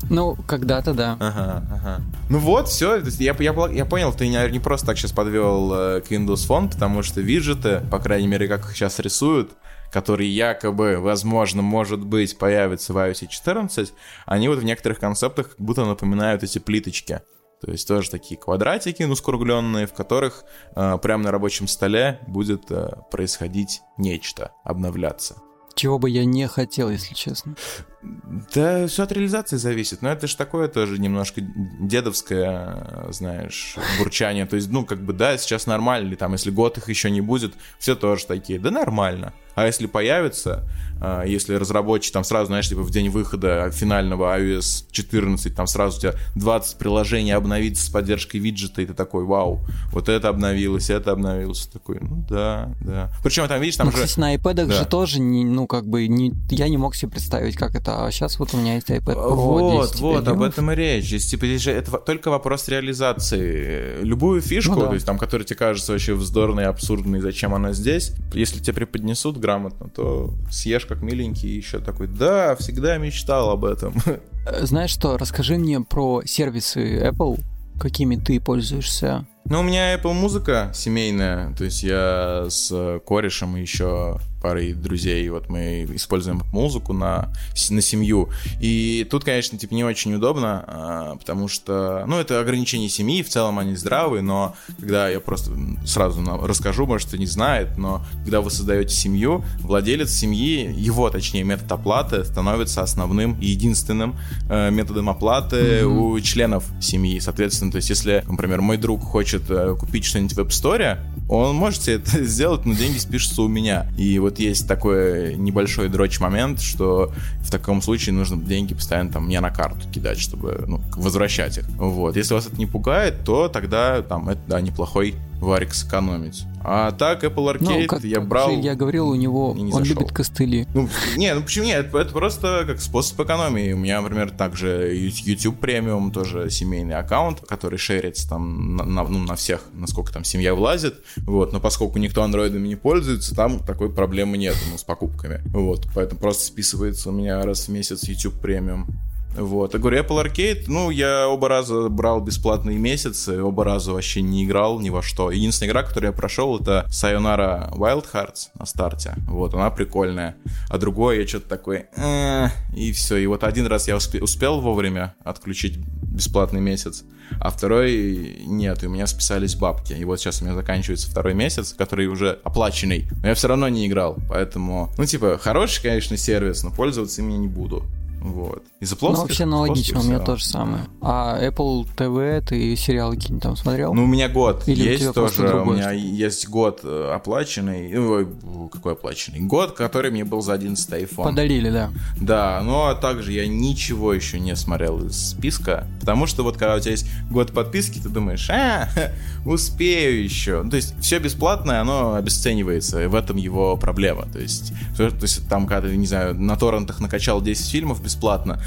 Ну, 0.10 0.36
когда-то 0.48 0.94
да. 0.94 1.18
Ага, 1.20 1.64
ага. 1.72 2.02
Ну 2.30 2.40
вот, 2.40 2.68
все. 2.70 2.98
Я, 3.20 3.36
я, 3.38 3.54
я 3.72 3.86
понял, 3.86 4.12
ты 4.12 4.28
не, 4.28 4.50
не 4.52 4.60
просто 4.60 4.88
так 4.88 4.98
сейчас 4.98 5.12
подвел 5.12 5.72
э, 5.74 6.02
к 6.02 6.12
Windows 6.12 6.48
Phone, 6.48 6.70
потому 6.72 7.04
что 7.04 7.22
виджеты, 7.22 7.82
по 7.92 8.00
крайней 8.00 8.28
мере, 8.28 8.48
как 8.48 8.62
их 8.62 8.76
сейчас 8.76 9.00
рисуют, 9.00 9.52
которые 9.92 10.30
якобы, 10.34 10.98
возможно, 11.00 11.62
может 11.62 12.06
быть, 12.06 12.38
появятся 12.38 12.94
в 12.94 12.98
iOS 12.98 13.28
14, 13.28 13.94
они 14.26 14.48
вот 14.48 14.60
в 14.60 14.64
некоторых 14.64 15.00
концептах 15.00 15.50
как 15.50 15.60
будто 15.60 15.86
напоминают 15.86 16.44
эти 16.44 16.60
плиточки. 16.60 17.22
То 17.62 17.72
есть 17.72 17.88
тоже 17.88 18.10
такие 18.10 18.40
квадратики, 18.40 19.04
ну, 19.04 19.16
скругленные, 19.16 19.86
в 19.86 19.94
которых 19.94 20.46
э, 20.76 20.98
прямо 21.02 21.26
на 21.26 21.32
рабочем 21.32 21.68
столе 21.68 22.20
будет 22.26 22.72
э, 22.72 22.90
происходить 23.12 23.82
нечто, 23.98 24.54
обновляться. 24.64 25.42
Чего 25.76 26.00
бы 26.00 26.10
я 26.10 26.26
не 26.26 26.48
хотел, 26.48 26.90
если 26.90 27.14
честно. 27.14 27.56
Да, 28.02 28.88
все 28.88 29.04
от 29.04 29.12
реализации 29.12 29.58
зависит. 29.58 30.02
Но 30.02 30.10
это 30.10 30.28
же 30.28 30.38
такое 30.38 30.68
тоже 30.68 31.00
немножко 31.00 31.42
дедовское, 31.42 33.08
знаешь, 33.10 33.76
бурчание. 33.98 34.46
То 34.46 34.56
есть, 34.56 34.70
ну, 34.70 34.86
как 34.86 35.02
бы, 35.02 35.12
да, 35.12 35.38
сейчас 35.38 35.68
нормально, 35.68 36.08
или 36.08 36.16
там, 36.16 36.32
если 36.34 36.50
год 36.50 36.78
их 36.78 36.88
еще 36.88 37.12
не 37.12 37.22
будет, 37.22 37.54
все 37.78 37.96
тоже 37.96 38.26
такие, 38.26 38.60
да 38.60 38.72
нормально. 38.72 39.34
А 39.56 39.66
если 39.66 39.88
появится, 39.88 40.64
э, 41.02 41.24
если 41.28 41.56
разработчик 41.56 42.14
там 42.14 42.24
сразу, 42.24 42.48
знаешь, 42.48 42.70
типа 42.70 42.82
в 42.82 42.92
день 42.92 43.10
выхода 43.10 43.70
финального 43.72 44.40
iOS 44.40 44.86
14, 44.92 45.54
там 45.54 45.68
сразу 45.68 45.98
у 45.98 46.02
тебя 46.02 46.14
20 46.36 46.78
приложений 46.78 47.32
обновится 47.32 47.86
с 47.86 47.90
поддержкой 47.90 48.38
виджета, 48.38 48.82
и 48.82 48.86
ты 48.86 48.94
такой, 48.94 49.26
вау, 49.26 49.60
вот 49.92 50.08
это 50.08 50.30
обновилось, 50.30 50.90
это 50.90 51.12
обновилось. 51.12 51.68
Такой, 51.68 51.98
ну 52.00 52.26
да, 52.30 52.74
да. 52.80 53.12
Причем 53.22 53.50
там, 53.50 53.60
видишь, 53.60 53.76
там 53.76 53.88
ну, 53.88 53.92
же... 53.92 53.98
кстати, 53.98 54.20
на 54.20 54.36
iPad 54.36 54.66
Да. 54.66 54.72
же 54.72 54.86
тоже, 54.86 55.20
не, 55.20 55.44
ну, 55.44 55.68
как 55.68 55.86
бы, 55.86 56.08
не, 56.08 56.34
я 56.52 56.70
не 56.70 56.78
мог 56.78 56.96
себе 56.96 57.12
представить, 57.12 57.58
как 57.58 57.76
это. 57.76 57.89
А 57.90 58.12
сейчас 58.12 58.40
вот 58.40 58.54
у 58.54 58.58
меня 58.58 58.76
есть 58.76 58.90
iPad 58.90 59.16
Pro 59.16 59.30
Вот, 59.34 59.90
10 59.92 60.02
вот, 60.02 60.28
об 60.28 60.42
этом 60.42 60.72
и 60.72 60.76
речь. 60.76 61.06
Здесь, 61.06 61.28
типа, 61.28 61.46
здесь 61.46 61.62
же 61.62 61.72
это 61.72 61.92
только 61.98 62.30
вопрос 62.30 62.68
реализации. 62.68 64.02
Любую 64.04 64.42
фишку, 64.42 64.76
Ну 64.76 64.82
да. 64.82 64.88
то 64.88 64.94
есть 64.94 65.06
там, 65.06 65.18
которая 65.18 65.46
тебе 65.46 65.58
кажется 65.58 65.92
вообще 65.92 66.14
вздорной, 66.14 66.66
абсурдной, 66.66 67.20
зачем 67.22 67.54
она 67.54 67.74
здесь, 67.74 68.14
если 68.34 68.60
тебе 68.60 68.74
преподнесут 68.74 69.38
грамотно, 69.38 69.90
то 69.90 70.34
съешь 70.52 70.86
как 70.86 71.02
миленький 71.02 71.50
и 71.50 71.58
еще 71.58 71.80
такой, 71.80 72.08
да, 72.08 72.56
всегда 72.56 72.98
мечтал 72.98 73.50
об 73.52 73.66
этом. 73.66 73.94
Э, 74.48 74.66
Знаешь 74.66 74.92
что, 74.92 75.18
расскажи 75.18 75.58
мне 75.58 75.82
про 75.82 76.22
сервисы 76.26 77.04
Apple, 77.10 77.40
какими 77.80 78.16
ты 78.16 78.40
пользуешься. 78.40 79.28
Ну, 79.46 79.60
у 79.60 79.64
меня 79.64 79.94
Apple 79.96 80.14
музыка 80.14 80.72
семейная, 80.74 81.54
то 81.56 81.66
есть 81.66 81.84
я 81.84 82.46
с 82.50 82.70
э, 82.72 83.00
корешем 83.06 83.58
еще 83.58 84.18
парой 84.42 84.74
друзей, 84.74 85.28
вот 85.30 85.50
мы 85.50 85.88
используем 85.94 86.44
музыку 86.52 86.94
на, 86.94 87.34
на 87.70 87.82
семью. 87.82 88.30
И 88.60 89.08
тут, 89.10 89.24
конечно, 89.24 89.58
типа 89.58 89.74
не 89.74 89.84
очень 89.84 90.14
удобно, 90.14 90.64
а, 90.68 91.16
потому 91.16 91.48
что, 91.48 92.04
ну, 92.08 92.18
это 92.18 92.40
ограничения 92.40 92.90
семьи, 92.90 93.24
в 93.24 93.30
целом 93.30 93.60
они 93.60 93.76
здравые, 93.76 94.22
но 94.22 94.56
когда 94.80 95.10
я 95.10 95.20
просто 95.20 95.52
сразу 95.86 96.24
расскажу, 96.44 96.86
может, 96.86 97.08
кто 97.08 97.18
не 97.18 97.26
знает, 97.26 97.78
но 97.78 98.06
когда 98.24 98.42
вы 98.42 98.52
создаете 98.52 98.94
семью, 98.94 99.44
владелец 99.60 100.12
семьи, 100.12 100.74
его, 100.76 101.10
точнее, 101.10 101.44
метод 101.44 101.72
оплаты 101.72 102.24
становится 102.24 102.82
основным 102.82 103.40
и 103.40 103.48
единственным 103.48 104.16
э, 104.50 104.72
методом 104.72 105.10
оплаты 105.10 105.86
у 105.86 106.20
членов 106.20 106.66
семьи. 106.82 107.20
Соответственно, 107.20 107.72
то 107.72 107.78
есть 107.78 107.90
если, 107.90 108.24
например, 108.28 108.62
мой 108.62 108.78
друг 108.78 109.04
хочет 109.04 109.44
э, 109.50 109.76
купить 109.80 110.06
что-нибудь 110.06 110.34
в 110.34 110.40
App 110.40 110.50
Store, 110.50 111.00
он 111.30 111.56
может 111.56 111.84
себе 111.84 111.96
это 111.96 112.24
сделать, 112.24 112.66
но 112.66 112.74
деньги 112.74 112.98
спишутся 112.98 113.42
у 113.42 113.48
меня. 113.48 113.88
И 113.98 114.18
вот 114.20 114.29
есть 114.38 114.68
такой 114.68 115.36
небольшой 115.36 115.90
дрочь 115.90 116.20
момент, 116.20 116.62
что 116.62 117.12
в 117.40 117.50
таком 117.50 117.82
случае 117.82 118.14
нужно 118.14 118.38
деньги 118.38 118.76
постоянно 118.76 119.12
там 119.12 119.26
мне 119.26 119.40
на 119.40 119.50
карту 119.50 119.90
кидать, 119.90 120.20
чтобы 120.20 120.66
ну, 120.68 120.82
возвращать 120.96 121.58
их. 121.58 121.68
Вот. 121.70 122.16
Если 122.16 122.34
вас 122.36 122.46
это 122.46 122.58
не 122.58 122.68
пугает, 122.68 123.24
то 123.26 123.48
тогда 123.48 124.02
там 124.02 124.30
это 124.30 124.42
да, 124.48 124.62
неплохой 124.62 125.16
варик 125.40 125.74
сэкономить. 125.74 126.46
А 126.62 126.92
так, 126.92 127.24
Apple 127.24 127.54
Arcade 127.56 127.82
ну, 127.82 127.88
как, 127.88 128.04
я 128.04 128.18
как 128.18 128.28
брал... 128.28 128.52
же 128.52 128.60
я 128.60 128.76
говорил, 128.76 129.10
у 129.10 129.16
него 129.16 129.54
не 129.56 129.72
он 129.72 129.84
зашел. 129.84 129.96
любит 129.96 130.12
костыли. 130.12 130.68
Ну, 130.74 130.90
не, 131.16 131.34
ну 131.34 131.42
почему 131.42 131.66
нет? 131.66 131.94
Это 131.94 132.12
просто 132.12 132.64
как 132.68 132.82
способ 132.82 133.20
экономии. 133.22 133.72
У 133.72 133.78
меня, 133.78 134.02
например, 134.02 134.32
также 134.32 134.94
YouTube 134.94 135.60
премиум, 135.60 136.12
тоже 136.12 136.50
семейный 136.50 136.96
аккаунт, 136.96 137.42
который 137.48 137.80
шерится 137.80 138.28
там 138.28 138.76
на, 138.76 138.84
на- 138.84 139.04
ну, 139.04 139.20
на 139.20 139.36
всех, 139.36 139.64
насколько 139.74 140.12
там 140.12 140.24
семья 140.24 140.54
влазит. 140.54 140.96
Вот, 141.18 141.54
но 141.54 141.60
поскольку 141.60 141.98
никто 141.98 142.24
андроидами 142.24 142.68
не 142.68 142.76
пользуется, 142.76 143.36
там 143.36 143.60
такой 143.60 143.92
проблемы 143.92 144.38
нет 144.38 144.56
ну, 144.70 144.78
с 144.78 144.84
покупками. 144.84 145.42
Вот, 145.46 145.88
поэтому 145.96 146.20
просто 146.20 146.44
списывается 146.46 147.10
у 147.10 147.14
меня 147.14 147.42
раз 147.44 147.68
в 147.68 147.70
месяц 147.70 148.04
YouTube 148.04 148.40
премиум. 148.42 148.88
Вот, 149.36 149.74
я 149.74 149.80
говорю, 149.80 150.02
Apple 150.02 150.26
Arcade, 150.26 150.64
ну, 150.68 150.90
я 150.90 151.28
оба 151.28 151.48
раза 151.48 151.88
брал 151.90 152.20
бесплатные 152.20 152.78
месяцы, 152.78 153.42
оба 153.42 153.64
раза 153.64 153.94
вообще 153.94 154.22
не 154.22 154.44
играл 154.44 154.80
ни 154.80 154.90
во 154.90 155.02
что. 155.02 155.32
Единственная 155.32 155.72
игра, 155.72 155.84
которую 155.84 156.12
я 156.12 156.18
прошел, 156.18 156.60
это 156.60 156.86
Sayonara 156.90 157.72
Wild 157.74 158.06
Hearts 158.12 158.50
на 158.58 158.66
старте. 158.66 159.14
Вот, 159.28 159.54
она 159.54 159.70
прикольная. 159.70 160.36
А 160.70 160.78
другое 160.78 161.22
я 161.22 161.28
что-то 161.28 161.48
такой, 161.48 161.86
«Э», 161.96 162.48
и 162.76 162.92
все. 162.92 163.18
И 163.18 163.28
вот 163.28 163.44
один 163.44 163.68
раз 163.68 163.88
я 163.88 163.96
успе- 163.96 164.20
успел 164.20 164.62
вовремя 164.62 165.16
отключить 165.24 165.78
бесплатный 166.02 166.60
месяц, 166.60 167.04
а 167.40 167.50
второй 167.52 168.44
нет, 168.46 168.84
и 168.84 168.88
у 168.88 168.90
меня 168.90 169.08
списались 169.08 169.56
бабки. 169.56 169.94
И 169.94 170.04
вот 170.04 170.20
сейчас 170.20 170.42
у 170.42 170.46
меня 170.46 170.56
заканчивается 170.56 171.10
второй 171.10 171.34
месяц, 171.34 171.74
который 171.74 172.08
уже 172.08 172.40
оплаченный, 172.44 173.08
но 173.22 173.30
я 173.30 173.36
все 173.36 173.48
равно 173.48 173.70
не 173.70 173.88
играл, 173.88 174.18
поэтому, 174.28 174.90
ну, 174.98 175.06
типа, 175.06 175.38
хороший, 175.42 175.82
конечно, 175.84 176.18
сервис, 176.18 176.64
но 176.64 176.72
пользоваться 176.72 177.22
им 177.22 177.30
я 177.30 177.38
не 177.38 177.48
буду. 177.48 177.86
Вот. 178.22 178.64
Из-за 178.80 178.96
Ну, 178.96 179.00
плоских? 179.00 179.24
вообще 179.24 179.44
аналогично, 179.44 180.00
у 180.00 180.04
меня 180.04 180.20
то 180.20 180.36
же 180.36 180.46
самое. 180.46 180.84
А 181.02 181.38
Apple 181.42 181.86
TV, 181.96 182.42
ты 182.42 182.76
сериалы 182.76 183.16
какие-нибудь 183.16 183.44
там 183.44 183.56
смотрел? 183.56 183.94
Ну, 183.94 184.04
у 184.04 184.08
меня 184.08 184.30
год 184.30 184.64
Или 184.68 184.82
у 184.82 184.92
есть 184.92 185.14
просто 185.14 185.42
тоже. 185.42 185.54
У 185.54 185.58
другой 185.58 185.76
меня 185.78 185.92
есть 185.92 186.48
год 186.50 186.82
э, 186.84 187.12
оплаченный. 187.14 187.98
Ой, 187.98 188.28
какой 188.72 188.94
оплаченный? 188.94 189.40
Год, 189.40 189.72
который 189.74 190.12
мне 190.12 190.24
был 190.26 190.42
за 190.42 190.54
11 190.54 190.90
iPhone. 190.92 191.24
Подарили, 191.24 191.70
да. 191.70 191.92
Да, 192.20 192.62
но 192.64 192.94
также 192.94 193.32
я 193.34 193.48
ничего 193.48 194.14
еще 194.14 194.40
не 194.40 194.56
смотрел 194.56 195.06
из 195.06 195.30
списка, 195.32 195.88
потому 196.00 196.26
что 196.28 196.44
вот 196.44 196.58
когда 196.58 196.76
у 196.76 196.80
тебя 196.80 196.92
есть 196.92 197.08
год 197.30 197.52
подписки, 197.54 198.00
ты 198.00 198.10
думаешь, 198.10 198.50
а, 198.50 198.90
успею 199.46 200.24
еще. 200.24 200.62
Ну, 200.64 200.70
то 200.70 200.76
есть 200.76 200.94
все 201.02 201.20
бесплатное, 201.20 201.82
оно 201.82 202.16
обесценивается, 202.16 203.04
и 203.04 203.08
в 203.08 203.16
этом 203.16 203.38
его 203.38 203.78
проблема. 203.78 204.26
То 204.32 204.40
есть, 204.40 204.74
то, 204.98 205.10
то 205.10 205.24
есть 205.24 205.48
там, 205.50 205.68
когда 205.68 205.88
ты, 205.90 205.98
не 205.98 206.08
знаю, 206.08 206.36
на 206.36 206.56
торрентах 206.56 207.00
накачал 207.00 207.42
10 207.42 207.70
фильмов 207.70 208.02
бесплатно, 208.10 208.60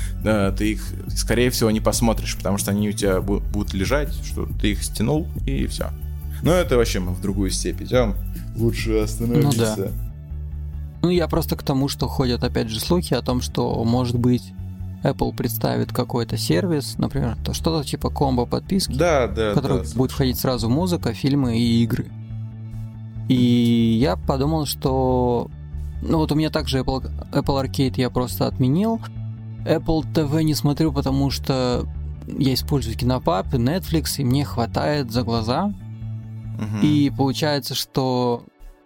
ты 0.57 0.73
их, 0.73 0.85
скорее 1.17 1.51
всего, 1.51 1.71
не 1.71 1.81
посмотришь, 1.81 2.37
потому 2.37 2.59
что 2.59 2.71
они 2.71 2.89
у 2.89 2.93
тебя 2.93 3.17
бу- 3.19 3.43
будут 3.53 3.75
лежать, 3.75 4.15
что 4.25 4.47
ты 4.61 4.73
их 4.73 4.83
стянул, 4.85 5.27
и 5.47 5.67
все. 5.67 5.91
Но 6.43 6.53
это 6.53 6.77
вообще 6.77 7.01
мы 7.01 7.13
в 7.13 7.21
другую 7.21 7.51
степь 7.51 7.83
идем. 7.83 8.15
Лучше 8.57 8.99
остановиться. 8.99 9.77
Ну 9.77 9.85
да. 9.85 9.91
Ну, 11.03 11.11
я 11.11 11.27
просто 11.27 11.57
к 11.57 11.63
тому, 11.63 11.89
что 11.89 12.07
ходят, 12.09 12.45
опять 12.45 12.69
же, 12.69 12.79
слухи 12.79 13.15
о 13.15 13.23
том, 13.23 13.41
что, 13.41 13.83
может 13.85 14.17
быть, 14.19 14.53
Apple 15.03 15.35
представит 15.35 15.93
какой-то 15.93 16.37
сервис, 16.37 16.95
например, 16.99 17.37
то 17.45 17.53
что-то 17.55 17.85
типа 17.89 18.09
комбо 18.11 18.47
подписки, 18.47 18.93
Да, 18.93 19.27
да, 19.27 19.51
в 19.51 19.55
который 19.55 19.83
да. 19.85 19.89
будет 19.97 20.13
входить 20.13 20.39
сразу 20.39 20.69
музыка, 20.69 21.13
фильмы 21.13 21.59
и 21.59 21.83
игры. 21.83 22.07
И 23.29 23.99
я 24.01 24.17
подумал, 24.17 24.67
что... 24.67 25.51
Ну 26.03 26.19
вот 26.19 26.33
у 26.33 26.35
меня 26.35 26.51
также 26.51 26.81
Apple, 26.81 27.11
Apple 27.33 27.65
Arcade 27.65 27.95
я 27.97 28.11
просто 28.11 28.47
отменил. 28.49 29.01
Apple 29.65 30.05
TV 30.13 30.43
не 30.43 30.55
смотрю, 30.55 30.93
потому 30.93 31.31
что 31.31 31.87
я 32.27 32.55
использую 32.55 32.97
Кинопап 32.97 33.55
и 33.55 33.59
Netflix, 33.59 34.19
и 34.19 34.25
мне 34.25 34.45
хватает 34.45 35.11
за 35.11 35.23
глаза. 35.23 35.67
Мгм. 35.67 36.81
И 36.83 37.11
получается, 37.11 37.75
что 37.75 38.45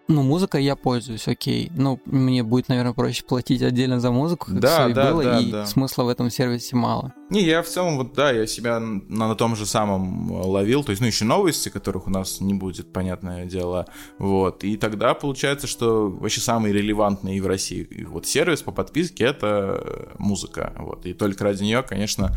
ну, 0.08 0.22
музыка 0.22 0.58
я 0.58 0.76
пользуюсь, 0.76 1.26
окей. 1.26 1.70
Ну, 1.74 2.00
мне 2.04 2.42
будет, 2.42 2.68
наверное, 2.68 2.92
проще 2.92 3.24
платить 3.24 3.62
отдельно 3.62 3.98
за 3.98 4.10
музыку, 4.10 4.46
как 4.46 4.60
Да, 4.60 4.80
всё 4.80 4.88
и 4.88 4.92
да, 4.92 5.10
было, 5.10 5.24
да, 5.24 5.40
и 5.40 5.50
да. 5.50 5.66
смысла 5.66 6.04
в 6.04 6.08
этом 6.08 6.30
сервисе 6.30 6.76
мало. 6.76 7.12
Не, 7.28 7.42
я 7.42 7.62
в 7.62 7.66
целом, 7.66 7.96
вот 7.96 8.14
да, 8.14 8.30
я 8.30 8.46
себя 8.46 8.78
на, 8.78 9.28
на 9.28 9.34
том 9.34 9.56
же 9.56 9.66
самом 9.66 10.32
э, 10.32 10.46
ловил, 10.46 10.84
то 10.84 10.90
есть, 10.90 11.00
ну, 11.00 11.08
еще 11.08 11.24
новости, 11.24 11.68
которых 11.70 12.06
у 12.06 12.10
нас 12.10 12.40
не 12.40 12.54
будет, 12.54 12.92
понятное 12.92 13.46
дело, 13.46 13.86
вот, 14.18 14.62
и 14.62 14.76
тогда 14.76 15.12
получается, 15.14 15.66
что 15.66 16.08
вообще 16.08 16.40
самый 16.40 16.72
релевантный 16.72 17.40
в 17.40 17.46
России 17.46 18.06
вот 18.08 18.26
сервис 18.26 18.62
по 18.62 18.70
подписке— 18.70 19.24
это 19.26 19.80
э, 19.82 20.14
музыка, 20.18 20.72
вот, 20.78 21.04
и 21.04 21.14
только 21.14 21.42
ради 21.42 21.64
нее, 21.64 21.82
конечно, 21.82 22.32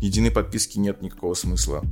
единой 0.00 0.30
подписки 0.30 0.78
нет 0.78 1.02
никакого 1.02 1.34
смысла. 1.34 1.82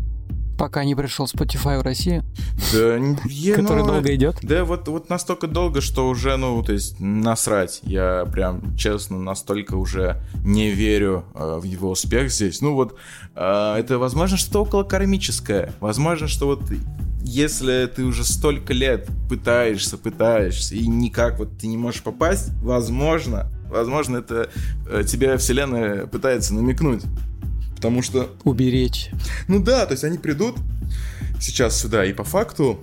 Пока 0.58 0.84
не 0.84 0.96
пришел 0.96 1.26
Spotify 1.26 1.78
в 1.78 1.82
Россию, 1.82 2.24
Да, 2.72 2.96
я, 3.26 3.54
который 3.54 3.84
ну, 3.84 3.92
долго 3.92 4.14
идет. 4.14 4.38
Да, 4.42 4.64
вот, 4.64 4.88
вот 4.88 5.08
настолько 5.08 5.46
долго, 5.46 5.80
что 5.80 6.08
уже, 6.08 6.36
ну, 6.36 6.60
то 6.64 6.72
есть, 6.72 6.98
насрать. 6.98 7.78
Я 7.84 8.26
прям, 8.30 8.76
честно, 8.76 9.18
настолько 9.18 9.76
уже 9.76 10.20
не 10.44 10.70
верю 10.70 11.24
э, 11.34 11.58
в 11.60 11.64
его 11.64 11.90
успех 11.90 12.32
здесь. 12.32 12.60
Ну, 12.60 12.74
вот, 12.74 12.96
э, 13.36 13.74
это, 13.78 13.98
возможно, 13.98 14.36
что-то 14.36 14.62
около 14.62 14.82
кармическое. 14.82 15.72
Возможно, 15.78 16.26
что 16.26 16.46
вот 16.46 16.62
если 17.22 17.86
ты 17.94 18.02
уже 18.04 18.24
столько 18.24 18.72
лет 18.72 19.08
пытаешься, 19.28 19.96
пытаешься, 19.96 20.74
и 20.74 20.88
никак 20.88 21.38
вот 21.38 21.56
ты 21.58 21.68
не 21.68 21.76
можешь 21.76 22.02
попасть, 22.02 22.50
возможно, 22.62 23.48
возможно, 23.68 24.16
это 24.18 24.50
э, 24.90 25.04
тебе 25.06 25.36
вселенная 25.36 26.06
пытается 26.06 26.54
намекнуть. 26.54 27.02
Потому 27.78 28.02
что 28.02 28.30
Уберечь. 28.42 29.10
ну 29.46 29.62
да, 29.62 29.86
то 29.86 29.92
есть 29.92 30.02
они 30.02 30.18
придут 30.18 30.56
сейчас 31.40 31.80
сюда, 31.80 32.04
и 32.04 32.12
по 32.12 32.24
факту, 32.24 32.80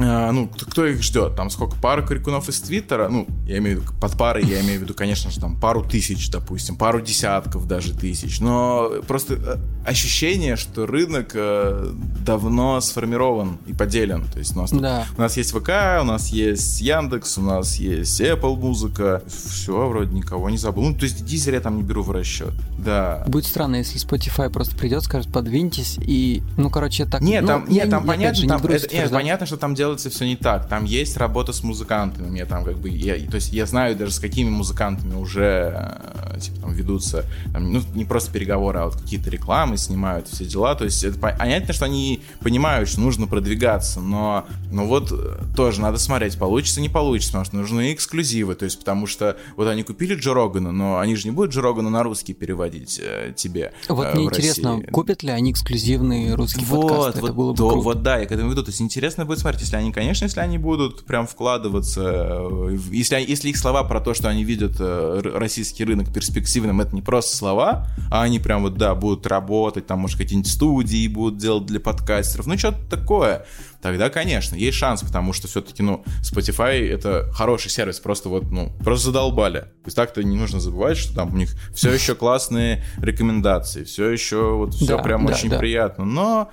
а, 0.00 0.32
ну, 0.32 0.48
кто- 0.48 0.86
их 0.86 1.02
ждет? 1.02 1.34
Там 1.36 1.50
сколько? 1.50 1.76
Пара 1.76 2.02
крикунов 2.02 2.48
из 2.48 2.60
Твиттера? 2.60 3.08
Ну, 3.08 3.26
я 3.46 3.58
имею 3.58 3.78
в 3.78 3.82
виду, 3.82 3.92
под 4.00 4.16
парой 4.16 4.44
я 4.44 4.60
имею 4.60 4.80
в 4.80 4.82
виду, 4.82 4.94
конечно 4.94 5.30
же, 5.30 5.40
там 5.40 5.58
пару 5.60 5.82
тысяч, 5.84 6.30
допустим, 6.30 6.76
пару 6.76 7.00
десятков 7.00 7.66
даже 7.66 7.94
тысяч. 7.94 8.40
Но 8.40 8.90
просто 9.06 9.34
э, 9.34 9.56
ощущение, 9.88 10.56
что 10.56 10.86
рынок 10.86 11.32
э, 11.34 11.92
давно 12.24 12.80
сформирован 12.80 13.58
и 13.66 13.72
поделен. 13.72 14.24
То 14.32 14.38
есть 14.38 14.56
у 14.56 14.60
нас, 14.60 14.70
Да. 14.70 15.06
у 15.16 15.20
нас 15.20 15.36
есть 15.36 15.52
ВК, 15.52 15.70
у 16.00 16.04
нас 16.04 16.28
есть 16.28 16.80
Яндекс, 16.80 17.38
у 17.38 17.42
нас 17.42 17.76
есть 17.76 18.20
Apple 18.20 18.56
музыка. 18.56 19.22
Все, 19.26 19.88
вроде 19.88 20.14
никого 20.14 20.50
не 20.50 20.58
забыл. 20.58 20.82
Ну, 20.84 20.94
то 20.94 21.04
есть 21.04 21.24
Дизель 21.24 21.54
я 21.54 21.60
там 21.60 21.76
не 21.76 21.82
беру 21.82 22.02
в 22.02 22.10
расчет. 22.10 22.52
Да. 22.78 23.24
Будет 23.26 23.46
странно, 23.46 23.76
если 23.76 23.98
Spotify 24.00 24.50
просто 24.50 24.76
придет, 24.76 25.02
скажет, 25.02 25.32
подвиньтесь, 25.32 25.98
и, 26.00 26.42
ну, 26.56 26.70
короче, 26.70 27.04
так... 27.06 27.20
Нет, 27.20 27.42
ну, 27.42 27.48
там, 27.48 27.64
я 27.68 27.72
нет, 27.74 27.84
не- 27.86 27.90
там 27.90 28.02
я, 28.02 28.06
понятно, 28.06 28.34
же, 28.36 28.42
не 28.42 28.48
там, 28.48 28.62
берусь 28.62 28.84
это- 28.84 28.94
нет, 28.94 29.10
понятно, 29.10 29.46
что 29.46 29.56
там 29.56 29.74
делается 29.88 30.10
все 30.10 30.26
не 30.26 30.36
так. 30.36 30.68
Там 30.68 30.84
есть 30.84 31.16
работа 31.16 31.52
с 31.52 31.62
музыкантами. 31.62 32.28
Мне 32.28 32.44
там 32.44 32.64
как 32.64 32.76
бы, 32.76 32.90
я, 32.90 33.14
то 33.28 33.36
есть 33.36 33.52
я 33.52 33.64
знаю 33.66 33.96
даже 33.96 34.12
с 34.12 34.18
какими 34.18 34.50
музыкантами 34.50 35.14
уже 35.14 35.98
э, 36.34 36.38
типа 36.40 36.60
там 36.60 36.72
ведутся, 36.72 37.24
там, 37.52 37.72
ну 37.72 37.82
не 37.94 38.04
просто 38.04 38.30
переговоры, 38.30 38.80
а 38.80 38.84
вот 38.86 38.96
какие-то 38.96 39.30
рекламы 39.30 39.78
снимают, 39.78 40.28
все 40.28 40.44
дела. 40.44 40.74
То 40.74 40.84
есть 40.84 41.02
это 41.04 41.18
понятно, 41.18 41.72
что 41.72 41.86
они 41.86 42.22
понимают, 42.40 42.88
что 42.88 43.00
нужно 43.00 43.26
продвигаться, 43.26 44.00
но, 44.00 44.46
но 44.70 44.86
вот 44.86 45.10
э, 45.10 45.38
тоже 45.56 45.80
надо 45.80 45.98
смотреть, 45.98 46.38
получится, 46.38 46.80
не 46.80 46.90
получится, 46.90 47.32
потому 47.32 47.44
что 47.46 47.56
нужны 47.56 47.92
эксклюзивы. 47.94 48.54
То 48.54 48.66
есть 48.66 48.78
потому 48.78 49.06
что 49.06 49.36
вот 49.56 49.68
они 49.68 49.82
купили 49.84 50.14
Джо 50.14 50.34
Рогана, 50.34 50.70
но 50.70 50.98
они 50.98 51.16
же 51.16 51.26
не 51.26 51.32
будут 51.32 51.54
Джо 51.54 51.62
Рогана 51.62 51.88
на 51.88 52.02
русский 52.02 52.34
переводить 52.34 53.00
э, 53.02 53.32
тебе. 53.34 53.72
Вот 53.88 54.08
э, 54.08 54.14
мне 54.14 54.26
интересно, 54.26 54.76
России. 54.76 54.90
купят 54.90 55.22
ли 55.22 55.30
они 55.30 55.52
эксклюзивный 55.52 56.34
русский 56.34 56.66
подкаст? 56.66 57.16
Это 57.16 57.20
вот, 57.22 57.34
было 57.34 57.52
бы 57.52 57.56
то- 57.56 57.70
круто. 57.70 57.84
вот 57.84 58.02
да, 58.02 58.18
я 58.18 58.26
к 58.26 58.32
этому 58.32 58.50
веду. 58.50 58.62
То 58.62 58.70
есть 58.70 58.82
интересно 58.82 59.24
будет 59.24 59.38
смотреть, 59.38 59.62
если 59.62 59.76
они, 59.78 59.92
конечно, 59.92 60.24
если 60.24 60.40
они 60.40 60.58
будут 60.58 61.04
прям 61.04 61.26
вкладываться, 61.26 62.02
э, 62.02 62.78
если, 62.90 63.16
если 63.16 63.48
их 63.48 63.56
слова 63.56 63.84
про 63.84 64.00
то, 64.00 64.14
что 64.14 64.28
они 64.28 64.44
видят 64.44 64.76
э, 64.78 65.20
российский 65.34 65.84
рынок 65.84 66.12
перспективным, 66.12 66.80
это 66.80 66.94
не 66.94 67.02
просто 67.02 67.36
слова, 67.36 67.88
а 68.10 68.22
они 68.22 68.38
прям 68.38 68.62
вот, 68.62 68.76
да, 68.76 68.94
будут 68.94 69.26
работать, 69.26 69.86
там, 69.86 70.00
может, 70.00 70.18
какие-нибудь 70.18 70.50
студии 70.50 71.08
будут 71.08 71.38
делать 71.38 71.66
для 71.66 71.80
подкастеров, 71.80 72.46
ну, 72.46 72.58
что-то 72.58 72.78
такое, 72.88 73.46
тогда, 73.80 74.10
конечно, 74.10 74.56
есть 74.56 74.76
шанс, 74.76 75.02
потому 75.02 75.32
что 75.32 75.48
все-таки, 75.48 75.82
ну, 75.82 76.04
Spotify— 76.22 76.88
это 76.92 77.30
хороший 77.32 77.70
сервис, 77.70 78.00
просто 78.00 78.28
вот, 78.28 78.50
ну, 78.50 78.72
просто 78.84 79.06
задолбали. 79.06 79.60
То 79.60 79.86
есть 79.86 79.96
так-то 79.96 80.22
не 80.22 80.36
нужно 80.36 80.60
забывать, 80.60 80.98
что 80.98 81.14
там 81.14 81.32
у 81.32 81.36
них 81.36 81.50
все 81.74 81.92
еще 81.92 82.14
классные 82.14 82.84
рекомендации, 82.98 83.84
все 83.84 84.10
еще 84.10 84.54
вот 84.54 84.74
все 84.74 84.96
Да, 84.96 84.98
прям 84.98 85.26
да, 85.26 85.32
очень 85.32 85.50
да. 85.50 85.58
приятно, 85.58 86.04
но 86.04 86.50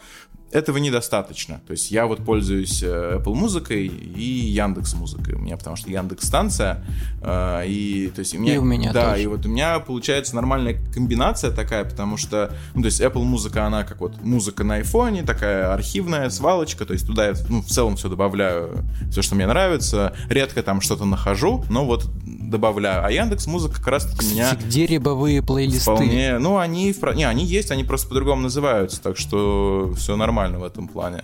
этого 0.52 0.78
недостаточно. 0.78 1.62
То 1.68 1.72
есть 1.72 1.92
я 1.92 2.06
вот 2.06 2.24
пользуюсь 2.24 2.82
э, 2.82 3.20
Apple 3.20 3.34
музыкой 3.34 3.88
и 3.88 4.24
Яндекс 4.24 4.94
музыкой. 4.94 5.36
У 5.36 5.40
меня 5.40 5.58
потому 5.58 5.76
что 5.76 5.90
Яндекс 5.90 6.28
станция 6.28 6.86
э, 7.22 7.64
и 7.68 8.12
то 8.16 8.20
есть 8.20 8.36
у 8.36 8.40
меня 8.40 8.56
И 8.56 8.58
у 8.58 8.64
меня 8.64 8.94
да 8.94 9.12
тоже. 9.12 9.24
и 9.24 9.28
вот 9.28 9.46
у 9.46 9.50
меня 9.50 9.80
получается 9.80 10.36
нормальная 10.36 10.78
комбинация 10.94 11.52
такая, 11.52 11.84
потому 11.84 12.18
что 12.18 12.54
ну 12.74 12.82
то 12.82 12.88
есть 12.88 13.02
Apple 13.02 13.24
музыка 13.24 13.66
она 13.66 13.84
как 13.84 14.00
вот 14.00 14.22
музыка 14.24 14.64
на 14.64 14.76
айфоне 14.76 15.24
такая 15.24 15.74
архивная 15.74 16.30
свалочка, 16.30 16.86
то 16.86 16.94
есть 16.94 17.06
туда 17.06 17.28
я 17.28 17.34
ну, 17.50 17.62
в 17.62 17.68
целом 17.68 17.98
все 17.98 18.08
добавляю 18.08 18.86
все 19.12 19.22
что 19.22 19.36
мне 19.36 19.48
нравится, 19.48 20.16
редко 20.30 20.64
там 20.64 20.80
что-то 20.80 21.06
нахожу, 21.06 21.66
но 21.70 21.86
вот 21.86 22.08
добавляю. 22.50 23.06
А 23.06 23.12
Яндекс 23.12 23.48
музыка 23.48 23.76
как 23.76 23.88
раз 23.88 24.06
таки 24.06 24.26
меня 24.34 24.56
Где 24.56 24.86
рябовые 24.86 25.42
плейлисты? 25.42 25.82
Вполне. 25.92 26.38
Ну, 26.40 26.58
они, 26.58 26.94
не, 27.16 27.24
они 27.24 27.46
есть, 27.46 27.72
они 27.72 27.84
просто 27.84 28.08
по-другому 28.08 28.42
называются, 28.44 29.02
так 29.02 29.18
что 29.18 29.94
все 29.98 30.16
нормально 30.16 30.60
в 30.60 30.64
этом 30.64 30.88
плане. 30.88 31.24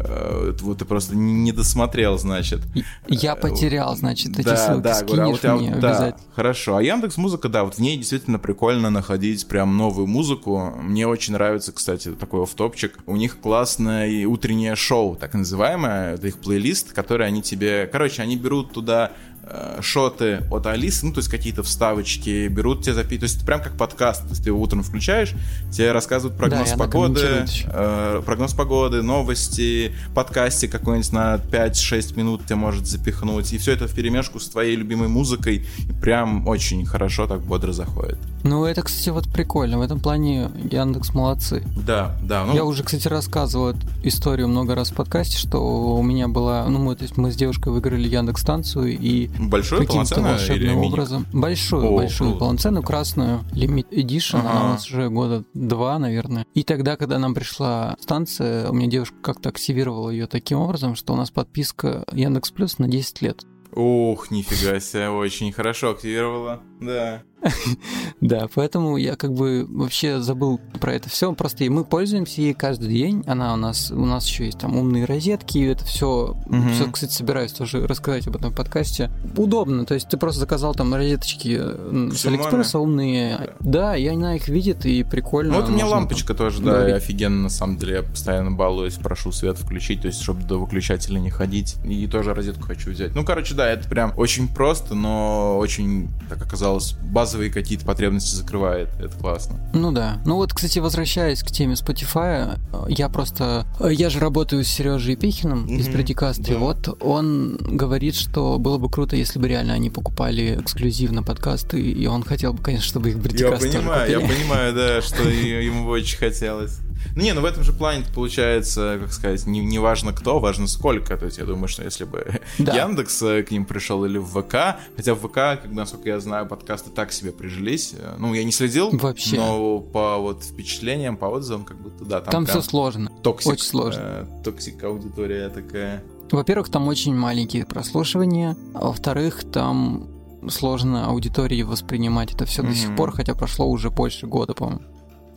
Э, 0.00 0.52
Вот 0.60 0.78
ты 0.78 0.84
просто 0.84 1.16
не 1.16 1.52
досмотрел, 1.52 2.18
значит. 2.18 2.60
Я 3.08 3.36
потерял, 3.36 3.96
значит, 3.96 4.38
эти 4.38 4.46
Да, 4.46 4.56
ссылки 4.56 4.82
да, 4.82 5.02
говорю, 5.02 5.22
а 5.22 5.24
скинешь 5.26 5.32
вот 5.36 5.44
я 5.44 5.54
вот- 5.54 5.62
мне 5.62 5.74
да. 5.76 6.16
Хорошо. 6.34 6.76
А 6.76 6.82
Яндекс 6.82 7.16
Музыка, 7.16 7.48
да, 7.48 7.64
вот 7.64 7.74
в 7.76 7.78
ней 7.78 7.96
действительно 7.96 8.38
прикольно 8.38 8.90
находить 8.90 9.46
прям 9.46 9.76
новую 9.76 10.06
музыку. 10.06 10.72
Мне 10.80 11.06
очень 11.06 11.32
нравится, 11.34 11.72
кстати, 11.72 12.10
такой 12.12 12.42
офтопчик. 12.42 12.98
У 13.06 13.16
них 13.16 13.38
классное 13.40 14.26
утреннее 14.26 14.74
шоу, 14.76 15.16
так 15.16 15.34
называемое. 15.34 16.14
Это 16.14 16.26
их 16.28 16.38
плейлист, 16.38 16.92
который 16.92 17.26
они 17.26 17.42
тебе... 17.42 17.86
Короче, 17.90 18.22
они 18.22 18.36
берут 18.36 18.72
туда 18.72 19.12
э, 19.12 19.33
шоты 19.80 20.42
от 20.50 20.66
Алисы, 20.66 21.06
ну, 21.06 21.12
то 21.12 21.18
есть 21.18 21.30
какие-то 21.30 21.62
вставочки, 21.62 22.48
берут 22.48 22.82
тебе 22.82 22.94
запить, 22.94 23.20
то 23.20 23.24
есть 23.24 23.36
это 23.36 23.46
прям 23.46 23.60
как 23.60 23.76
подкаст, 23.76 24.22
то 24.22 24.30
есть 24.30 24.42
ты 24.42 24.50
его 24.50 24.60
утром 24.60 24.82
включаешь, 24.82 25.34
тебе 25.70 25.92
рассказывают 25.92 26.36
прогноз 26.38 26.72
она 26.72 26.84
погоды, 26.84 27.44
э, 27.66 28.22
прогноз 28.24 28.54
погоды, 28.54 29.02
новости, 29.02 29.92
подкасте 30.14 30.68
какой-нибудь 30.68 31.12
на 31.12 31.36
5-6 31.36 32.16
минут 32.16 32.44
тебе 32.44 32.56
может 32.56 32.86
запихнуть, 32.86 33.52
и 33.52 33.58
все 33.58 33.72
это 33.72 33.86
в 33.86 33.94
перемешку 33.94 34.40
с 34.40 34.48
твоей 34.48 34.76
любимой 34.76 35.08
музыкой, 35.08 35.66
и 35.78 35.92
прям 35.92 36.46
очень 36.48 36.84
хорошо 36.86 37.26
так 37.26 37.40
бодро 37.42 37.72
заходит. 37.72 38.18
Ну, 38.44 38.66
это, 38.66 38.82
кстати, 38.82 39.08
вот 39.08 39.26
прикольно. 39.26 39.78
В 39.78 39.82
этом 39.82 40.00
плане 40.00 40.50
Яндекс 40.70 41.14
молодцы. 41.14 41.64
Да, 41.76 42.14
да, 42.22 42.44
ну, 42.44 42.54
Я 42.54 42.64
уже, 42.64 42.82
кстати, 42.82 43.08
рассказывал 43.08 43.70
эту 43.70 43.80
историю 44.02 44.48
много 44.48 44.74
раз 44.74 44.90
в 44.90 44.94
подкасте, 44.94 45.38
что 45.38 45.96
у 45.96 46.02
меня 46.02 46.28
была, 46.28 46.66
ну, 46.68 46.78
мы, 46.78 46.94
то 46.94 47.04
есть 47.04 47.16
мы 47.16 47.32
с 47.32 47.36
девушкой 47.36 47.72
выиграли 47.72 48.06
Яндекс 48.06 48.42
станцию 48.42 48.98
и 48.98 49.30
большое 49.38 49.82
каким-то 49.86 50.14
полноценное 50.14 50.56
или 50.56 50.68
мини? 50.74 50.86
образом 50.92 51.26
большую, 51.32 51.86
О, 51.86 51.96
большую 51.96 52.30
круто. 52.30 52.44
полноценную 52.44 52.82
красную 52.82 53.40
Limited 53.52 53.90
Edition, 53.90 54.40
она 54.40 54.50
Ага. 54.50 54.64
у 54.64 54.68
нас 54.68 54.86
уже 54.86 55.08
года 55.10 55.44
два, 55.54 55.98
наверное. 55.98 56.46
И 56.54 56.62
тогда, 56.62 56.96
когда 56.96 57.18
нам 57.18 57.34
пришла 57.34 57.96
станция, 58.00 58.68
у 58.70 58.72
меня 58.74 58.88
девушка 58.88 59.16
как-то 59.22 59.48
активировала 59.48 60.10
ее 60.10 60.26
таким 60.26 60.58
образом, 60.58 60.94
что 60.94 61.12
у 61.12 61.16
нас 61.16 61.30
подписка 61.30 62.04
Яндекс 62.12 62.50
Плюс 62.50 62.78
на 62.78 62.88
10 62.88 63.22
лет. 63.22 63.44
Ух, 63.76 64.30
нифига 64.30 64.78
себе, 64.78 65.08
очень 65.08 65.50
хорошо 65.52 65.90
активировала, 65.90 66.60
да. 66.80 67.22
Да, 68.20 68.48
поэтому 68.54 68.96
я 68.96 69.16
как 69.16 69.32
бы 69.32 69.66
вообще 69.68 70.20
забыл 70.20 70.60
про 70.80 70.94
это 70.94 71.08
все. 71.08 71.32
Просто 71.34 71.64
и 71.64 71.68
мы 71.68 71.84
пользуемся 71.84 72.40
ей 72.40 72.54
каждый 72.54 72.88
день. 72.88 73.22
Она 73.26 73.54
у 73.54 73.56
нас, 73.56 73.90
у 73.90 74.04
нас 74.04 74.26
еще 74.26 74.46
есть 74.46 74.58
там 74.58 74.76
умные 74.76 75.04
розетки, 75.04 75.58
и 75.58 75.64
это 75.64 75.84
все, 75.84 76.36
все, 76.72 76.90
кстати, 76.90 77.12
собираюсь 77.12 77.52
тоже 77.52 77.86
рассказать 77.86 78.26
об 78.26 78.36
этом 78.36 78.54
подкасте. 78.54 79.10
Удобно, 79.36 79.84
то 79.84 79.94
есть 79.94 80.08
ты 80.08 80.16
просто 80.16 80.40
заказал 80.40 80.74
там 80.74 80.94
розеточки 80.94 81.58
э, 81.60 82.10
с 82.14 82.24
Алиэкспресса 82.24 82.78
умные. 82.78 83.54
Да, 83.60 83.96
и 83.96 84.06
она 84.06 84.36
их 84.36 84.48
видит, 84.48 84.86
и 84.86 85.02
прикольно. 85.02 85.54
Ну, 85.54 85.60
вот 85.60 85.68
у 85.68 85.72
меня 85.72 85.86
лампочка 85.86 86.34
тоже, 86.34 86.62
да, 86.62 86.88
и 86.88 86.92
офигенно, 86.92 87.42
на 87.42 87.48
самом 87.48 87.76
деле, 87.76 87.96
я 87.96 88.02
постоянно 88.02 88.52
балуюсь, 88.52 88.94
прошу 88.94 89.32
свет 89.32 89.58
включить, 89.58 90.02
то 90.02 90.08
есть, 90.08 90.22
чтобы 90.22 90.42
до 90.42 90.58
выключателя 90.58 91.18
не 91.18 91.30
ходить, 91.30 91.76
и 91.84 92.06
тоже 92.06 92.34
розетку 92.34 92.64
хочу 92.64 92.90
взять. 92.90 93.14
Ну, 93.14 93.24
короче, 93.24 93.54
да, 93.54 93.68
это 93.68 93.88
прям 93.88 94.12
очень 94.16 94.48
просто, 94.48 94.94
но 94.94 95.58
очень, 95.58 96.08
как 96.28 96.42
оказалось, 96.42 96.96
базовые 97.34 97.50
какие-то 97.50 97.84
потребности 97.84 98.36
закрывает, 98.36 98.88
это 99.00 99.16
классно. 99.16 99.58
Ну 99.72 99.90
да. 99.90 100.20
Ну 100.24 100.36
вот, 100.36 100.52
кстати, 100.52 100.78
возвращаясь 100.78 101.42
к 101.42 101.46
теме 101.50 101.74
Spotify, 101.74 102.58
я 102.88 103.08
просто... 103.08 103.66
Я 103.80 104.08
же 104.08 104.20
работаю 104.20 104.64
с 104.64 104.68
Сережей 104.68 105.16
Пихиным 105.16 105.66
из 105.66 105.86
Мгм, 105.86 105.94
Предикаста, 105.94 106.42
и 106.42 106.54
да. 106.54 106.58
вот 106.58 106.96
он 107.02 107.56
говорит, 107.60 108.14
что 108.14 108.58
было 108.58 108.78
бы 108.78 108.88
круто, 108.88 109.16
если 109.16 109.38
бы 109.40 109.48
реально 109.48 109.74
они 109.74 109.90
покупали 109.90 110.60
эксклюзивно 110.60 111.22
подкасты, 111.24 111.80
и 111.80 112.06
он 112.06 112.22
хотел 112.22 112.52
бы, 112.52 112.62
конечно, 112.62 112.86
чтобы 112.86 113.08
их 113.10 113.16
Я 113.16 113.22
Предикаст 113.22 113.62
тоже 113.62 113.78
понимаю, 113.78 114.10
я 114.10 114.20
понимаю, 114.20 114.74
да, 114.74 115.02
что 115.02 115.28
и- 115.28 115.64
ему 115.64 115.84
бы 115.86 115.90
очень 115.90 116.18
хотелось. 116.18 116.78
Ну 117.16 117.22
не, 117.22 117.32
ну 117.34 117.42
в 117.42 117.44
этом 117.44 117.62
же 117.64 117.72
плане 117.72 118.04
получается, 118.14 118.98
как 119.00 119.12
сказать, 119.12 119.44
не, 119.46 119.60
не 119.60 119.78
важно 119.78 120.12
кто, 120.12 120.38
важно 120.40 120.66
сколько. 120.66 121.16
То 121.18 121.26
есть 121.26 121.36
я 121.38 121.44
думаю, 121.44 121.68
что 121.68 121.84
если 121.84 122.04
бы 122.04 122.40
Да. 122.58 122.74
Яндекс 122.74 123.20
э, 123.22 123.42
к 123.42 123.50
ним 123.50 123.66
пришел 123.66 124.04
или 124.06 124.16
в 124.16 124.26
ВК, 124.42 124.80
хотя 124.96 125.14
в 125.14 125.18
ВК, 125.18 125.34
как, 125.34 125.66
насколько 125.70 126.08
я 126.08 126.18
знаю, 126.20 126.46
подкасты 126.46 126.90
так 126.90 127.12
себе 127.12 127.23
прижились. 127.32 127.94
Э, 127.96 128.16
Ну, 128.18 128.34
я 128.34 128.44
не 128.44 128.52
следил, 128.52 128.90
Вообще. 128.92 129.36
но 129.36 129.80
по 129.80 130.18
вот 130.18 130.42
впечатлениям, 130.44 131.16
по 131.16 131.26
отзывам, 131.26 131.64
как 131.64 131.80
будто 131.80 132.04
да, 132.04 132.20
там, 132.20 132.30
Там 132.32 132.46
все 132.46 132.60
сложно. 132.62 133.10
toxic, 133.22 133.52
очень 133.52 133.64
сложно. 133.64 134.00
э, 134.02 134.26
toxic 134.44 134.82
аудитория 134.84 135.48
такая. 135.48 136.02
Во-первых, 136.30 136.68
там 136.70 136.88
очень 136.88 137.14
маленькие 137.14 137.64
прослушивания, 137.66 138.56
а 138.74 138.86
во-вторых, 138.86 139.44
там 139.52 140.08
сложно 140.48 141.06
аудитории 141.06 141.62
воспринимать 141.62 142.32
это 142.34 142.44
все 142.44 142.62
до 142.62 142.74
сих 142.74 142.94
пор, 142.96 143.12
хотя 143.12 143.34
прошло 143.34 143.66
уже 143.68 143.90
больше 143.90 144.26
года, 144.26 144.54
по-моему. 144.54 144.82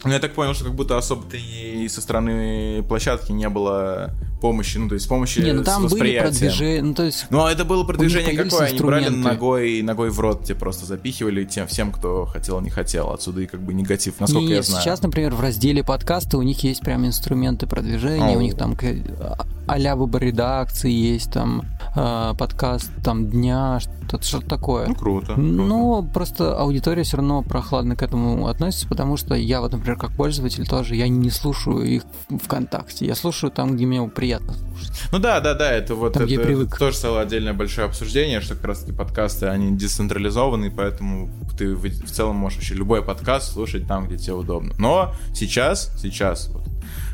Ну, 0.04 0.12
я 0.12 0.20
так 0.20 0.34
понял, 0.34 0.54
что 0.54 0.66
как 0.66 0.76
будто 0.76 0.98
особо-то 0.98 1.38
и 1.38 1.88
со 1.89 2.02
стороны 2.02 2.84
площадки 2.84 3.32
не 3.32 3.50
было 3.50 4.14
помощи, 4.39 4.78
ну, 4.78 4.88
то 4.88 4.93
есть 4.93 5.08
помощи 5.08 5.39
Не, 5.39 5.54
ну 5.54 5.64
там 5.64 5.88
были 5.88 6.20
продвижения, 6.20 6.84
ну 6.84 6.93
то 6.93 7.04
есть... 7.04 7.26
Ну, 7.30 7.43
а 7.43 7.52
это 7.52 7.66
было 7.66 7.84
продвижение 7.84 8.36
какое? 8.36 8.68
Они 8.68 8.80
брали 8.80 9.10
ногой, 9.10 9.82
ногой 9.82 10.10
в 10.12 10.20
рот, 10.20 10.43
тебе 10.43 10.56
просто 10.56 10.86
запихивали 10.86 11.43
тем, 11.43 11.68
всем, 11.68 11.91
кто 11.91 12.26
хотел, 12.26 12.60
не 12.62 12.70
хотел. 12.70 13.10
Отсюда 13.12 13.41
и 13.41 13.48
как 13.48 13.62
бы 13.62 13.74
негатив, 13.74 14.20
насколько 14.20 14.48
Нет, 14.48 14.58
я 14.58 14.62
знаю. 14.62 14.84
сейчас, 14.84 15.02
например, 15.02 15.34
в 15.34 15.41
разделе 15.41 15.84
подкасты 15.84 16.38
у 16.38 16.41
них 16.41 16.64
есть 16.64 16.82
прям 16.82 17.06
инструменты 17.06 17.66
продвижения, 17.66 18.36
О. 18.36 18.38
у 18.38 18.41
них 18.41 18.56
там 18.56 18.78
а- 19.20 19.45
а-ля 19.68 19.95
выбор 19.95 20.22
редакции 20.22 20.91
есть, 20.91 21.32
там 21.32 21.64
подкаст 21.98 22.91
там 23.04 23.28
дня, 23.28 23.80
что-то, 23.80 24.24
что-то 24.24 24.48
такое. 24.48 24.88
Ну, 24.88 24.95
круто. 24.95 25.34
круто. 25.34 25.41
Но 25.41 26.04
просто 26.04 26.56
аудитория 26.58 27.04
все 27.04 27.18
равно 27.18 27.41
прохладно 27.41 27.95
к 27.95 28.04
этому 28.04 28.48
относится, 28.48 28.88
потому 28.88 29.18
что 29.18 29.36
я 29.36 29.62
вот, 29.62 29.72
например, 29.72 29.98
как 29.98 30.12
пользователь 30.12 30.68
тоже, 30.68 30.95
я 30.95 31.08
не 31.08 31.30
слушаю 31.30 31.84
их 31.84 32.04
ВКонтакте. 32.43 33.06
Я 33.06 33.16
слушаю 33.16 33.52
там, 33.52 33.76
где 33.76 33.86
мне 33.86 34.08
приятно 34.08 34.54
слушать. 34.54 34.91
Ну 35.12 35.20
да, 35.20 35.39
да, 35.39 35.54
да, 35.54 35.72
это 35.72 35.95
вот 35.95 36.14
Там, 36.14 36.24
это 36.24 36.41
привык. 36.41 36.78
тоже 36.78 36.95
стало 36.95 37.22
отдельное 37.22 37.54
большое 37.54 37.88
обсуждение, 37.88 38.41
что 38.41 38.56
как 38.56 38.66
раз 38.66 38.80
таки 38.80 38.91
подкасты, 38.91 39.48
они 39.48 39.76
децентрализованы, 39.76 40.72
поэтому 40.72 41.30
ты 41.58 41.76
в, 41.76 41.84
в 41.84 42.12
целом 42.12 42.36
можешь 42.36 42.60
вообще 42.60 42.76
любой 42.76 43.04
подкаст 43.04 43.54
слушать 43.54 43.88
там, 43.88 44.08
где 44.08 44.18
тебе 44.18 44.34
удобно. 44.34 44.74
Но 44.78 45.14
сейчас, 45.34 45.91
сейчас, 45.98 46.50
вот, 46.50 46.64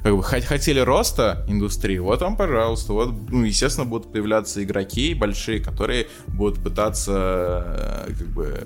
как 0.03 0.15
бы 0.15 0.21
хот- 0.21 0.43
хотели 0.45 0.79
роста 0.79 1.45
индустрии, 1.47 1.97
вот 1.97 2.21
вам, 2.21 2.35
пожалуйста, 2.35 2.93
вот, 2.93 3.13
ну, 3.29 3.43
естественно, 3.45 3.85
будут 3.85 4.11
появляться 4.11 4.61
игроки 4.63 5.13
большие, 5.13 5.59
которые 5.61 6.07
будут 6.27 6.61
пытаться, 6.61 8.05
э, 8.09 8.13
как 8.17 8.27
бы, 8.27 8.63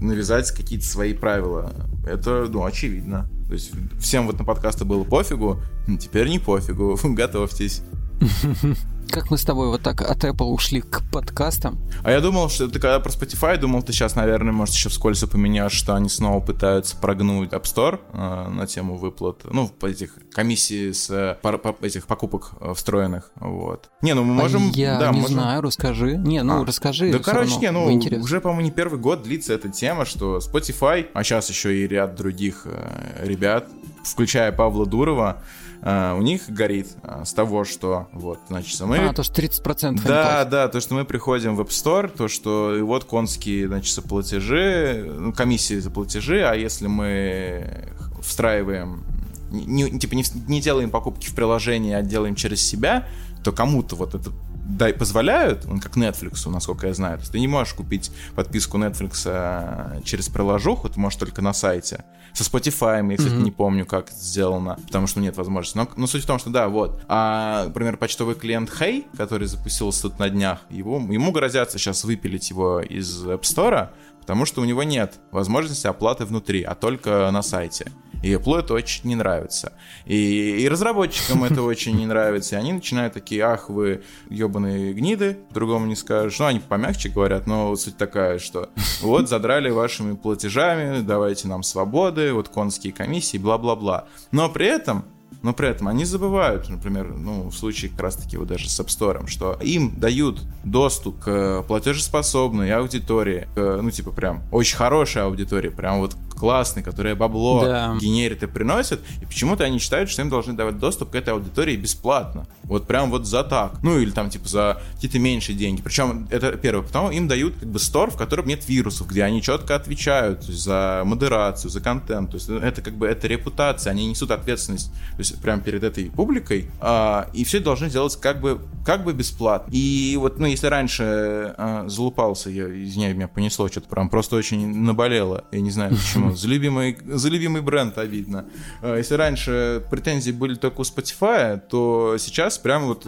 навязать 0.00 0.50
какие-то 0.50 0.86
свои 0.86 1.12
правила. 1.12 1.72
Это, 2.06 2.46
ну, 2.48 2.64
очевидно. 2.64 3.28
То 3.48 3.54
есть 3.54 3.72
всем 4.00 4.26
вот 4.26 4.38
на 4.38 4.44
подкасты 4.44 4.84
было 4.84 5.04
пофигу, 5.04 5.60
теперь 6.00 6.28
не 6.28 6.38
пофигу, 6.38 6.98
готовьтесь. 7.04 7.82
Как 9.10 9.30
мы 9.30 9.38
с 9.38 9.44
тобой 9.44 9.68
вот 9.68 9.82
так 9.82 10.02
от 10.02 10.22
Apple 10.24 10.44
ушли 10.46 10.80
к 10.82 11.02
подкастам? 11.10 11.78
А 12.04 12.10
я 12.10 12.20
думал, 12.20 12.48
что 12.50 12.68
ты 12.68 12.78
когда 12.78 13.00
про 13.00 13.10
Spotify 13.10 13.56
думал, 13.56 13.82
ты 13.82 13.92
сейчас, 13.92 14.14
наверное, 14.14 14.52
может, 14.52 14.74
еще 14.74 14.88
вскользь 14.90 15.22
упомянешь, 15.22 15.72
что 15.72 15.94
они 15.94 16.08
снова 16.08 16.40
пытаются 16.44 16.96
прогнуть 16.96 17.50
App 17.50 17.62
Store 17.62 18.00
э, 18.12 18.48
на 18.50 18.66
тему 18.66 18.96
выплат, 18.96 19.44
ну, 19.50 19.66
по 19.68 19.86
этих 19.86 20.14
комиссии 20.32 20.92
с 20.92 21.08
э, 21.10 21.36
пар- 21.42 21.58
по- 21.58 21.74
этих 21.84 22.06
покупок 22.06 22.50
э, 22.60 22.74
встроенных, 22.74 23.30
вот. 23.36 23.88
Не, 24.02 24.14
ну 24.14 24.24
мы 24.24 24.34
можем... 24.34 24.70
Я 24.70 24.98
да, 24.98 25.10
не 25.10 25.20
можем- 25.20 25.34
знаю, 25.36 25.62
расскажи. 25.62 26.16
Не, 26.16 26.42
ну 26.42 26.62
А, 26.62 26.66
расскажи. 26.66 27.10
Да, 27.10 27.18
короче, 27.18 27.52
равно, 27.54 27.60
не, 27.62 27.70
ну, 27.70 27.90
интересно. 27.92 28.24
уже, 28.24 28.40
по-моему, 28.40 28.62
не 28.62 28.70
первый 28.70 28.98
год 29.00 29.22
длится 29.22 29.54
эта 29.54 29.68
тема, 29.70 30.04
что 30.04 30.38
Spotify, 30.38 31.06
а 31.14 31.24
сейчас 31.24 31.48
еще 31.48 31.74
и 31.76 31.88
ряд 31.88 32.14
других 32.14 32.62
э, 32.66 33.24
ребят, 33.26 33.68
включая 34.04 34.52
Павла 34.52 34.84
Дурова, 34.86 35.42
э, 35.82 36.14
у 36.16 36.22
них 36.22 36.48
горит 36.48 36.88
э, 37.02 37.24
с 37.24 37.32
того, 37.32 37.64
что, 37.64 38.08
вот, 38.12 38.38
значит, 38.48 38.80
мы... 38.80 38.98
А, 38.98 39.12
то, 39.12 39.22
что 39.22 39.40
30% 39.40 39.88
они 39.88 40.00
Да, 40.04 40.44
да, 40.44 40.68
то, 40.68 40.80
что 40.80 40.94
мы 40.94 41.04
приходим 41.04 41.56
в 41.56 41.60
App 41.60 41.68
Store, 41.68 42.08
то, 42.08 42.28
что 42.28 42.76
и 42.76 42.82
вот 42.82 43.04
конские, 43.04 43.68
значит, 43.68 44.02
платежи, 44.04 45.04
ну, 45.18 45.32
комиссии 45.32 45.78
за 45.78 45.90
платежи, 45.90 46.42
а 46.42 46.54
если 46.54 46.86
мы 46.86 47.92
встраиваем, 48.22 49.04
не, 49.50 49.98
типа 49.98 50.14
не, 50.14 50.24
не 50.46 50.60
делаем 50.60 50.90
покупки 50.90 51.28
в 51.28 51.34
приложении, 51.34 51.94
а 51.94 52.02
делаем 52.02 52.34
через 52.34 52.62
себя, 52.62 53.06
то 53.42 53.52
кому-то 53.52 53.96
вот 53.96 54.14
это 54.14 54.30
дай, 54.68 54.92
позволяют, 54.92 55.64
он 55.66 55.80
как 55.80 55.96
Netflix, 55.96 56.48
насколько 56.48 56.86
я 56.86 56.94
знаю. 56.94 57.16
То 57.16 57.22
есть 57.22 57.32
ты 57.32 57.40
не 57.40 57.48
можешь 57.48 57.74
купить 57.74 58.12
подписку 58.36 58.78
Netflix 58.78 59.22
а, 59.26 60.00
через 60.04 60.28
приложуху, 60.28 60.88
ты 60.88 61.00
можешь 61.00 61.18
только 61.18 61.42
на 61.42 61.52
сайте. 61.52 62.04
Со 62.34 62.44
Spotify, 62.44 63.10
я, 63.10 63.16
кстати, 63.16 63.34
не 63.34 63.50
помню, 63.50 63.86
как 63.86 64.10
это 64.10 64.20
сделано, 64.20 64.78
потому 64.86 65.06
что 65.06 65.20
нет 65.20 65.36
возможности. 65.36 65.78
Но, 65.78 65.88
но 65.96 66.06
суть 66.06 66.24
в 66.24 66.26
том, 66.26 66.38
что 66.38 66.50
да, 66.50 66.68
вот. 66.68 67.02
А, 67.08 67.64
например, 67.64 67.96
почтовый 67.96 68.34
клиент 68.34 68.70
Hey, 68.70 69.06
который 69.16 69.48
запустился 69.48 70.02
тут 70.02 70.18
на 70.18 70.28
днях, 70.28 70.60
его, 70.70 70.98
ему 70.98 71.32
грозятся 71.32 71.78
сейчас 71.78 72.04
выпилить 72.04 72.50
его 72.50 72.80
из 72.80 73.24
App 73.24 73.42
Store, 73.42 73.88
потому 74.20 74.44
что 74.44 74.60
у 74.60 74.64
него 74.64 74.82
нет 74.82 75.14
возможности 75.30 75.86
оплаты 75.86 76.26
внутри, 76.26 76.62
а 76.62 76.74
только 76.74 77.30
на 77.32 77.42
сайте. 77.42 77.90
И 78.22 78.32
Apple 78.32 78.60
это 78.60 78.74
очень 78.74 79.08
не 79.08 79.14
нравится. 79.14 79.72
И, 80.06 80.60
и 80.60 80.68
разработчикам 80.68 81.44
это 81.44 81.62
очень 81.62 81.96
не 81.96 82.06
нравится. 82.06 82.56
И 82.56 82.58
они 82.58 82.72
начинают 82.72 83.14
такие, 83.14 83.42
ах, 83.42 83.68
вы 83.68 84.02
ебаные 84.28 84.92
гниды, 84.92 85.38
другому 85.50 85.86
не 85.86 85.96
скажешь. 85.96 86.38
Ну, 86.38 86.46
они 86.46 86.60
помягче 86.60 87.08
говорят, 87.08 87.46
но 87.46 87.74
суть 87.76 87.96
такая, 87.96 88.38
что 88.38 88.70
вот 89.00 89.28
задрали 89.28 89.70
вашими 89.70 90.14
платежами, 90.14 91.00
давайте 91.00 91.48
нам 91.48 91.62
свободы, 91.62 92.32
вот 92.32 92.48
конские 92.48 92.92
комиссии, 92.92 93.38
бла-бла-бла. 93.38 94.06
Но 94.32 94.48
при 94.48 94.66
этом 94.66 95.04
но 95.42 95.52
при 95.52 95.68
этом 95.68 95.88
они 95.88 96.04
забывают, 96.04 96.68
например, 96.68 97.14
ну, 97.14 97.48
в 97.48 97.54
случае 97.54 97.90
как 97.90 98.00
раз-таки 98.00 98.36
вот 98.36 98.48
даже 98.48 98.68
с 98.68 98.80
App 98.80 98.86
Store, 98.86 99.26
что 99.28 99.56
им 99.62 99.94
дают 99.96 100.42
доступ 100.64 101.20
к 101.20 101.62
платежеспособной 101.68 102.72
аудитории, 102.72 103.46
к, 103.54 103.80
ну, 103.80 103.90
типа, 103.90 104.10
прям 104.10 104.42
очень 104.50 104.76
хорошей 104.76 105.22
аудитории, 105.22 105.68
прям 105.68 106.00
вот 106.00 106.16
классной, 106.38 106.82
которая 106.82 107.14
бабло 107.14 107.64
Да. 107.64 107.96
генерит 108.00 108.42
и 108.42 108.46
приносит, 108.46 109.00
и 109.20 109.26
почему-то 109.26 109.64
они 109.64 109.78
считают, 109.78 110.10
что 110.10 110.22
им 110.22 110.28
должны 110.28 110.54
давать 110.54 110.78
доступ 110.78 111.10
к 111.10 111.14
этой 111.14 111.34
аудитории 111.34 111.76
бесплатно. 111.76 112.46
Вот 112.62 112.86
прям 112.86 113.10
вот 113.10 113.26
за 113.26 113.44
так. 113.44 113.82
Ну, 113.82 113.98
или 113.98 114.10
там, 114.10 114.30
типа, 114.30 114.48
за 114.48 114.82
какие-то 114.94 115.18
меньшие 115.18 115.56
деньги. 115.56 115.82
Причем, 115.82 116.28
это 116.30 116.52
первое. 116.52 116.86
Потом 116.86 117.10
им 117.10 117.28
дают, 117.28 117.54
как 117.58 117.68
бы, 117.68 117.78
стор, 117.78 118.10
в 118.10 118.16
котором 118.16 118.46
нет 118.46 118.68
вирусов, 118.68 119.08
где 119.08 119.24
они 119.24 119.42
четко 119.42 119.74
отвечают 119.74 120.40
то 120.40 120.52
есть, 120.52 120.62
за 120.62 121.02
модерацию, 121.04 121.70
за 121.70 121.80
контент. 121.80 122.30
То 122.30 122.36
есть, 122.36 122.48
ну, 122.48 122.58
это, 122.58 122.82
как 122.82 122.94
бы, 122.94 123.06
это 123.06 123.26
репутация, 123.26 123.90
они 123.90 124.06
несут 124.06 124.30
ответственность, 124.30 124.92
то 124.92 125.18
есть, 125.18 125.40
прям 125.40 125.60
перед 125.60 125.82
этой 125.82 126.10
публикой, 126.10 126.70
а, 126.80 127.28
и 127.32 127.44
все 127.44 127.60
должны 127.60 127.90
делать 127.90 128.16
как 128.16 128.40
бы, 128.40 128.60
как 128.84 129.04
бы 129.04 129.12
бесплатно. 129.12 129.70
И 129.72 130.16
вот, 130.18 130.38
ну, 130.38 130.46
если 130.46 130.66
раньше 130.66 131.54
а, 131.56 131.88
залупался, 131.88 132.50
я, 132.50 132.64
извиняюсь, 132.64 133.16
меня 133.16 133.28
понесло 133.28 133.68
что-то 133.68 133.88
прям, 133.88 134.08
просто 134.08 134.36
очень 134.36 134.66
наболело, 134.82 135.44
я 135.52 135.60
не 135.60 135.70
знаю 135.70 135.96
почему, 135.96 136.27
за 136.34 136.48
любимый, 136.48 136.96
за 137.04 137.28
любимый 137.28 137.62
бренд 137.62 137.98
обидно. 137.98 138.46
А, 138.82 138.96
Если 138.96 139.14
раньше 139.14 139.82
претензии 139.90 140.30
были 140.32 140.54
только 140.54 140.80
у 140.80 140.84
Spotify, 140.84 141.58
то 141.58 142.16
сейчас 142.18 142.58
прям 142.58 142.86
вот 142.86 143.06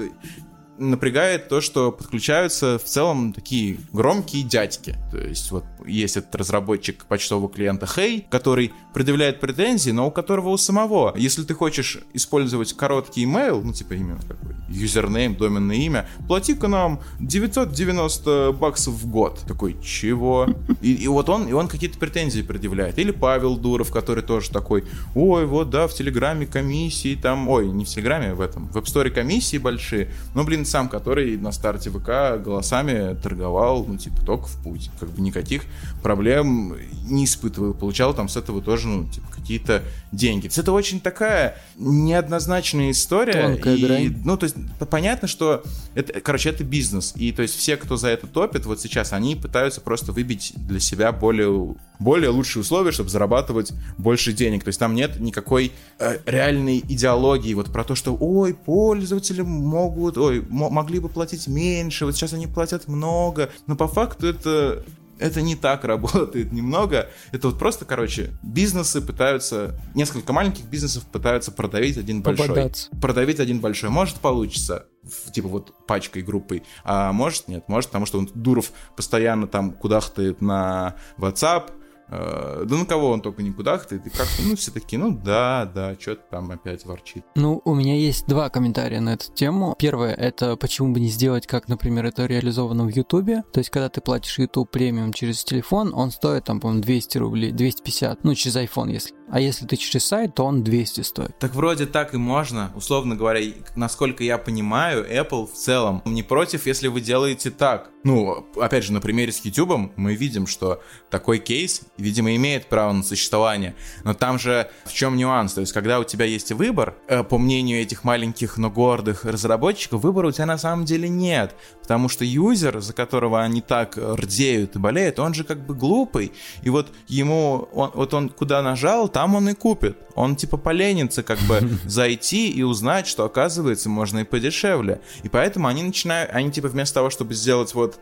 напрягает 0.81 1.49
то, 1.49 1.61
что 1.61 1.93
подключаются 1.93 2.79
в 2.79 2.85
целом 2.85 3.33
такие 3.33 3.79
громкие 3.93 4.43
дядьки. 4.43 4.97
То 5.11 5.19
есть 5.19 5.51
вот 5.51 5.65
есть 5.87 6.17
этот 6.17 6.35
разработчик 6.35 7.05
почтового 7.05 7.49
клиента 7.49 7.87
Hey, 7.87 8.25
который 8.31 8.73
предъявляет 8.95 9.41
претензии, 9.41 9.91
но 9.91 10.09
у 10.09 10.11
которого 10.11 10.49
у 10.49 10.57
самого, 10.57 11.15
если 11.17 11.43
ты 11.43 11.55
хочешь 11.55 11.99
использовать 12.15 12.73
короткий 12.73 13.25
email, 13.25 13.63
ну 13.63 13.73
типа 13.73 13.95
именно 13.95 14.17
бы 14.17 14.57
юзернейм, 14.69 15.35
доменное 15.35 15.77
имя, 15.77 16.09
плати-ка 16.27 16.69
нам 16.69 17.01
990 17.21 18.53
баксов 18.59 18.95
в 18.95 19.11
год. 19.11 19.41
Такой, 19.47 19.77
чего? 19.83 20.47
И, 20.81 20.95
и 20.95 21.09
вот 21.09 21.29
он, 21.29 21.49
и 21.49 21.53
он 21.53 21.69
какие-то 21.69 21.99
претензии 21.99 22.43
предъявляет. 22.43 22.99
Или 22.99 23.11
Павел 23.11 23.57
Дуров, 23.57 23.91
который 23.91 24.23
тоже 24.23 24.51
такой, 24.51 24.85
ой, 25.15 25.47
вот 25.47 25.71
да, 25.71 25.89
в 25.89 25.95
Телеграме 25.95 26.47
комиссии 26.47 27.17
там, 27.17 27.49
ой, 27.49 27.69
не 27.69 27.85
в 27.85 27.89
Телеграме, 27.89 28.35
в 28.35 28.41
этом, 28.41 28.69
в 28.69 28.77
App 28.77 28.85
Store 28.85 29.11
комиссии 29.11 29.59
большие, 29.59 30.11
но, 30.35 30.45
блин, 30.45 30.65
сам, 30.71 30.89
который 30.89 31.37
на 31.37 31.53
старте 31.53 31.91
ВК 31.91 32.43
голосами 32.43 33.15
торговал, 33.21 33.85
ну, 33.87 33.97
типа, 33.97 34.25
только 34.25 34.47
в 34.47 34.63
путь. 34.63 34.91
Как 34.99 35.11
бы 35.11 35.21
никаких 35.21 35.65
проблем 36.03 36.77
не 37.05 37.25
испытывал. 37.25 37.75
Получал 37.75 38.15
там 38.15 38.29
с 38.29 38.37
этого 38.37 38.63
тоже, 38.63 38.89
ну, 38.89 39.09
типа, 39.09 39.27
какие-то 39.31 39.83
деньги. 40.13 40.51
Это 40.57 40.73
очень 40.73 41.01
такая 41.01 41.57
неоднозначная 41.77 42.91
история. 42.91 43.43
Тонкая 43.43 43.77
и, 43.77 43.85
грань. 43.85 44.23
ну, 44.25 44.37
то 44.37 44.45
есть 44.45 44.57
понятно, 44.89 45.29
что 45.29 45.63
это, 45.95 46.21
короче, 46.21 46.51
это 46.51 46.65
бизнес. 46.65 47.13
И 47.17 47.33
то 47.33 47.43
есть 47.43 47.57
все, 47.57 47.77
кто 47.77 47.97
за 47.97 48.09
это 48.09 48.27
топит, 48.27 48.67
вот 48.67 48.81
сейчас, 48.81 49.13
они 49.13 49.37
пытаются 49.37 49.81
просто 49.81 50.13
выбить 50.13 50.53
для 50.57 50.81
себя 50.81 51.13
более, 51.13 51.75
более 51.99 52.31
лучшие 52.31 52.63
условия, 52.63 52.93
чтобы 52.93 53.11
зарабатывать 53.11 53.73
больше 53.99 54.33
денег. 54.33 54.65
То 54.65 54.69
есть 54.69 54.79
там 54.79 54.95
нет 54.95 55.21
никакой 55.21 55.73
э, 55.99 56.19
реальной 56.27 56.79
идеологии 56.79 57.55
вот 57.55 57.73
про 57.73 57.85
то, 57.85 57.95
что, 57.95 58.17
ой, 58.19 58.55
пользователи 58.55 59.43
могут, 59.43 60.17
ой, 60.17 60.43
могли 60.69 60.99
бы 60.99 61.09
платить 61.09 61.49
меньше, 61.49 62.05
вот 62.05 62.15
сейчас 62.15 62.33
они 62.33 62.47
платят 62.47 62.89
много. 62.89 63.51
Но 63.67 63.77
по 63.77 63.89
факту 63.89 64.27
это 64.27 64.85
это 65.21 65.43
не 65.43 65.55
так 65.55 65.85
работает 65.85 66.51
немного. 66.51 67.09
Это 67.31 67.49
вот 67.49 67.59
просто, 67.59 67.85
короче, 67.85 68.31
бизнесы 68.43 69.01
пытаются, 69.01 69.79
несколько 69.95 70.33
маленьких 70.33 70.65
бизнесов 70.65 71.05
пытаются 71.05 71.53
продавить 71.53 71.99
один 71.99 72.23
большой. 72.23 72.49
Пободаться. 72.49 72.91
Продавить 73.01 73.39
один 73.39 73.61
большой. 73.61 73.91
Может 73.91 74.17
получится, 74.17 74.87
типа 75.33 75.49
вот 75.49 75.87
пачкой, 75.87 76.23
группой, 76.23 76.63
а 76.85 77.13
может 77.13 77.49
нет. 77.49 77.65
Может, 77.69 77.91
потому 77.91 78.07
что 78.07 78.19
он, 78.19 78.31
Дуров 78.35 78.73
постоянно 78.97 79.47
там 79.47 79.73
кудахтает 79.73 80.41
на 80.41 80.97
WhatsApp, 81.19 81.71
да 82.11 82.77
на 82.77 82.85
кого 82.85 83.11
он 83.11 83.21
только 83.21 83.43
не 83.43 83.53
кудахтает, 83.53 84.07
и 84.07 84.11
как-то, 84.11 84.43
ну, 84.45 84.57
все 84.57 84.71
такие, 84.71 84.99
ну 84.99 85.11
да, 85.11 85.71
да, 85.73 85.95
что-то 85.99 86.23
там 86.31 86.51
опять 86.51 86.85
ворчит. 86.85 87.25
Ну, 87.37 87.63
у 87.65 87.75
меня 87.75 87.97
есть 87.97 88.27
два 88.27 88.49
комментария 88.49 89.01
на 89.01 89.15
эту 89.15 89.33
тему. 89.33 89.75
Первое, 89.79 90.13
это 90.15 90.57
почему 90.57 90.93
бы 90.93 91.01
не 91.01 91.09
сделать, 91.09 91.47
как, 91.47 91.69
например, 91.69 92.07
это 92.07 92.27
реализовано 92.27 92.85
в 92.85 92.89
Ютубе. 92.89 93.43
То 93.53 93.59
есть, 93.59 93.71
когда 93.71 93.89
ты 93.89 94.01
платишь 94.01 94.39
YouTube 94.39 94.71
премиум 94.71 95.13
через 95.13 95.45
телефон, 95.45 95.93
он 95.95 96.11
стоит, 96.11 96.45
там, 96.45 96.61
по-моему, 96.61 96.83
200 96.83 97.19
рублей, 97.19 97.53
250, 97.53 98.25
ну, 98.25 98.35
через 98.35 98.57
iPhone, 98.57 98.91
если. 98.91 99.15
А 99.31 99.41
если 99.41 99.65
ты 99.65 99.77
через 99.77 100.07
сайт, 100.07 100.35
то 100.35 100.45
он 100.45 100.65
200 100.65 101.01
стоит. 101.03 101.39
Так 101.39 101.55
вроде 101.55 101.87
так 101.87 102.15
и 102.15 102.17
можно. 102.17 102.73
Условно 102.75 103.15
говоря, 103.15 103.41
насколько 103.77 104.25
я 104.25 104.39
понимаю, 104.39 105.07
Apple 105.09 105.47
в 105.47 105.55
целом 105.55 106.03
не 106.05 106.23
против, 106.23 106.67
если 106.67 106.89
вы 106.89 107.01
делаете 107.01 107.51
так. 107.51 107.91
Ну, 108.03 108.47
опять 108.57 108.85
же, 108.85 108.93
на 108.93 109.01
примере 109.01 109.31
с 109.31 109.45
YouTube 109.45 109.93
мы 109.97 110.15
видим, 110.15 110.47
что 110.47 110.83
такой 111.11 111.39
кейс, 111.39 111.83
видимо, 111.99 112.35
имеет 112.35 112.67
право 112.67 112.93
на 112.93 113.03
существование. 113.03 113.77
Но 114.05 114.15
там 114.15 114.39
же 114.39 114.71
в 114.85 114.93
чем 114.93 115.17
нюанс? 115.17 115.53
То 115.53 115.61
есть, 115.61 115.73
когда 115.73 116.01
у 116.01 116.05
тебя 116.05 116.25
есть 116.25 116.51
выбор, 116.53 116.97
э, 117.09 117.23
по 117.23 117.37
мнению 117.39 117.81
этих 117.81 118.03
маленьких, 118.05 118.57
но 118.57 118.71
гордых 118.71 119.25
разработчиков, 119.25 120.03
выбора 120.03 120.29
у 120.29 120.33
тебя 120.33 120.47
на 120.47 120.59
самом 120.59 120.87
деле 120.87 121.09
нет. 121.09 121.55
Потому 121.83 122.09
что 122.09 122.25
юзер, 122.25 122.81
за 122.81 122.95
которого 122.95 123.43
они 123.43 123.61
так 123.61 123.97
рдеют 123.97 124.77
и 124.77 124.79
болеют, 124.79 125.19
он 125.19 125.35
же 125.35 125.45
как 125.45 125.65
бы 125.67 125.75
глупый. 125.75 126.33
И 126.63 126.71
вот 126.71 126.89
ему, 127.07 127.69
он, 127.73 127.91
вот 127.95 128.15
он 128.15 128.31
куда 128.31 128.63
нажал, 128.63 129.09
там 129.09 129.20
он 129.25 129.49
и 129.49 129.55
купит. 129.55 129.97
Он 130.15 130.37
типа 130.37 130.57
поленится 130.57 131.23
как 131.23 131.39
бы 131.41 131.61
зайти 131.85 132.51
и 132.51 132.63
узнать, 132.63 133.07
что 133.07 133.25
оказывается 133.25 133.89
можно 133.89 134.21
и 134.21 134.25
подешевле. 134.25 135.01
И 135.23 135.29
поэтому 135.29 135.69
они 135.69 135.83
начинают, 135.83 136.31
они 136.33 136.51
типа 136.51 136.69
вместо 136.69 136.95
того, 136.95 137.11
чтобы 137.11 137.35
сделать 137.35 137.75
вот 137.75 138.01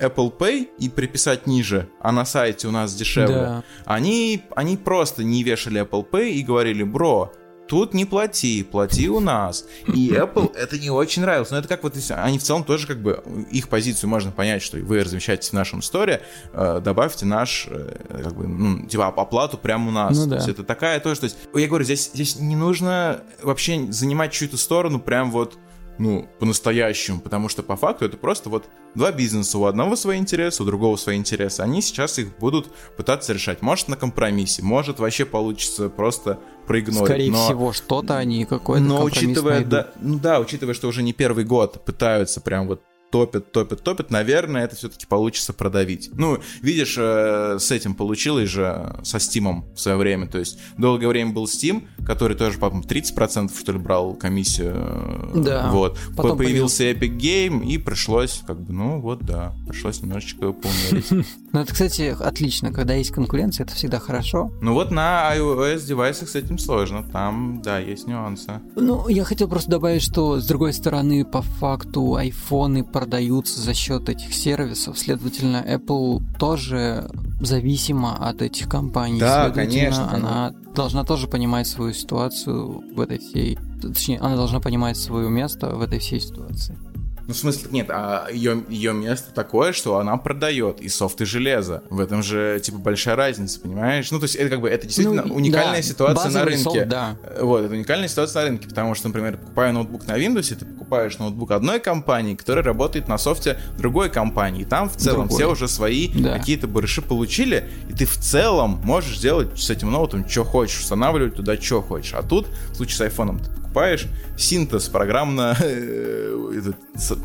Apple 0.00 0.36
Pay 0.36 0.68
и 0.78 0.88
приписать 0.88 1.46
ниже, 1.46 1.88
а 2.00 2.12
на 2.12 2.24
сайте 2.24 2.68
у 2.68 2.70
нас 2.70 2.94
дешевле, 2.94 3.34
да. 3.34 3.64
они, 3.84 4.42
они 4.56 4.76
просто 4.76 5.22
не 5.22 5.42
вешали 5.42 5.82
Apple 5.82 6.08
Pay 6.08 6.30
и 6.30 6.42
говорили, 6.42 6.82
бро, 6.82 7.32
Тут 7.66 7.94
не 7.94 8.04
плати, 8.04 8.62
плати 8.62 9.08
у 9.08 9.20
нас. 9.20 9.64
И 9.86 10.10
Apple 10.14 10.54
это 10.54 10.78
не 10.78 10.90
очень 10.90 11.22
нравилось. 11.22 11.50
Но 11.50 11.58
это 11.58 11.68
как 11.68 11.82
вот 11.82 11.94
они 12.10 12.38
в 12.38 12.42
целом 12.42 12.64
тоже 12.64 12.86
как 12.86 13.00
бы 13.00 13.22
их 13.50 13.68
позицию 13.68 14.10
можно 14.10 14.30
понять, 14.30 14.62
что 14.62 14.76
вы 14.78 15.02
размещаете 15.02 15.50
в 15.50 15.52
нашем 15.52 15.82
сторе, 15.82 16.22
э, 16.52 16.80
добавьте 16.84 17.26
наш 17.26 17.66
э, 17.70 18.22
как 18.22 18.34
бы 18.34 18.46
ну, 18.46 18.86
типа 18.86 19.08
оплату 19.08 19.56
прямо 19.56 19.88
у 19.88 19.92
нас. 19.92 20.16
Ну, 20.18 20.26
да. 20.26 20.30
То 20.30 20.36
есть 20.36 20.48
это 20.48 20.64
такая 20.64 21.00
тоже. 21.00 21.20
То 21.20 21.24
есть 21.24 21.36
я 21.54 21.66
говорю, 21.66 21.84
здесь 21.84 22.10
здесь 22.12 22.36
не 22.38 22.56
нужно 22.56 23.22
вообще 23.42 23.90
занимать 23.90 24.32
чью-то 24.32 24.56
сторону 24.56 25.00
прям 25.00 25.30
вот 25.30 25.58
ну, 25.98 26.28
по-настоящему, 26.38 27.20
потому 27.20 27.48
что 27.48 27.62
по 27.62 27.76
факту 27.76 28.04
это 28.04 28.16
просто 28.16 28.50
вот 28.50 28.64
два 28.94 29.12
бизнеса, 29.12 29.58
у 29.58 29.64
одного 29.64 29.96
свои 29.96 30.18
интересы, 30.18 30.62
у 30.62 30.66
другого 30.66 30.96
свои 30.96 31.16
интересы, 31.16 31.60
они 31.60 31.82
сейчас 31.82 32.18
их 32.18 32.36
будут 32.38 32.68
пытаться 32.96 33.32
решать. 33.32 33.62
Может 33.62 33.88
на 33.88 33.96
компромиссе, 33.96 34.62
может 34.62 34.98
вообще 34.98 35.24
получится 35.24 35.88
просто 35.88 36.38
проигнорить. 36.66 37.06
Скорее 37.06 37.30
но... 37.30 37.44
всего, 37.44 37.72
что-то 37.72 38.16
они 38.16 38.44
какой-то 38.44 38.84
Но 38.84 39.04
учитывая, 39.04 39.64
да, 39.64 39.88
ну 40.00 40.18
да, 40.18 40.40
учитывая, 40.40 40.74
что 40.74 40.88
уже 40.88 41.02
не 41.02 41.12
первый 41.12 41.44
год 41.44 41.84
пытаются 41.84 42.40
прям 42.40 42.66
вот 42.66 42.82
топят, 43.14 43.52
топят, 43.52 43.80
топят, 43.84 44.10
наверное, 44.10 44.64
это 44.64 44.74
все-таки 44.74 45.06
получится 45.06 45.52
продавить. 45.52 46.10
Ну, 46.14 46.38
видишь, 46.62 46.96
э, 46.98 47.58
с 47.60 47.70
этим 47.70 47.94
получилось 47.94 48.50
же 48.50 48.96
со 49.04 49.18
Steam 49.18 49.72
в 49.72 49.78
свое 49.78 49.96
время. 49.96 50.26
То 50.26 50.40
есть 50.40 50.58
долгое 50.78 51.06
время 51.06 51.32
был 51.32 51.44
Steam, 51.44 51.84
который 52.04 52.36
тоже, 52.36 52.58
по-моему, 52.58 52.82
30% 52.82 53.56
что 53.56 53.70
ли 53.70 53.78
брал 53.78 54.14
комиссию. 54.14 55.30
Да. 55.32 55.70
Вот. 55.70 55.96
Потом 56.16 56.38
появился 56.38 56.90
Epic 56.90 57.16
Game, 57.16 57.64
и 57.64 57.78
пришлось, 57.78 58.42
как 58.44 58.60
бы, 58.60 58.72
ну 58.72 59.00
вот, 59.00 59.22
да, 59.22 59.54
пришлось 59.68 60.02
немножечко 60.02 60.52
поумерить. 60.52 61.26
Ну, 61.54 61.60
это, 61.60 61.72
кстати, 61.72 62.16
отлично, 62.18 62.72
когда 62.72 62.94
есть 62.94 63.12
конкуренция, 63.12 63.62
это 63.62 63.76
всегда 63.76 64.00
хорошо. 64.00 64.50
Ну 64.60 64.74
вот 64.74 64.90
на 64.90 65.32
iOS 65.36 65.86
девайсах 65.86 66.28
с 66.28 66.34
этим 66.34 66.58
сложно, 66.58 67.04
там, 67.04 67.62
да, 67.62 67.78
есть 67.78 68.08
нюансы. 68.08 68.60
Ну, 68.74 69.08
я 69.08 69.22
хотел 69.22 69.46
просто 69.46 69.70
добавить, 69.70 70.02
что, 70.02 70.40
с 70.40 70.46
другой 70.48 70.72
стороны, 70.72 71.24
по 71.24 71.42
факту, 71.42 72.16
айфоны 72.16 72.82
продаются 73.04 73.60
за 73.60 73.74
счет 73.74 74.08
этих 74.08 74.32
сервисов, 74.32 74.98
следовательно, 74.98 75.62
Apple 75.66 76.22
тоже 76.38 77.10
зависима 77.40 78.16
от 78.16 78.40
этих 78.40 78.68
компаний. 78.68 79.20
Да, 79.20 79.50
конечно. 79.50 80.10
Она 80.10 80.54
должна 80.74 81.04
тоже 81.04 81.28
понимать 81.28 81.66
свою 81.66 81.92
ситуацию 81.92 82.82
в 82.94 83.00
этой 83.00 83.18
всей... 83.18 83.58
Точнее, 83.82 84.18
она 84.20 84.36
должна 84.36 84.60
понимать 84.60 84.96
свое 84.96 85.28
место 85.28 85.76
в 85.76 85.82
этой 85.82 85.98
всей 85.98 86.20
ситуации. 86.20 86.78
Ну, 87.26 87.32
в 87.32 87.36
смысле, 87.36 87.68
нет, 87.70 87.86
а 87.90 88.28
ее, 88.30 88.64
ее 88.68 88.92
место 88.92 89.32
такое, 89.32 89.72
что 89.72 89.98
она 89.98 90.16
продает 90.16 90.80
и 90.80 90.88
софт, 90.88 91.20
и 91.20 91.24
железо. 91.24 91.82
В 91.88 92.00
этом 92.00 92.22
же, 92.22 92.60
типа, 92.62 92.78
большая 92.78 93.16
разница, 93.16 93.60
понимаешь? 93.60 94.10
Ну, 94.10 94.18
то 94.18 94.24
есть, 94.24 94.36
это 94.36 94.50
как 94.50 94.60
бы, 94.60 94.68
это 94.68 94.86
действительно 94.86 95.24
ну, 95.24 95.34
уникальная 95.34 95.76
да, 95.76 95.82
ситуация 95.82 96.30
на 96.30 96.44
рынке. 96.44 96.62
Софт, 96.62 96.88
да. 96.88 97.16
Вот, 97.40 97.64
это 97.64 97.74
уникальная 97.74 98.08
ситуация 98.08 98.42
на 98.42 98.48
рынке, 98.48 98.68
потому 98.68 98.94
что, 98.94 99.08
например, 99.08 99.38
покупая 99.38 99.72
ноутбук 99.72 100.06
на 100.06 100.18
Windows, 100.18 100.54
ты 100.54 100.64
покупаешь 100.64 101.18
ноутбук 101.18 101.50
одной 101.50 101.80
компании, 101.80 102.34
которая 102.34 102.64
работает 102.64 103.08
на 103.08 103.16
софте 103.18 103.58
другой 103.78 104.10
компании. 104.10 104.62
И 104.62 104.64
там 104.64 104.88
в 104.88 104.96
целом 104.96 105.28
Другой. 105.28 105.36
все 105.36 105.50
уже 105.50 105.68
свои 105.68 106.08
да. 106.08 106.38
какие-то 106.38 106.68
барыши 106.68 107.02
получили, 107.02 107.68
и 107.88 107.92
ты 107.92 108.04
в 108.04 108.16
целом 108.16 108.80
можешь 108.84 109.18
делать 109.18 109.58
с 109.58 109.70
этим 109.70 109.90
ноутом, 109.90 110.28
что 110.28 110.44
хочешь, 110.44 110.80
устанавливать 110.80 111.36
туда, 111.36 111.56
что 111.56 111.82
хочешь. 111.82 112.14
А 112.14 112.22
тут, 112.22 112.48
в 112.70 112.76
случае 112.76 112.96
с 112.96 113.00
айфоном, 113.00 113.38
ты 113.38 113.50
покупаешь 113.74 114.06
синтез 114.36 114.88
программно 114.88 115.56
э, 115.60 116.72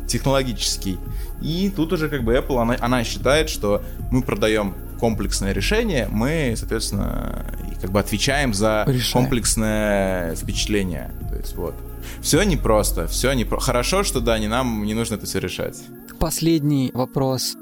технологический. 0.08 0.98
И 1.40 1.72
тут 1.74 1.92
уже 1.92 2.08
как 2.08 2.24
бы 2.24 2.34
Apple, 2.34 2.60
она, 2.60 2.76
она 2.80 3.04
считает, 3.04 3.48
что 3.48 3.82
мы 4.10 4.22
продаем 4.22 4.74
комплексное 4.98 5.52
решение, 5.52 6.08
мы, 6.10 6.54
соответственно, 6.56 7.46
как 7.80 7.90
бы 7.90 8.00
отвечаем 8.00 8.52
за 8.52 8.84
Решаем. 8.86 9.12
комплексное 9.12 10.34
впечатление. 10.34 11.12
То 11.30 11.36
есть 11.36 11.54
вот. 11.54 11.74
Все 12.20 12.42
непросто, 12.42 13.06
все 13.06 13.32
не 13.32 13.44
про... 13.44 13.60
Хорошо, 13.60 14.02
что 14.02 14.20
да, 14.20 14.38
не 14.38 14.48
нам 14.48 14.84
не 14.84 14.94
нужно 14.94 15.14
это 15.14 15.26
все 15.26 15.38
решать. 15.38 15.78
Последний 16.18 16.90
вопрос 16.92 17.56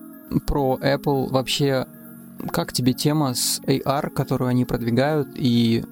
про 0.47 0.78
Apple. 0.82 1.30
Вообще, 1.30 1.86
как 2.53 2.72
тебе 2.72 2.95
тема 2.95 3.34
с 3.34 3.61
AR, 3.66 4.11
которую 4.11 4.49
они 4.49 4.64
продвигают, 4.64 5.28
и 5.36 5.84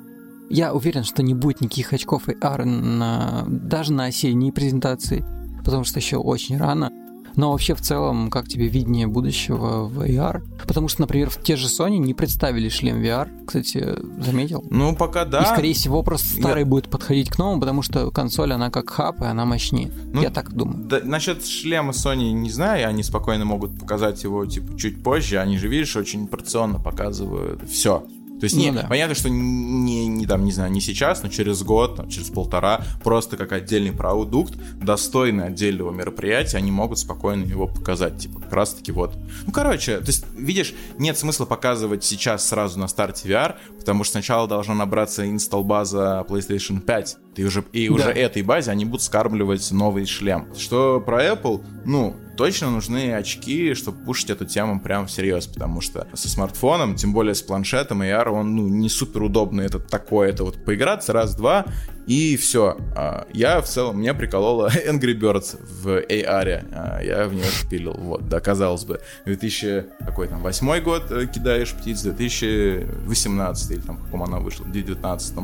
я 0.48 0.72
уверен, 0.72 1.04
что 1.04 1.22
не 1.22 1.34
будет 1.34 1.60
никаких 1.60 1.92
очков 1.92 2.28
AR 2.28 2.64
на, 2.64 3.44
даже 3.46 3.92
на 3.92 4.04
осенней 4.06 4.52
презентации, 4.52 5.24
потому 5.64 5.84
что 5.84 5.98
еще 5.98 6.16
очень 6.16 6.56
рано. 6.58 6.90
Но 7.36 7.52
вообще 7.52 7.74
в 7.74 7.82
целом, 7.82 8.30
как 8.30 8.48
тебе 8.48 8.66
видение 8.66 9.06
будущего 9.06 9.86
в 9.86 10.00
AR? 10.00 10.42
Потому 10.66 10.88
что, 10.88 11.02
например, 11.02 11.28
в 11.28 11.42
те 11.42 11.56
же 11.56 11.66
Sony 11.66 11.98
не 11.98 12.14
представили 12.14 12.70
шлем 12.70 13.02
VR, 13.02 13.28
кстати, 13.46 13.94
заметил? 14.22 14.64
Ну, 14.70 14.96
пока 14.96 15.26
да. 15.26 15.42
И, 15.42 15.46
скорее 15.46 15.74
всего, 15.74 16.02
просто 16.02 16.28
старый 16.28 16.62
Я... 16.62 16.66
будет 16.66 16.88
подходить 16.88 17.28
к 17.28 17.38
новому, 17.38 17.60
потому 17.60 17.82
что 17.82 18.10
консоль, 18.10 18.54
она 18.54 18.70
как 18.70 18.88
хаб, 18.88 19.20
и 19.20 19.26
она 19.26 19.44
мощнее. 19.44 19.92
Ну, 20.14 20.22
Я 20.22 20.30
так 20.30 20.52
думаю. 20.52 20.78
Да, 20.84 21.00
насчет 21.04 21.44
шлема 21.44 21.92
Sony 21.92 22.32
не 22.32 22.50
знаю, 22.50 22.88
они 22.88 23.02
спокойно 23.02 23.44
могут 23.44 23.78
показать 23.78 24.22
его, 24.24 24.46
типа, 24.46 24.78
чуть 24.78 25.02
позже. 25.02 25.38
Они 25.38 25.58
же, 25.58 25.68
видишь, 25.68 25.94
очень 25.94 26.28
порционно 26.28 26.80
показывают 26.80 27.68
все. 27.68 28.02
То 28.40 28.44
есть, 28.44 28.54
ну, 28.54 28.62
не, 28.62 28.72
да. 28.72 28.86
понятно, 28.88 29.14
что 29.14 29.30
не, 29.30 30.06
не, 30.06 30.26
там, 30.26 30.44
не 30.44 30.52
знаю, 30.52 30.70
не 30.70 30.80
сейчас, 30.80 31.22
но 31.22 31.28
через 31.28 31.62
год, 31.62 31.96
там, 31.96 32.08
через 32.08 32.28
полтора, 32.28 32.82
просто 33.02 33.36
как 33.36 33.52
отдельный 33.52 33.92
продукт, 33.92 34.54
достойный 34.74 35.46
отдельного 35.46 35.90
мероприятия, 35.90 36.58
они 36.58 36.70
могут 36.70 36.98
спокойно 36.98 37.44
его 37.44 37.66
показать. 37.66 38.18
Типа, 38.18 38.40
как 38.40 38.52
раз-таки 38.52 38.92
вот. 38.92 39.16
Ну, 39.46 39.52
короче, 39.52 39.98
то 40.00 40.06
есть, 40.06 40.26
видишь, 40.36 40.74
нет 40.98 41.16
смысла 41.16 41.46
показывать 41.46 42.04
сейчас 42.04 42.46
сразу 42.46 42.78
на 42.78 42.88
старте 42.88 43.28
VR, 43.28 43.56
потому 43.78 44.04
что 44.04 44.12
сначала 44.12 44.46
должна 44.46 44.74
набраться 44.74 45.28
инсталл-база 45.28 46.24
PlayStation 46.28 46.80
5. 46.80 47.16
И 47.36 47.44
уже, 47.44 47.64
и 47.72 47.88
уже 47.88 48.04
да. 48.04 48.12
этой 48.12 48.42
базе 48.42 48.70
они 48.70 48.84
будут 48.84 49.02
скармливать 49.02 49.70
новый 49.70 50.06
шлем. 50.06 50.48
Что 50.56 51.00
про 51.00 51.24
Apple, 51.24 51.62
ну, 51.84 52.16
точно 52.36 52.70
нужны 52.70 53.14
очки, 53.14 53.74
чтобы 53.74 54.04
пушить 54.04 54.30
эту 54.30 54.44
тему 54.44 54.80
прям 54.80 55.06
всерьез, 55.06 55.46
потому 55.46 55.80
что 55.80 56.06
со 56.14 56.28
смартфоном, 56.28 56.94
тем 56.94 57.12
более 57.12 57.34
с 57.34 57.42
планшетом 57.42 58.02
AR, 58.02 58.28
он 58.28 58.54
ну, 58.54 58.68
не 58.68 58.88
супер 58.88 59.22
удобный. 59.22 59.64
Это 59.64 59.78
такое, 59.78 60.30
это 60.30 60.44
вот 60.44 60.64
поиграться 60.64 61.12
раз-два, 61.12 61.66
и 62.06 62.36
все. 62.36 62.76
А, 62.94 63.26
я 63.32 63.60
в 63.60 63.66
целом, 63.66 64.00
меня 64.00 64.14
приколола 64.14 64.70
Angry 64.88 65.18
Birds 65.18 65.58
в 65.60 65.88
AR. 65.88 66.68
А, 66.72 67.02
я 67.02 67.26
в 67.26 67.34
нее 67.34 67.44
шпилил. 67.44 67.94
Вот, 67.94 68.28
да, 68.28 68.40
казалось 68.40 68.84
бы. 68.84 69.00
2000, 69.24 69.86
какой 70.00 70.28
там, 70.28 70.42
восьмой 70.42 70.80
год 70.80 71.10
э, 71.10 71.26
кидаешь 71.26 71.72
птиц, 71.72 72.02
2018 72.02 73.70
или 73.70 73.80
там, 73.80 73.98
каком 73.98 74.22
она 74.22 74.38
вышла, 74.38 74.64
в 74.64 74.72
2019 74.72 75.34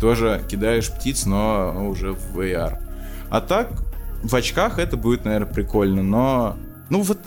тоже 0.00 0.44
кидаешь 0.48 0.90
птиц, 0.90 1.26
но 1.26 1.88
уже 1.88 2.12
в 2.12 2.38
AR. 2.38 2.78
А 3.30 3.40
так, 3.40 3.70
в 4.22 4.34
очках 4.34 4.78
это 4.78 4.96
будет, 4.96 5.24
наверное, 5.24 5.52
прикольно, 5.52 6.02
но... 6.02 6.56
Ну 6.90 7.02
вот, 7.02 7.18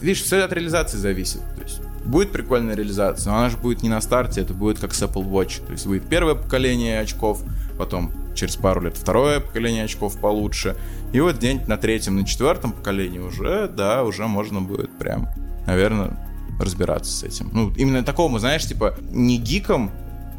видишь, 0.00 0.22
все 0.22 0.42
от 0.42 0.52
реализации 0.52 0.96
зависит. 0.96 1.40
То 1.56 1.62
есть 1.62 1.80
будет 2.04 2.32
прикольная 2.32 2.74
реализация, 2.74 3.30
но 3.30 3.38
она 3.38 3.48
же 3.48 3.56
будет 3.56 3.82
не 3.82 3.88
на 3.88 4.00
старте, 4.00 4.40
это 4.40 4.54
будет 4.54 4.78
как 4.78 4.94
с 4.94 5.02
Apple 5.02 5.28
Watch. 5.28 5.64
То 5.64 5.72
есть 5.72 5.86
будет 5.86 6.08
первое 6.08 6.34
поколение 6.34 7.00
очков, 7.00 7.42
потом 7.78 8.12
через 8.34 8.56
пару 8.56 8.80
лет 8.82 8.96
второе 8.96 9.40
поколение 9.40 9.84
очков 9.84 10.18
получше. 10.18 10.76
И 11.12 11.20
вот 11.20 11.38
день 11.38 11.62
на 11.66 11.76
третьем, 11.76 12.16
на 12.16 12.26
четвертом 12.26 12.72
поколении 12.72 13.18
уже, 13.18 13.68
да, 13.68 14.02
уже 14.04 14.26
можно 14.26 14.60
будет 14.60 14.90
прям, 14.98 15.28
наверное, 15.66 16.16
разбираться 16.60 17.12
с 17.12 17.22
этим. 17.22 17.50
Ну, 17.52 17.72
именно 17.74 18.02
такому, 18.02 18.38
знаешь, 18.38 18.66
типа, 18.66 18.96
не 19.10 19.38
гиком, 19.38 19.90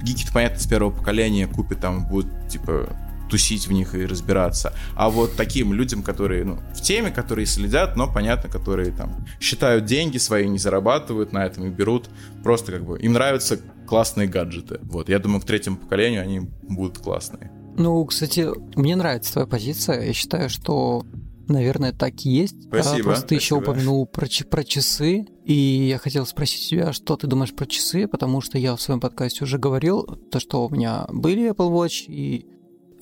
гики-то, 0.02 0.34
понятно, 0.34 0.60
с 0.60 0.68
первого 0.68 0.92
поколения 0.92 1.48
купят 1.48 1.80
там, 1.80 2.06
будут, 2.06 2.32
типа, 2.50 2.90
тусить 3.30 3.68
в 3.68 3.72
них 3.72 3.96
и 3.96 4.06
разбираться. 4.06 4.74
А 4.96 5.10
вот 5.10 5.36
таким 5.36 5.74
людям, 5.74 6.04
которые 6.04 6.44
ну, 6.46 6.60
в 6.76 6.82
теме, 6.82 7.12
которые 7.12 7.46
следят, 7.46 7.96
но 7.96 8.12
понятно, 8.12 8.50
которые 8.50 8.92
там 8.92 9.26
считают 9.40 9.86
деньги 9.86 10.18
свои, 10.18 10.48
не 10.48 10.60
зарабатывают 10.60 11.34
на 11.34 11.46
этом 11.46 11.66
и 11.66 11.70
берут 11.70 12.10
просто 12.44 12.72
как 12.72 12.86
бы 12.86 13.00
им 13.00 13.14
нравятся 13.14 13.60
классные 13.88 14.28
гаджеты. 14.28 14.80
Вот, 14.84 15.10
я 15.10 15.20
думаю, 15.20 15.42
к 15.42 15.46
третьему 15.46 15.78
поколению 15.78 16.22
они 16.22 16.42
будут 16.64 17.00
классные. 17.00 17.52
Ну, 17.76 18.06
кстати, 18.06 18.48
мне 18.78 18.96
нравится 18.96 19.34
твоя 19.34 19.48
позиция. 19.48 20.04
Я 20.04 20.14
считаю, 20.14 20.50
что 20.50 21.06
Наверное, 21.48 21.92
так 21.92 22.26
и 22.26 22.30
есть. 22.30 22.64
Спасибо. 22.64 23.00
А, 23.00 23.04
просто 23.04 23.28
ты 23.28 23.36
еще 23.36 23.56
упомянул 23.56 24.06
про, 24.06 24.28
про 24.50 24.64
часы, 24.64 25.26
и 25.44 25.54
я 25.54 25.98
хотел 25.98 26.26
спросить 26.26 26.70
тебя, 26.70 26.94
что 26.94 27.18
ты 27.18 27.28
думаешь 27.28 27.54
про 27.54 27.66
часы, 27.66 28.08
потому 28.08 28.40
что 28.40 28.58
я 28.58 28.76
в 28.76 28.82
своем 28.82 29.02
подкасте 29.02 29.44
уже 29.44 29.58
говорил, 29.58 30.04
то, 30.32 30.40
что 30.40 30.66
у 30.66 30.70
меня 30.70 31.06
были 31.10 31.52
Apple 31.52 31.70
Watch, 31.70 32.06
и 32.08 32.46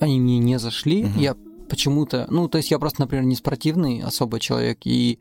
они 0.02 0.20
мне 0.20 0.38
не 0.38 0.58
зашли. 0.58 1.04
Угу. 1.04 1.20
Я 1.20 1.36
почему-то, 1.68 2.26
ну, 2.30 2.48
то 2.48 2.58
есть 2.58 2.70
я 2.70 2.78
просто, 2.78 3.02
например, 3.02 3.24
не 3.24 3.36
спортивный 3.36 4.02
особо 4.02 4.40
человек, 4.40 4.80
и 4.84 5.18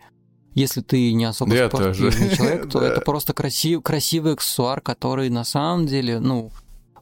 если 0.53 0.81
ты 0.81 1.13
не 1.13 1.25
особо 1.25 1.55
я 1.55 1.69
спортивный 1.69 2.11
тоже. 2.11 2.35
человек, 2.35 2.69
то 2.69 2.81
это 2.81 3.01
просто 3.01 3.33
красив, 3.33 3.81
красивый 3.81 4.33
аксессуар, 4.33 4.81
который 4.81 5.29
на 5.29 5.43
самом 5.43 5.85
деле, 5.85 6.19
ну, 6.19 6.51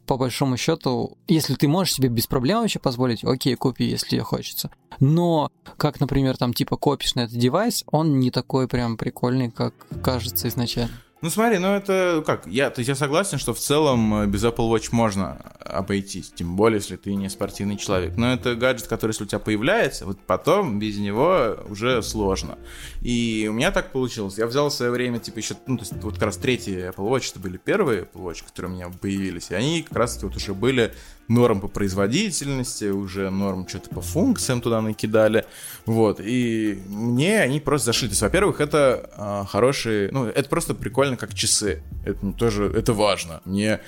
по 0.06 0.18
большому 0.18 0.58
счету, 0.58 1.18
если 1.28 1.54
ты 1.54 1.68
можешь 1.68 1.94
себе 1.94 2.10
без 2.10 2.26
проблем 2.26 2.62
вообще 2.62 2.80
позволить, 2.80 3.24
окей, 3.24 3.56
купи, 3.56 3.86
если 3.86 4.10
тебе 4.10 4.24
хочется. 4.24 4.72
Но, 5.00 5.52
как, 5.78 6.00
например, 6.00 6.36
там, 6.36 6.54
типа, 6.54 6.78
копишь 6.78 7.16
на 7.16 7.22
этот 7.22 7.38
девайс, 7.38 7.84
он 7.92 8.20
не 8.20 8.32
такой 8.32 8.68
прям 8.68 8.98
прикольный, 8.98 9.52
как 9.52 9.74
кажется 10.04 10.48
изначально. 10.48 10.94
Ну 11.22 11.30
смотри, 11.30 11.58
ну 11.58 11.76
это 11.76 12.24
как, 12.26 12.48
я, 12.48 12.70
то 12.70 12.80
есть 12.80 12.88
я 12.88 12.96
согласен, 12.96 13.40
что 13.40 13.54
в 13.54 13.60
целом 13.60 14.22
э, 14.22 14.28
без 14.28 14.46
Apple 14.46 14.72
Watch 14.72 14.88
можно 14.92 15.38
обойтись, 15.60 16.32
тем 16.32 16.56
более, 16.56 16.78
если 16.78 16.96
ты 16.96 17.14
не 17.14 17.28
спортивный 17.28 17.76
человек. 17.76 18.16
Но 18.16 18.32
это 18.32 18.56
гаджет, 18.56 18.88
который, 18.88 19.12
если 19.12 19.26
у 19.26 19.28
тебя 19.28 19.40
появляется, 19.40 20.06
вот 20.06 20.18
потом 20.26 20.80
без 20.80 20.98
него 20.98 21.58
уже 21.68 22.02
сложно. 22.04 22.58
И 23.02 23.48
у 23.50 23.54
меня 23.54 23.72
так 23.72 23.92
получилось. 23.92 24.38
Я 24.38 24.48
взял 24.48 24.70
в 24.70 24.74
свое 24.74 24.92
время, 24.94 25.20
типа, 25.20 25.40
еще, 25.40 25.56
ну, 25.68 25.78
то 25.78 25.84
есть 25.84 25.94
вот 26.02 26.14
как 26.14 26.24
раз 26.24 26.38
третий 26.38 26.76
Apple 26.76 27.10
Watch, 27.10 27.32
это 27.32 27.40
были 27.40 27.58
первые 27.58 28.04
Apple 28.04 28.24
Watch, 28.24 28.46
которые 28.46 28.72
у 28.72 28.76
меня 28.76 28.90
появились, 28.90 29.52
и 29.52 29.56
они 29.56 29.82
как 29.84 29.98
раз 29.98 30.24
вот 30.24 30.38
уже 30.38 30.54
были 30.54 30.94
норм 31.30 31.62
по 31.62 31.68
производительности, 31.68 32.86
уже 32.86 33.30
норм 33.30 33.68
что-то 33.68 33.90
по 33.90 34.02
функциям 34.02 34.62
туда 34.62 34.82
накидали. 34.82 35.46
Вот. 35.86 36.20
И 36.20 36.82
мне 36.88 37.40
они 37.40 37.60
просто 37.60 37.88
зашли. 37.88 38.08
То 38.10 38.14
есть, 38.14 38.22
во-первых, 38.22 38.60
это 38.60 39.10
э, 39.16 39.46
хорошие, 39.48 40.10
ну, 40.12 40.26
это 40.26 40.50
просто 40.50 40.74
прикольно, 40.74 41.16
как 41.16 41.34
часы. 41.34 41.82
Это 42.04 42.32
тоже, 42.34 42.66
это 42.66 42.94
важно. 42.94 43.42
Мне, 43.46 43.80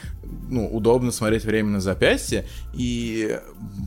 ну, 0.50 0.68
удобно 0.68 1.12
смотреть 1.12 1.44
время 1.44 1.70
на 1.70 1.82
запястье. 1.82 2.46
И 2.74 3.39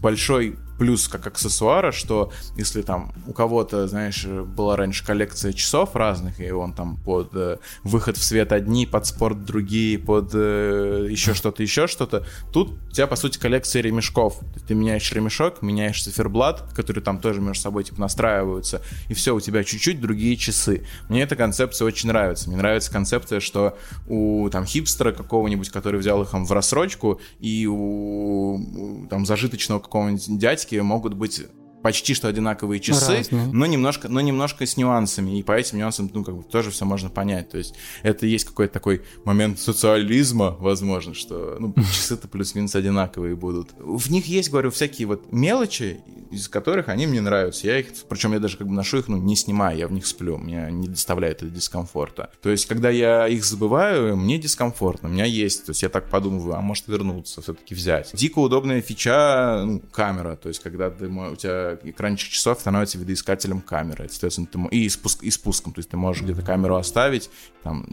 большой 0.02 0.56
плюс 0.78 1.08
как 1.08 1.26
аксессуара, 1.26 1.92
что 1.92 2.32
если 2.56 2.82
там 2.82 3.12
у 3.26 3.32
кого-то, 3.32 3.86
знаешь, 3.86 4.24
была 4.26 4.76
раньше 4.76 5.04
коллекция 5.04 5.52
часов 5.52 5.94
разных, 5.94 6.40
и 6.40 6.50
он 6.50 6.72
там 6.72 6.96
под 6.96 7.30
э, 7.34 7.58
выход 7.82 8.16
в 8.16 8.24
свет 8.24 8.52
одни, 8.52 8.86
под 8.86 9.06
спорт 9.06 9.44
другие, 9.44 9.98
под 9.98 10.30
э, 10.34 11.06
еще 11.10 11.34
что-то, 11.34 11.62
еще 11.62 11.86
что-то, 11.86 12.26
тут 12.52 12.72
у 12.88 12.92
тебя, 12.92 13.06
по 13.06 13.16
сути, 13.16 13.38
коллекция 13.38 13.82
ремешков. 13.82 14.38
Ты 14.66 14.74
меняешь 14.74 15.10
ремешок, 15.12 15.62
меняешь 15.62 16.02
циферблат, 16.02 16.72
которые 16.74 17.02
там 17.02 17.18
тоже 17.18 17.40
между 17.40 17.62
собой 17.62 17.84
типа 17.84 18.00
настраиваются, 18.00 18.82
и 19.08 19.14
все, 19.14 19.34
у 19.34 19.40
тебя 19.40 19.64
чуть-чуть 19.64 20.00
другие 20.00 20.36
часы. 20.36 20.86
Мне 21.08 21.22
эта 21.22 21.36
концепция 21.36 21.86
очень 21.86 22.08
нравится. 22.08 22.48
Мне 22.48 22.56
нравится 22.56 22.90
концепция, 22.90 23.40
что 23.40 23.76
у 24.08 24.48
там 24.50 24.64
хипстера 24.64 25.12
какого-нибудь, 25.12 25.70
который 25.70 26.00
взял 26.00 26.22
их 26.22 26.30
там 26.30 26.44
в 26.44 26.52
рассрочку, 26.52 27.20
и 27.38 27.66
у, 27.66 29.06
там 29.08 29.24
зажиточного 29.24 29.80
какого-нибудь 29.80 30.38
дядьки 30.38 30.63
практически 30.64 30.80
могут 30.80 31.14
быть 31.14 31.42
почти 31.84 32.14
что 32.14 32.28
одинаковые 32.28 32.80
часы, 32.80 33.18
Разные. 33.18 33.46
но 33.52 33.66
немножко, 33.66 34.08
но 34.08 34.22
немножко 34.22 34.64
с 34.64 34.78
нюансами. 34.78 35.38
И 35.38 35.42
по 35.42 35.52
этим 35.52 35.76
нюансам, 35.76 36.10
ну, 36.14 36.24
как 36.24 36.34
бы 36.34 36.42
тоже 36.42 36.70
все 36.70 36.86
можно 36.86 37.10
понять. 37.10 37.50
То 37.50 37.58
есть 37.58 37.74
это 38.02 38.24
есть 38.24 38.46
какой-то 38.46 38.72
такой 38.72 39.02
момент 39.26 39.60
социализма, 39.60 40.56
возможно, 40.58 41.12
что 41.12 41.58
ну, 41.60 41.74
часы-то 41.92 42.26
плюс-минус 42.26 42.74
одинаковые 42.74 43.36
будут. 43.36 43.72
В 43.78 44.10
них 44.10 44.24
есть, 44.24 44.50
говорю, 44.50 44.70
всякие 44.70 45.06
вот 45.06 45.30
мелочи, 45.30 46.00
из 46.30 46.48
которых 46.48 46.88
они 46.88 47.06
мне 47.06 47.20
нравятся. 47.20 47.66
Я 47.66 47.80
их, 47.80 47.88
причем 48.08 48.32
я 48.32 48.38
даже 48.38 48.56
как 48.56 48.66
бы 48.66 48.72
ношу 48.72 49.00
их, 49.00 49.08
ну, 49.08 49.18
не 49.18 49.36
снимаю, 49.36 49.76
я 49.76 49.86
в 49.86 49.92
них 49.92 50.06
сплю. 50.06 50.38
Мне 50.38 50.68
не 50.70 50.88
доставляет 50.88 51.42
это 51.42 51.50
дискомфорта. 51.50 52.30
То 52.40 52.48
есть, 52.48 52.64
когда 52.64 52.88
я 52.88 53.28
их 53.28 53.44
забываю, 53.44 54.16
мне 54.16 54.38
дискомфортно. 54.38 55.10
У 55.10 55.12
меня 55.12 55.26
есть, 55.26 55.66
то 55.66 55.70
есть 55.72 55.82
я 55.82 55.90
так 55.90 56.08
подумываю, 56.08 56.54
а 56.54 56.62
может 56.62 56.88
вернуться, 56.88 57.42
все-таки 57.42 57.74
взять. 57.74 58.10
Дико 58.14 58.38
удобная 58.38 58.80
фича, 58.80 59.64
ну, 59.66 59.82
камера. 59.92 60.36
То 60.36 60.48
есть, 60.48 60.62
когда 60.62 60.88
ты, 60.88 61.08
у 61.08 61.36
тебя 61.36 61.73
экранчик 61.82 62.30
часов 62.30 62.60
становится 62.60 62.98
видоискателем 62.98 63.60
камеры. 63.60 64.08
Соответственно, 64.08 64.46
ты, 64.46 64.76
и, 64.76 64.88
спуск, 64.88 65.22
и 65.22 65.30
спуском. 65.30 65.72
То 65.72 65.80
есть 65.80 65.90
ты 65.90 65.96
можешь 65.96 66.22
где-то 66.22 66.42
камеру 66.42 66.76
оставить, 66.76 67.30
там, 67.62 67.86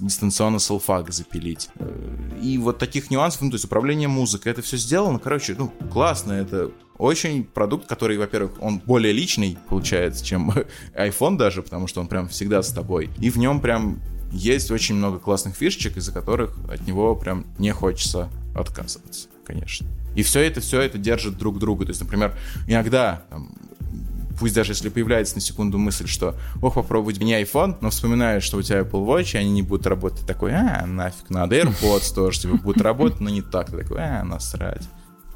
дистанционно 0.00 0.58
селфак 0.58 1.12
запилить. 1.12 1.68
Э, 1.76 2.38
и 2.42 2.58
вот 2.58 2.78
таких 2.78 3.10
нюансов, 3.10 3.42
ну, 3.42 3.50
то 3.50 3.54
есть 3.54 3.64
управление 3.64 4.08
музыкой, 4.08 4.52
это 4.52 4.62
все 4.62 4.76
сделано, 4.76 5.18
короче, 5.18 5.54
ну, 5.58 5.72
классно, 5.90 6.32
это 6.32 6.72
очень 6.98 7.44
продукт, 7.44 7.86
который, 7.86 8.18
во-первых, 8.18 8.60
он 8.60 8.78
более 8.78 9.12
личный, 9.12 9.56
получается, 9.68 10.24
чем 10.24 10.52
iPhone 10.94 11.36
даже, 11.36 11.62
потому 11.62 11.86
что 11.86 12.00
он 12.00 12.08
прям 12.08 12.28
всегда 12.28 12.62
с 12.62 12.72
тобой. 12.72 13.10
И 13.18 13.30
в 13.30 13.38
нем 13.38 13.60
прям 13.60 14.00
есть 14.32 14.70
очень 14.70 14.96
много 14.96 15.18
классных 15.18 15.54
фишечек, 15.54 15.96
из-за 15.96 16.12
которых 16.12 16.56
от 16.70 16.86
него 16.86 17.14
прям 17.16 17.46
не 17.58 17.72
хочется 17.72 18.28
отказываться, 18.54 19.28
конечно. 19.46 19.86
И 20.18 20.24
все 20.24 20.40
это, 20.40 20.60
все 20.60 20.80
это 20.80 20.98
держит 20.98 21.38
друг 21.38 21.60
друга. 21.60 21.84
То 21.84 21.90
есть, 21.90 22.00
например, 22.00 22.36
иногда 22.66 23.22
там, 23.30 23.54
пусть 24.40 24.52
даже 24.52 24.72
если 24.72 24.88
появляется 24.88 25.36
на 25.36 25.40
секунду 25.40 25.78
мысль, 25.78 26.08
что 26.08 26.34
ох, 26.60 26.74
попробовать 26.74 27.20
мне 27.20 27.40
iPhone, 27.40 27.76
но 27.80 27.90
вспоминаешь, 27.90 28.42
что 28.42 28.56
у 28.56 28.62
тебя 28.62 28.80
Apple 28.80 29.06
Watch, 29.06 29.36
и 29.36 29.38
они 29.38 29.50
не 29.50 29.62
будут 29.62 29.86
работать, 29.86 30.26
такой, 30.26 30.54
а, 30.54 30.84
нафиг 30.86 31.30
надо, 31.30 31.54
AirPods 31.54 32.12
тоже 32.16 32.40
типа 32.40 32.56
будут 32.56 32.82
работать, 32.82 33.20
но 33.20 33.30
не 33.30 33.42
так, 33.42 33.70
ты 33.70 33.76
такой, 33.76 33.98
а, 34.00 34.24
насрать. 34.24 34.82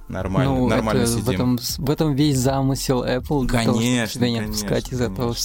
Нормально, 0.09 0.53
ну, 0.53 0.66
нормально 0.66 1.03
это, 1.03 1.12
сидим. 1.12 1.24
В 1.26 1.30
этом, 1.30 1.59
в 1.78 1.89
этом 1.89 2.14
весь 2.16 2.39
замысел 2.39 3.05
Apple, 3.05 3.47
конечно, 3.47 3.74
того, 3.74 3.80
чтобы 3.80 4.09
тебя 4.09 4.30
не 4.30 4.41
отпускать 4.41 4.93
из 4.93 5.01
этого 5.01 5.37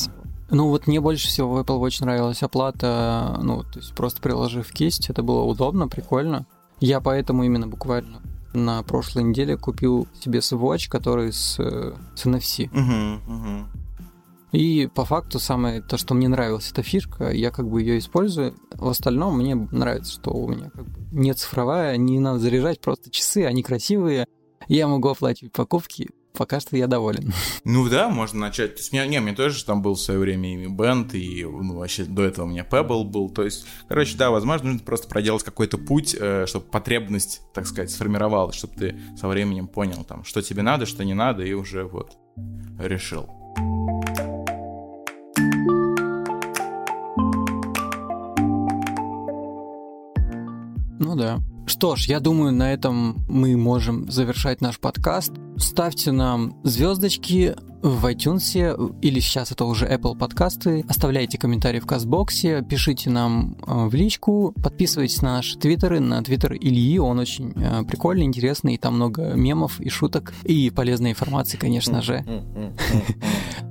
Ну 0.50 0.70
вот 0.70 0.88
мне 0.88 1.00
больше 1.00 1.28
всего 1.28 1.54
в 1.54 1.60
Apple 1.60 1.80
Watch 1.80 2.04
нравилась 2.04 2.42
оплата, 2.42 3.40
ну, 3.44 3.62
то 3.62 3.78
есть 3.78 3.94
просто 3.94 4.20
приложив 4.20 4.72
кисть, 4.72 5.12
это 5.12 5.22
было 5.22 5.44
удобно, 5.44 5.88
прикольно. 5.88 6.48
Я 6.80 7.02
поэтому 7.02 7.44
именно 7.44 7.68
буквально 7.68 8.22
на 8.54 8.84
прошлой 8.84 9.24
неделе 9.24 9.58
купил 9.58 10.08
себе 10.22 10.40
Swatch, 10.40 10.90
который 10.90 11.32
с, 11.32 11.56
с 11.56 12.26
NFC. 12.26 12.70
Угу, 12.70 13.34
угу. 13.34 13.68
И 14.52 14.88
по 14.88 15.04
факту 15.04 15.40
самое 15.40 15.82
то, 15.82 15.98
что 15.98 16.14
мне 16.14 16.30
нравилась 16.30 16.72
эта 16.72 16.82
фишка, 16.82 17.32
я 17.32 17.52
как 17.52 17.70
бы 17.70 17.82
ее 17.82 18.00
использую. 18.00 18.56
В 18.72 18.88
остальном 18.88 19.38
мне 19.38 19.56
нравится, 19.56 20.14
что 20.14 20.32
у 20.32 20.48
меня 20.48 20.70
как 20.70 20.86
бы 20.86 21.00
не 21.12 21.34
цифровая, 21.34 21.98
не 21.98 22.20
надо 22.20 22.40
заряжать, 22.40 22.80
просто 22.80 23.10
часы, 23.10 23.46
они 23.46 23.62
красивые. 23.62 24.26
Я 24.68 24.88
могу 24.88 25.10
оплачивать 25.10 25.54
покупки 25.54 26.10
пока 26.38 26.60
что 26.60 26.78
я 26.78 26.88
доволен. 26.88 27.34
Ну 27.64 27.90
да, 27.90 28.10
можно 28.10 28.40
начать. 28.40 28.76
То 28.76 28.80
есть, 28.80 28.94
меня, 28.94 29.06
не, 29.08 29.20
мне 29.20 29.34
тоже 29.34 29.64
там 29.66 29.82
был 29.82 29.96
в 29.96 30.00
свое 30.00 30.20
время 30.20 30.64
и 30.64 30.68
Band, 30.68 31.12
и 31.18 31.44
ну, 31.44 31.78
вообще 31.78 32.06
до 32.06 32.24
этого 32.24 32.46
у 32.46 32.50
меня 32.50 32.66
Pebble 32.70 33.04
был. 33.04 33.30
То 33.30 33.44
есть, 33.44 33.66
короче, 33.90 34.18
да, 34.18 34.32
возможно, 34.32 34.68
нужно 34.68 34.86
просто 34.86 35.08
проделать 35.08 35.44
какой-то 35.44 35.78
путь, 35.78 36.16
э, 36.18 36.46
чтобы 36.48 36.66
потребность, 36.66 37.42
так 37.54 37.68
сказать, 37.68 37.92
сформировалась, 37.92 38.56
чтобы 38.56 38.76
ты 38.76 39.00
со 39.18 39.28
временем 39.28 39.68
понял, 39.68 40.04
там, 40.04 40.24
что 40.24 40.42
тебе 40.42 40.62
надо, 40.62 40.86
что 40.86 41.04
не 41.04 41.14
надо, 41.14 41.44
и 41.44 41.54
уже 41.54 41.84
вот 41.84 42.18
решил. 42.80 43.37
Да. 51.18 51.40
Что 51.66 51.96
ж, 51.98 52.06
я 52.08 52.20
думаю, 52.22 52.54
на 52.54 52.72
этом 52.72 53.26
мы 53.28 53.58
можем 53.58 54.10
завершать 54.10 54.62
наш 54.62 54.80
подкаст. 54.80 55.34
Ставьте 55.58 56.12
нам 56.12 56.56
звездочки 56.64 57.56
в 57.82 58.06
iTunes 58.06 58.98
или 59.02 59.20
сейчас 59.20 59.52
это 59.52 59.66
уже 59.66 59.86
Apple 59.86 60.18
подкасты. 60.18 60.84
Оставляйте 60.88 61.38
комментарии 61.38 61.80
в 61.80 61.86
Кастбоксе, 61.86 62.64
пишите 62.68 63.10
нам 63.10 63.58
э, 63.66 63.88
в 63.88 63.94
личку, 63.94 64.54
подписывайтесь 64.62 65.22
на 65.22 65.36
наши 65.36 65.58
твиттеры, 65.58 66.00
на 66.00 66.24
твиттер 66.24 66.54
Ильи, 66.54 66.98
он 67.00 67.20
очень 67.20 67.54
э, 67.56 67.84
прикольный, 67.84 68.26
интересный, 68.26 68.76
и 68.76 68.78
там 68.78 68.96
много 68.96 69.34
мемов 69.34 69.80
и 69.80 69.90
шуток, 69.90 70.34
и 70.44 70.70
полезной 70.70 71.12
информации, 71.12 71.58
конечно 71.58 72.02
же. 72.02 72.26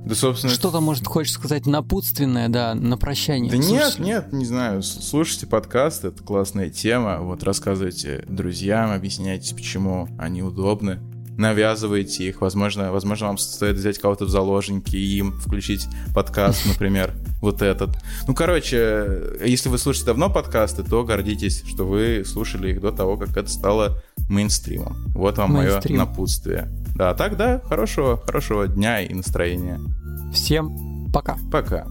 Да, 0.05 0.15
собственно... 0.15 0.53
Что-то, 0.53 0.79
может, 0.79 1.05
хочешь 1.05 1.33
сказать 1.33 1.65
напутственное, 1.65 2.47
да, 2.47 2.75
на 2.75 2.97
прощание. 2.97 3.51
Да 3.51 3.57
нет, 3.57 3.99
нет, 3.99 4.31
не 4.31 4.45
знаю. 4.45 4.81
Слушайте 4.81 5.47
подкаст, 5.47 6.05
это 6.05 6.23
классная 6.23 6.69
тема. 6.69 7.19
Вот 7.19 7.43
рассказывайте 7.43 8.23
друзьям, 8.29 8.91
объясняйте, 8.91 9.53
почему 9.53 10.07
они 10.17 10.43
удобны 10.43 10.99
навязываете 11.37 12.27
их. 12.27 12.41
Возможно, 12.41 12.91
возможно, 12.91 13.27
вам 13.27 13.37
стоит 13.37 13.75
взять 13.77 13.99
кого-то 13.99 14.25
в 14.25 14.29
заложники 14.29 14.95
и 14.95 15.17
им 15.17 15.31
включить 15.39 15.87
подкаст, 16.13 16.65
например, 16.65 17.13
вот 17.41 17.61
этот. 17.61 17.91
Ну, 18.27 18.33
короче, 18.33 19.37
если 19.43 19.69
вы 19.69 19.77
слушаете 19.77 20.07
давно 20.07 20.29
подкасты, 20.29 20.83
то 20.83 21.03
гордитесь, 21.03 21.63
что 21.67 21.85
вы 21.85 22.23
слушали 22.25 22.71
их 22.71 22.81
до 22.81 22.91
того, 22.91 23.17
как 23.17 23.37
это 23.37 23.49
стало 23.49 24.01
мейнстримом. 24.29 24.95
Вот 25.13 25.37
вам 25.37 25.53
Мейнстрим. 25.53 25.97
мое 25.97 26.05
напутствие. 26.05 26.69
Да, 26.95 27.13
так, 27.13 27.37
да, 27.37 27.61
хорошего, 27.63 28.17
хорошего 28.17 28.67
дня 28.67 29.01
и 29.01 29.13
настроения. 29.13 29.79
Всем 30.33 31.11
пока. 31.13 31.37
Пока. 31.51 31.85